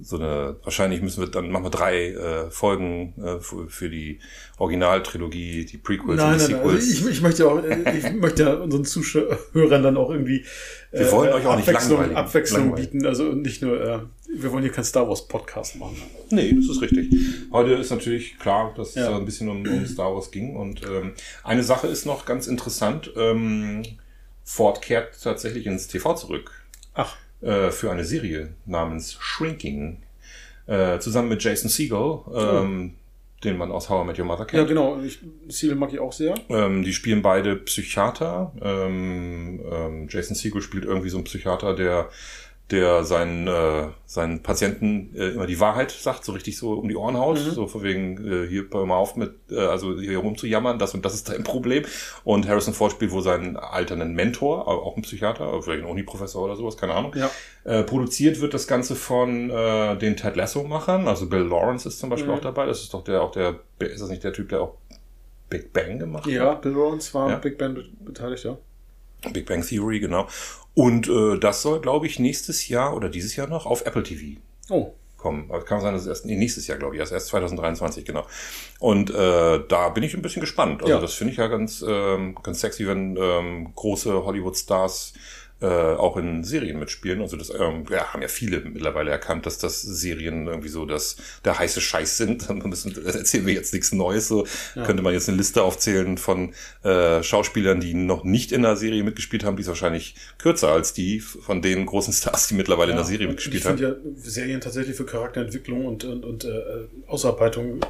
[0.00, 4.18] so eine, wahrscheinlich müssen wir dann machen wir drei äh, Folgen äh, für, für die
[4.58, 6.70] Originaltrilogie, die Prequels Nein, und die nein, nein.
[6.74, 6.92] Also Sequels.
[7.00, 9.36] ich, ich möchte auch, äh, ich möchte ja unseren Zuschauern
[9.82, 10.44] dann auch irgendwie
[10.90, 12.16] äh, Wir wollen euch auch nicht Abwechslung, langweiligen.
[12.16, 12.90] Abwechslung Langweilig.
[12.90, 13.06] bieten.
[13.06, 13.98] Also nicht nur, äh,
[14.36, 15.96] wir wollen hier keinen Star Wars Podcast machen.
[16.30, 17.08] Nee, das ist richtig.
[17.52, 19.10] Heute ist natürlich klar, dass es Ja.
[19.10, 20.56] da ein bisschen um, um Star Wars ging.
[20.56, 21.12] Und ähm,
[21.44, 23.12] eine Sache ist noch ganz interessant.
[23.16, 23.82] Ähm,
[24.42, 26.50] Ford kehrt tatsächlich ins TV zurück
[26.92, 29.98] Ach, äh, für eine Serie namens Shrinking.
[30.66, 32.94] Äh, zusammen mit Jason Segel, ähm,
[33.44, 34.56] den man aus How I Met Your Mother Oh.
[34.56, 34.68] ja kennt.
[34.68, 34.98] genau.
[35.02, 35.18] Ich,
[35.50, 36.34] Ziele mag ich auch sehr.
[36.48, 38.52] Ähm, die spielen beide Psychiater.
[38.62, 42.08] Ähm, ähm, Jason Segel spielt irgendwie so einen Psychiater, der
[42.70, 46.96] der seinen, äh, seinen Patienten äh, immer die Wahrheit sagt, so richtig so um die
[46.96, 47.50] Ohren haut, Mhm.
[47.50, 51.04] so von wegen, äh, hier hör mal auf mit, äh, also hier rumzujammern, das und
[51.04, 51.84] das ist dein Problem.
[52.24, 55.90] Und Harrison Ford spielt wohl seinen alternden Mentor, aber auch ein Psychiater, aber vielleicht ein
[55.90, 57.14] Uni-Professor oder sowas, keine Ahnung.
[57.14, 57.30] Ja.
[57.64, 62.08] Äh, produziert wird das Ganze von äh, den Ted Lasso-Machern, also Bill Lawrence ist zum
[62.08, 62.38] Beispiel Mhm.
[62.38, 64.74] auch dabei, das ist doch der, auch der, ist das nicht der Typ, der auch
[65.50, 66.32] Big Bang gemacht hat?
[66.32, 67.36] Ja, Bill Lawrence war Ja.
[67.36, 68.56] Big Band beteiligt, ja.
[69.32, 70.26] Big Bang Theory, genau.
[70.74, 74.40] Und äh, das soll, glaube ich, nächstes Jahr oder dieses Jahr noch auf Apple TV
[74.70, 75.48] Oh, kommen.
[75.66, 78.26] Kann sein, dass es erst nee, nächstes Jahr, glaube ich, erst, erst 2023, genau.
[78.78, 80.82] Und äh, da bin ich ein bisschen gespannt.
[80.82, 81.00] Also Ja.
[81.00, 85.14] das finde ich ja ganz, ähm, ganz sexy, wenn ähm, große Hollywood-Stars
[85.64, 87.22] äh, auch in Serien mitspielen.
[87.22, 91.16] Also das ähm, ja, haben ja viele mittlerweile erkannt, dass das Serien irgendwie so das
[91.42, 92.34] der heiße Scheiß sind.
[92.54, 94.28] Da müssen, das erzählen wir jetzt nichts Neues.
[94.28, 98.76] So könnte man jetzt eine Liste aufzählen von äh, Schauspielern, die noch nicht in der
[98.76, 99.56] Serie mitgespielt haben.
[99.56, 103.26] Die ist wahrscheinlich kürzer als die von den großen Stars, die mittlerweile in der Serie
[103.26, 103.78] mitgespielt ich haben.
[103.78, 106.62] finde ja Serien tatsächlich für Charakterentwicklung und, und, und äh,
[107.06, 107.80] Ausarbeitung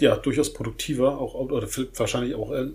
[0.00, 2.68] ja durchaus produktiver, auch oder wahrscheinlich auch äh,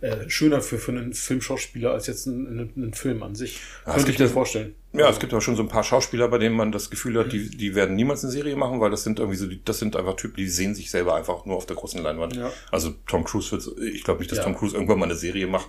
[0.00, 3.60] äh, schöner für, für einen Filmschauspieler als jetzt ein, ein, ein Film an sich.
[3.84, 4.74] Ja, es Könnte ich mir vorstellen.
[4.92, 7.32] Ja, es gibt auch schon so ein paar Schauspieler, bei denen man das Gefühl hat,
[7.32, 9.96] die, die werden niemals eine Serie machen, weil das sind irgendwie so, die, das sind
[9.96, 12.36] einfach Typen, die sehen sich selber einfach nur auf der großen Leinwand.
[12.36, 12.50] Ja.
[12.70, 14.44] Also Tom Cruise wird, ich glaube nicht, dass Ja.
[14.44, 15.68] Tom Cruise irgendwann mal eine Serie macht.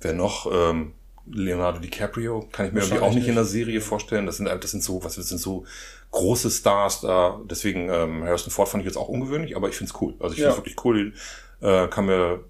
[0.00, 0.50] Wer noch?
[0.52, 0.92] Ähm,
[1.32, 3.52] Leonardo DiCaprio kann ich mir irgendwie auch Wahrscheinlich nicht in der nicht.
[3.52, 4.26] Serie vorstellen.
[4.26, 5.64] Das sind, das sind so, was, das sind so
[6.10, 7.40] große Stars da.
[7.48, 10.14] Deswegen ähm, Harrison Ford fand ich jetzt auch ungewöhnlich, aber ich find's cool.
[10.18, 10.46] Also ich Ja.
[10.50, 11.12] find's wirklich cool.
[11.60, 12.40] Äh, kann mir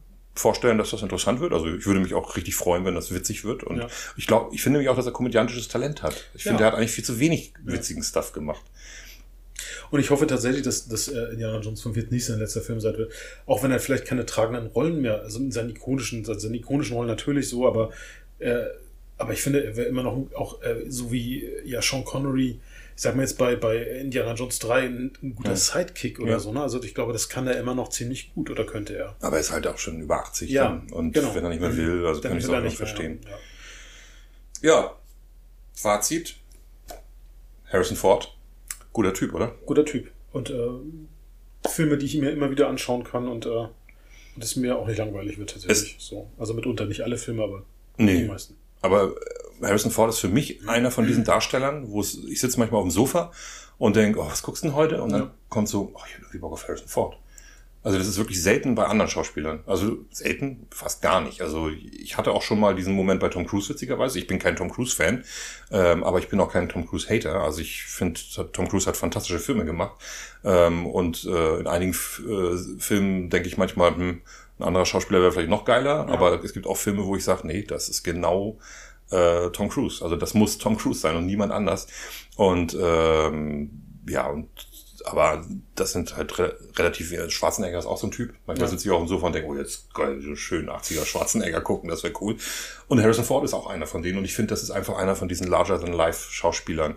[0.40, 1.52] vorstellen, dass das interessant wird.
[1.52, 3.62] Also ich würde mich auch richtig freuen, wenn das witzig wird.
[3.62, 3.88] Und Ja.
[4.16, 6.24] ich glaube, ich finde nämlich auch, dass er komödiantisches Talent hat.
[6.34, 6.66] Ich finde, Ja.
[6.68, 8.62] er hat eigentlich viel zu wenig witzigen Stuff gemacht.
[9.90, 12.80] Und ich hoffe tatsächlich, dass, dass äh, Indiana Jones 5 jetzt nicht sein letzter Film
[12.80, 13.12] sein wird.
[13.46, 17.08] Auch wenn er vielleicht keine tragenden Rollen mehr, also in seinen ikonischen, seine ikonischen Rollen
[17.08, 17.90] natürlich so, aber,
[18.38, 18.62] äh,
[19.18, 22.58] aber ich finde, er wäre immer noch auch äh, so wie ja Sean Connery,
[22.96, 25.56] ich sag mal jetzt bei, bei Indiana Jones 3 ein, ein guter Ja.
[25.56, 26.38] Sidekick oder Ja.
[26.38, 26.60] so, ne?
[26.62, 29.16] Also ich glaube, das kann er immer noch ziemlich gut oder könnte er.
[29.20, 30.90] Aber er ist halt auch schon über 80 Ja, dann.
[30.92, 31.34] Und genau.
[31.34, 33.20] wenn er nicht mehr will, also kann ich es auch nicht mehr, verstehen.
[34.62, 34.70] Ja.
[34.74, 34.96] Ja.
[35.74, 36.36] Fazit.
[37.72, 38.36] Harrison Ford.
[38.92, 39.54] Guter Typ, oder?
[39.66, 40.10] Guter Typ.
[40.32, 40.68] Und äh,
[41.68, 43.70] Filme, die ich mir immer wieder anschauen kann und, äh, und
[44.42, 45.96] es mir auch nicht langweilig wird tatsächlich.
[45.98, 46.30] so.
[46.38, 47.64] Also mitunter nicht alle Filme, aber
[47.98, 48.24] die Nee.
[48.26, 48.56] meisten.
[48.82, 49.14] Aber äh,
[49.62, 52.86] Harrison Ford ist für mich einer von diesen Darstellern, wo es, ich sitze manchmal auf
[52.86, 53.32] dem Sofa
[53.78, 55.02] und denke, oh, was guckst du denn heute?
[55.02, 55.30] Und dann Ja.
[55.48, 57.16] kommt so, oh, ich hab irgendwie Bock auf Harrison Ford.
[57.82, 59.60] Also das ist wirklich selten bei anderen Schauspielern.
[59.66, 61.40] Also selten, fast gar nicht.
[61.40, 64.18] Also ich hatte auch schon mal diesen Moment bei Tom Cruise witzigerweise.
[64.18, 65.24] Ich bin kein Tom Cruise-Fan,
[65.72, 67.40] ähm, aber ich bin auch kein Tom Cruise-Hater.
[67.40, 68.20] Also ich finde,
[68.52, 69.94] Tom Cruise hat fantastische Filme gemacht.
[70.44, 74.20] Ähm, und äh, in einigen F äh, Filmen denke ich manchmal, hm,
[74.58, 76.06] ein anderer Schauspieler wäre vielleicht noch geiler.
[76.06, 76.12] Ja.
[76.12, 78.58] Aber es gibt auch Filme, wo ich sage, nee, das ist genau
[79.10, 80.02] äh, Tom Cruise.
[80.02, 81.86] Also das muss Tom Cruise sein und niemand anders.
[82.36, 83.70] Und ähm,
[84.08, 84.48] ja, und
[85.06, 85.44] aber
[85.76, 88.34] das sind halt re relativ, Schwarzenegger ist auch so ein Typ.
[88.46, 88.70] Manchmal Ja.
[88.70, 91.88] sitze ich auch im Sofa und denke, oh, jetzt geil, so schön 80er Schwarzenegger gucken,
[91.88, 92.36] das wäre cool.
[92.86, 95.16] Und Harrison Ford ist auch einer von denen und ich finde, das ist einfach einer
[95.16, 96.96] von diesen larger-than-life-Schauspielern.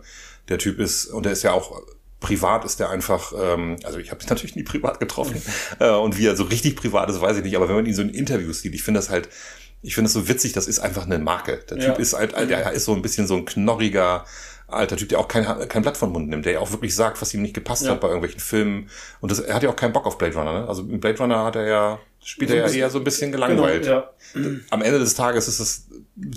[0.50, 1.82] Der Typ ist, und der ist ja auch
[2.20, 5.42] privat ist der einfach, ähm, also ich habe ihn natürlich nie privat getroffen
[5.80, 7.94] äh, und wie er so richtig privat ist, weiß ich nicht, aber wenn man ihn
[7.94, 9.28] so in Interviews sieht, ich finde das halt,
[9.84, 11.58] ich finde das so witzig, das ist einfach eine Marke.
[11.70, 11.90] Der Ja.
[11.90, 14.26] Typ ist halt, der ist so ein bisschen so ein knorriger,
[14.68, 17.22] alter Typ, der auch kein, kein Blatt von Mund nimmt, der ja auch wirklich sagt,
[17.22, 17.92] was ihm nicht gepasst Ja.
[17.92, 18.90] hat bei irgendwelchen Filmen.
[19.20, 20.68] Und das, er hat ja auch keinen Bock auf Blade Runner, ne?
[20.68, 23.04] Also im Blade Runner hat er ja, spielt So er ja bisschen- eher so ein
[23.04, 23.84] bisschen gelangweilt.
[23.84, 23.98] Genau,
[24.36, 24.60] ja.
[24.72, 25.86] Am Ende des Tages ist es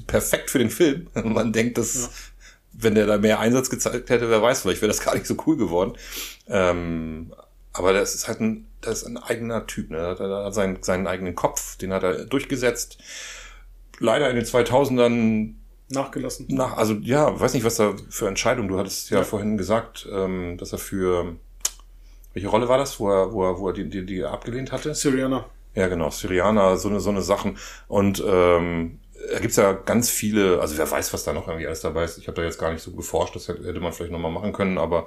[0.06, 1.06] perfekt für den Film.
[1.14, 2.08] Und man denkt, dass, Ja.
[2.72, 5.36] wenn der da mehr Einsatz gezeigt hätte, wer weiß, vielleicht wäre das gar nicht so
[5.46, 5.92] cool geworden.
[6.48, 7.32] Ähm,
[7.72, 9.98] aber das ist halt ein, das ist ein eigener Typ, ne?
[10.18, 12.98] Er hat seinen, seinen eigenen Kopf, den hat er durchgesetzt.
[13.98, 15.54] Leider in den 2000ern
[15.88, 16.46] Nachgelassen.
[16.50, 18.68] nach, also ja, weiß nicht, was da für Entscheidungen.
[18.68, 19.24] Du hattest ja, Ja.
[19.24, 21.36] vorhin gesagt, ähm, dass er für
[22.34, 24.94] welche Rolle war das, wo er, wo er, wo er die, die, die abgelehnt hatte?
[24.94, 25.46] Syrianer.
[25.74, 27.56] Ja, genau, Syrianer, so eine, so eine Sachen.
[27.88, 28.98] Und ähm,
[29.32, 32.18] da gibt's ja ganz viele, also wer weiß, was da noch irgendwie alles dabei ist.
[32.18, 34.52] Ich habe da jetzt gar nicht so geforscht, das hätte hätte man vielleicht nochmal machen
[34.52, 35.06] können, aber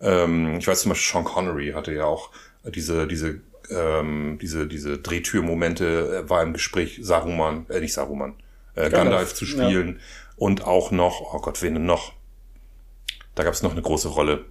[0.00, 2.30] ähm, ich weiß zum Beispiel, Sean Connery hatte ja auch
[2.64, 8.34] diese, diese, ähm, diese, diese Drehtürmomente, er war im Gespräch, Saruman, äh, nicht Saruman,
[8.74, 10.00] äh, Gandalf, Gandalf zu spielen
[10.36, 12.12] und auch noch, oh Gott, wen denn noch?
[13.34, 14.44] Da gab's noch eine große Rolle,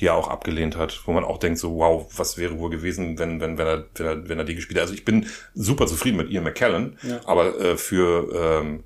[0.00, 3.18] die er auch abgelehnt hat, wo man auch denkt so, wow, was wäre wohl gewesen,
[3.18, 4.82] wenn, wenn, wenn er, wenn er, wenn er die gespielt hat.
[4.82, 7.20] Also ich bin super zufrieden mit Ian McKellen, Ja.
[7.26, 8.84] aber äh, für ähm,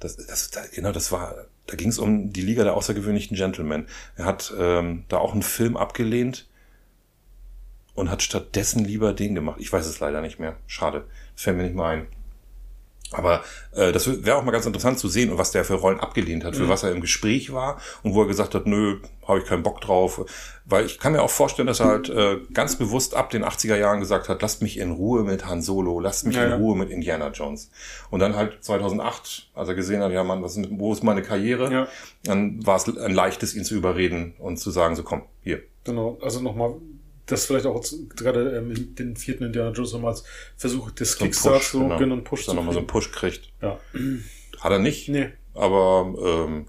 [0.00, 3.86] das, das, da, genau, das war, da ging es um die Liga der außergewöhnlichen Gentlemen.
[4.16, 6.46] Er hat ähm, da auch einen Film abgelehnt
[7.96, 9.56] und hat stattdessen lieber den gemacht.
[9.58, 10.56] Ich weiß es leider nicht mehr.
[10.66, 11.04] Schade.
[11.34, 12.06] Das fällt mir nicht mehr ein.
[13.12, 13.42] Aber
[13.72, 16.56] äh, das wäre auch mal ganz interessant zu sehen, was der für Rollen abgelehnt hat,
[16.56, 19.62] für was er im Gespräch war und wo er gesagt hat, nö, habe ich keinen
[19.62, 20.24] Bock drauf.
[20.64, 23.76] Weil ich kann mir auch vorstellen, dass er halt äh, ganz bewusst ab den 80er
[23.76, 26.56] Jahren gesagt hat, lasst mich in Ruhe mit Han Solo, lasst mich Ja, in ja.
[26.56, 27.70] Ruhe mit Indiana Jones.
[28.10, 31.72] Und dann halt 2008, als er gesehen hat, ja Mann, was wo ist meine Karriere?
[31.72, 31.88] Ja.
[32.24, 35.62] Dann war es ein leichtes, ihn zu überreden und zu sagen, so komm, hier.
[35.84, 36.18] Genau.
[36.20, 36.74] Also nochmal
[37.26, 37.84] das vielleicht auch
[38.14, 40.24] gerade ähm, in den vierten Indiana Jones nochmals
[40.56, 42.14] versucht, des So Kickstarts Push, so genau.
[42.14, 43.52] einen Push Dass er nochmal so einen Push kriegt.
[43.60, 43.78] Ja.
[44.60, 45.08] Hat er nicht.
[45.08, 45.30] Nee.
[45.54, 46.66] Aber ähm,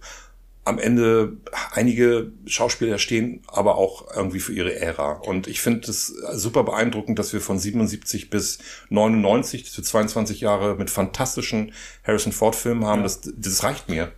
[0.67, 1.37] am Ende
[1.71, 5.13] einige Schauspieler stehen aber auch irgendwie für ihre Ära.
[5.13, 8.59] Und ich finde es super beeindruckend, dass wir von 77 bis
[8.89, 11.73] 99, dass wir 22 Jahre mit fantastischen
[12.03, 12.99] Harrison Ford Filmen haben.
[12.99, 13.03] Ja.
[13.03, 14.11] Das, das reicht mir.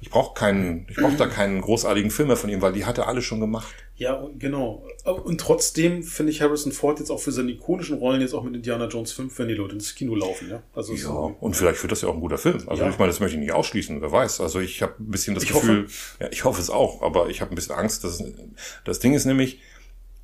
[0.00, 2.98] Ich brauche keinen, ich brauche da keinen großartigen Film mehr von ihm, weil die hat
[2.98, 3.72] er alle schon gemacht.
[3.96, 4.84] Ja, genau.
[5.04, 8.54] Und trotzdem finde ich Harrison Ford jetzt auch für seine ikonischen Rollen jetzt auch mit
[8.54, 10.62] Indiana Jones 5, wenn die Leute ins Kino laufen, ja.
[10.74, 12.62] Also Ja, und vielleicht wird das ja auch ein guter Film.
[12.66, 12.88] Also Ja.
[12.90, 14.40] ich meine, das möchte ich nicht ausschließen, wer weiß.
[14.40, 15.86] Also ich habe ein bisschen das Ich Gefühl,
[16.20, 18.22] ja, ich hoffe es auch, aber ich habe ein bisschen Angst, dass
[18.84, 19.60] das Ding ist nämlich,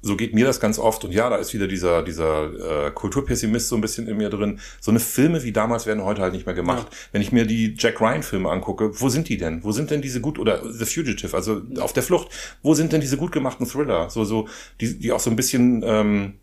[0.00, 3.68] so geht mir das ganz oft und ja, da ist wieder dieser dieser äh, Kulturpessimist
[3.68, 4.60] so ein bisschen in mir drin.
[4.80, 6.86] So eine Filme wie damals werden heute halt nicht mehr gemacht.
[7.12, 9.64] Wenn ich mir die Jack Ryan Filme angucke, wo sind die denn?
[9.64, 12.28] Wo sind denn diese gut oder The Fugitive, also auf der Flucht,
[12.62, 14.08] wo sind denn diese gut gemachten Thriller?
[14.10, 14.48] So so
[14.80, 16.34] die die auch so ein bisschen ähm,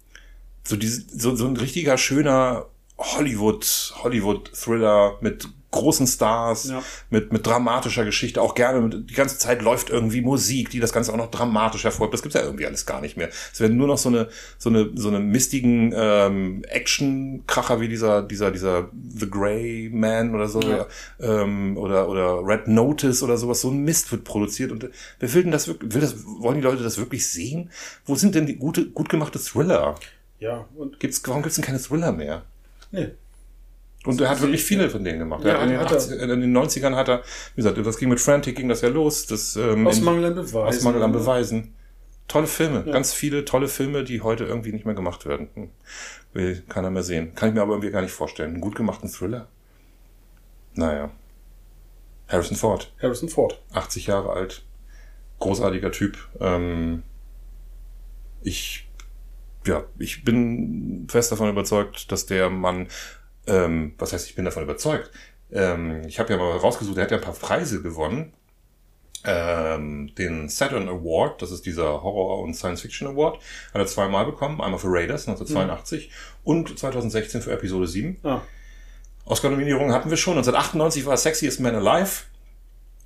[0.68, 2.65] so diese, so, so ein richtiger schöner
[2.98, 6.81] Hollywood, Hollywood-Thriller mit großen Stars, Ja.
[7.10, 10.91] mit, mit dramatischer Geschichte, auch gerne, mit, die ganze Zeit läuft irgendwie Musik, die das
[10.91, 12.14] Ganze auch noch dramatisch hervorhebt.
[12.15, 13.30] Das gibt's ja irgendwie alles gar nicht mehr.
[13.53, 14.27] Es werden nur noch so eine,
[14.57, 20.47] so eine, so eine mistigen ähm, Action-Kracher wie dieser, dieser, dieser The Grey Man oder
[20.47, 20.88] so, Ja.
[21.19, 23.61] ähm, oder, oder Red Notice oder sowas.
[23.61, 24.89] So ein Mist wird produziert und äh,
[25.19, 27.69] wer will denn das wirklich, will das, wollen die Leute das wirklich sehen?
[28.06, 29.95] Wo sind denn die gute, gut gemachte Thriller?
[30.39, 32.43] Ja, und Gibt's, warum gibt's denn keine Thriller mehr?
[32.91, 33.10] nee.
[34.06, 35.44] Und er hat wirklich viele von denen gemacht.
[35.44, 35.98] Ja, in, den hat er.
[35.98, 37.23] 80, in den 90ern hat er,
[37.56, 39.26] wie gesagt, das ging mit Frantic, ging das ja los.
[39.26, 40.57] Das, ähm, Aus Mangel an Beweisen.
[40.77, 41.73] aus Mangel an Beweisen.
[42.27, 42.91] Tolle Filme, Ja.
[42.94, 45.49] ganz viele tolle Filme, die heute irgendwie nicht mehr gemacht werden.
[46.34, 47.34] Will keiner mehr sehen.
[47.36, 48.52] Kann ich mir aber irgendwie gar nicht vorstellen.
[48.53, 49.48] Einen gut gemachten Thriller?
[50.73, 51.11] Naja.
[52.27, 53.61] Harrison Ford, Harrison Ford.
[53.73, 54.64] 80 Jahre alt,
[55.40, 56.18] großartiger Typ.
[56.40, 57.03] Ähm,
[58.41, 58.88] ich,
[59.68, 62.88] ja, ich bin fest davon überzeugt, dass der Mann,
[63.47, 65.11] ähm, was heißt, ich bin davon überzeugt.
[65.51, 68.34] Ähm, ich habe ja mal rausgesucht, er hat ja ein paar Preise gewonnen.
[69.27, 73.38] Ähm, den Saturn Award, das ist dieser Horror- und Science-Fiction Award,
[73.73, 74.61] hat er zweimal bekommen.
[74.61, 76.11] Einmal für Raiders 1982
[76.43, 78.17] und 2016 für Episode 7.
[78.23, 78.41] Ah,
[79.26, 80.34] Oscar-Nominierungen hatten wir schon.
[80.34, 82.23] 1998 war Sexiest Man Alive.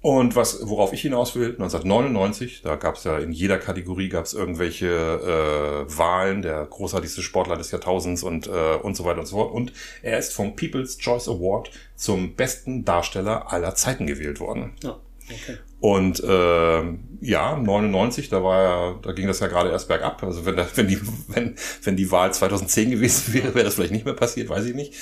[0.01, 4.23] Und was, worauf ich hinaus will, 1999, da gab es ja in jeder Kategorie gab
[4.23, 9.25] es irgendwelche äh, Wahlen, der großartigste Sportler des Jahrtausends und, äh, und so weiter und
[9.25, 9.53] so fort.
[9.53, 14.73] Und er ist vom People's Choice Award zum besten Darsteller aller Zeiten gewählt worden.
[14.83, 14.97] ja,
[15.29, 15.57] okay.
[15.79, 16.83] Und äh,
[17.21, 20.21] ja, 99, da war ja, da ging das ja gerade erst bergab.
[20.23, 23.93] Also wenn, da, wenn die wenn wenn die Wahl 2010 gewesen wäre, wäre das vielleicht
[23.93, 24.93] nicht mehr passiert, weiß ich nicht.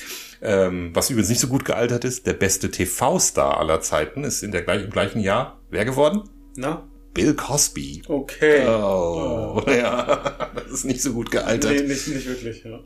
[0.41, 4.51] Ähm, was übrigens nicht so gut gealtert ist, der beste TV-Star aller Zeiten ist in
[4.51, 6.23] der gleich, im gleichen Jahr wer geworden?
[6.55, 8.03] Na, Bill Cosby.
[8.07, 8.67] okay.
[8.67, 11.71] Oh, ja, das ist nicht so gut gealtert.
[11.71, 12.79] Nee, nicht, nicht wirklich, ja.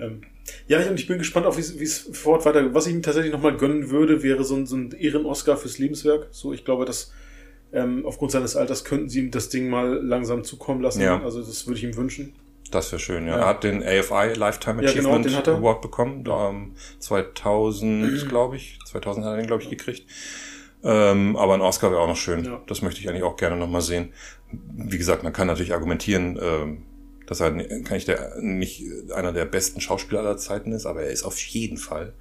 [0.00, 0.22] Ähm,
[0.68, 2.74] ja, und ich bin gespannt auf, wie es- fort weiter.
[2.74, 6.28] Was ich ihm tatsächlich nochmal gönnen würde, wäre so ein, so ein Ehren-Oscar fürs Lebenswerk.
[6.30, 7.12] So, ich glaube, dass
[7.72, 11.02] ähm, aufgrund seines Alters könnten sie ihm das Ding mal langsam zukommen lassen.
[11.02, 11.22] Ja.
[11.22, 12.32] Also, das würde ich ihm wünschen.
[12.70, 13.32] Das wäre schön, ja.
[13.34, 13.38] Ja.
[13.42, 15.54] Er hat den AFI Lifetime Ja, genau, Achievement hat er.
[15.56, 16.24] Award bekommen.
[16.28, 18.78] Ähm, 2000, glaube ich.
[18.86, 20.04] 2000 hat er den, glaube ich, gekriegt.
[20.82, 22.44] Ähm, aber ein Oscar wäre auch noch schön.
[22.44, 22.60] Ja.
[22.66, 24.12] Das möchte ich eigentlich auch gerne nochmal sehen.
[24.50, 26.82] Wie gesagt, man kann natürlich argumentieren, ähm,
[27.30, 27.52] dass er
[27.84, 28.82] kann ich der, nicht
[29.14, 32.12] einer der besten Schauspieler aller Zeiten ist, aber er ist auf jeden Fall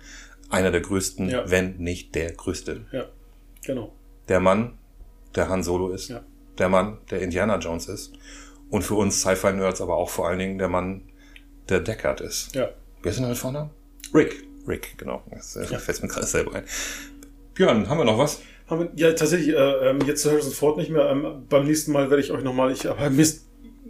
[0.49, 1.49] einer der größten, Ja.
[1.49, 2.85] wenn nicht der größte.
[2.91, 3.05] Ja,
[3.65, 3.91] genau.
[4.27, 4.77] Der Mann,
[5.35, 6.09] der Han Solo ist.
[6.09, 6.21] Ja.
[6.59, 8.13] Der Mann, der Indiana Jones ist.
[8.69, 11.01] Und für uns Sci-Fi-Nerds aber auch vor allen Dingen der Mann,
[11.69, 12.53] der Deckard ist.
[12.55, 12.69] Ja.
[13.01, 13.69] Wer ist denn damit vorne?
[14.13, 14.43] Rick.
[14.67, 15.23] Rick, genau.
[15.31, 15.79] Das äh, Ja.
[15.79, 16.63] fällt mir gerade selber ein.
[17.55, 18.41] Björn, haben wir noch was?
[18.67, 21.09] Haben wir, ja, tatsächlich, äh, ähm, jetzt zu Harrison Ford nicht mehr.
[21.09, 23.47] Ähm, beim nächsten Mal werde ich euch nochmal, ich aber mir ist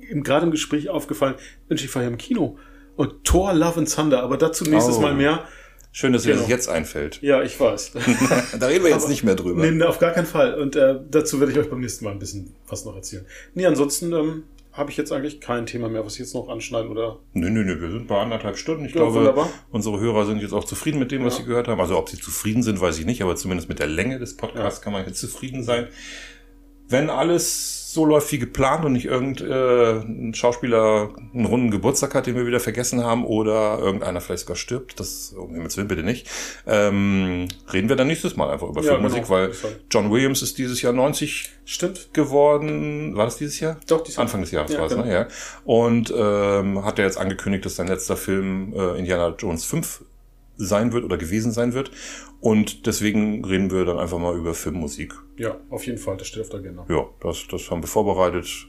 [0.09, 1.35] im, gerade im Gespräch aufgefallen,
[1.67, 2.57] Mensch, ich war ja im Kino.
[2.95, 5.01] Und Thor, Love and Thunder, aber dazu nächstes Oh.
[5.01, 5.45] Mal mehr.
[5.91, 6.41] Schön, dass dir Genau.
[6.41, 7.19] das jetzt einfällt.
[7.21, 7.93] Ja, ich weiß.
[8.59, 9.61] da reden wir jetzt Aber- nicht mehr drüber.
[9.61, 10.53] nee, nee, auf gar keinen Fall.
[10.61, 13.25] Und äh, dazu werde ich euch beim nächsten Mal ein bisschen was noch erzählen.
[13.55, 16.91] Nee, ansonsten ähm, habe ich jetzt eigentlich kein Thema mehr, was ich jetzt noch anschneiden
[16.91, 17.17] oder.
[17.33, 18.85] Nö, nö, nö, wir sind bei anderthalb Stunden.
[18.85, 19.49] Ich Ja, glaube, wunderbar.
[19.71, 21.43] unsere Hörer sind jetzt auch zufrieden mit dem, was Ja.
[21.43, 21.81] sie gehört haben.
[21.81, 24.81] Also ob sie zufrieden sind, weiß ich nicht, aber zumindest mit der Länge des Podcasts
[24.81, 25.87] kann man jetzt zufrieden sein.
[26.87, 32.27] Wenn alles so läuft wie geplant und nicht irgendein äh, Schauspieler einen runden Geburtstag hat,
[32.27, 36.03] den wir wieder vergessen haben, oder irgendeiner vielleicht sogar stirbt, das um Himmels Willen bitte
[36.03, 36.29] nicht,
[36.67, 39.29] ähm, reden wir dann nächstes Mal einfach über Ja, Filmmusik, genau.
[39.31, 39.51] weil
[39.89, 42.13] John Williams ist dieses Jahr 90 Stimmt.
[42.13, 43.15] geworden.
[43.15, 43.77] War das dieses Jahr?
[43.87, 45.05] Doch, die Anfang des Jahres Ja, war es, genau.
[45.05, 45.11] ne?
[45.11, 45.27] Ja.
[45.63, 50.03] Und ähm, hat er jetzt angekündigt, dass sein letzter Film äh, Indiana Jones 5
[50.57, 51.89] sein wird oder gewesen sein wird.
[52.41, 55.13] Und deswegen reden wir dann einfach mal über Filmmusik.
[55.37, 56.85] Ja, auf jeden Fall, das steht auf der Agenda.
[56.89, 58.67] Ja, das, das haben wir vorbereitet.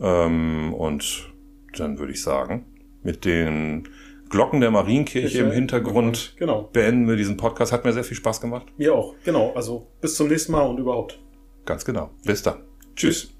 [0.00, 1.32] Ähm, und
[1.76, 2.66] dann würde ich sagen,
[3.02, 3.88] mit den
[4.28, 6.68] Glocken der Marienkirche im Hintergrund genau.
[6.72, 7.72] beenden wir diesen Podcast.
[7.72, 8.66] Hat mir sehr viel Spaß gemacht.
[8.76, 9.52] Mir auch, genau.
[9.54, 11.18] Also bis zum nächsten Mal und überhaupt.
[11.64, 12.10] Ganz genau.
[12.24, 12.62] Bis dann.
[12.96, 13.35] Tschüss.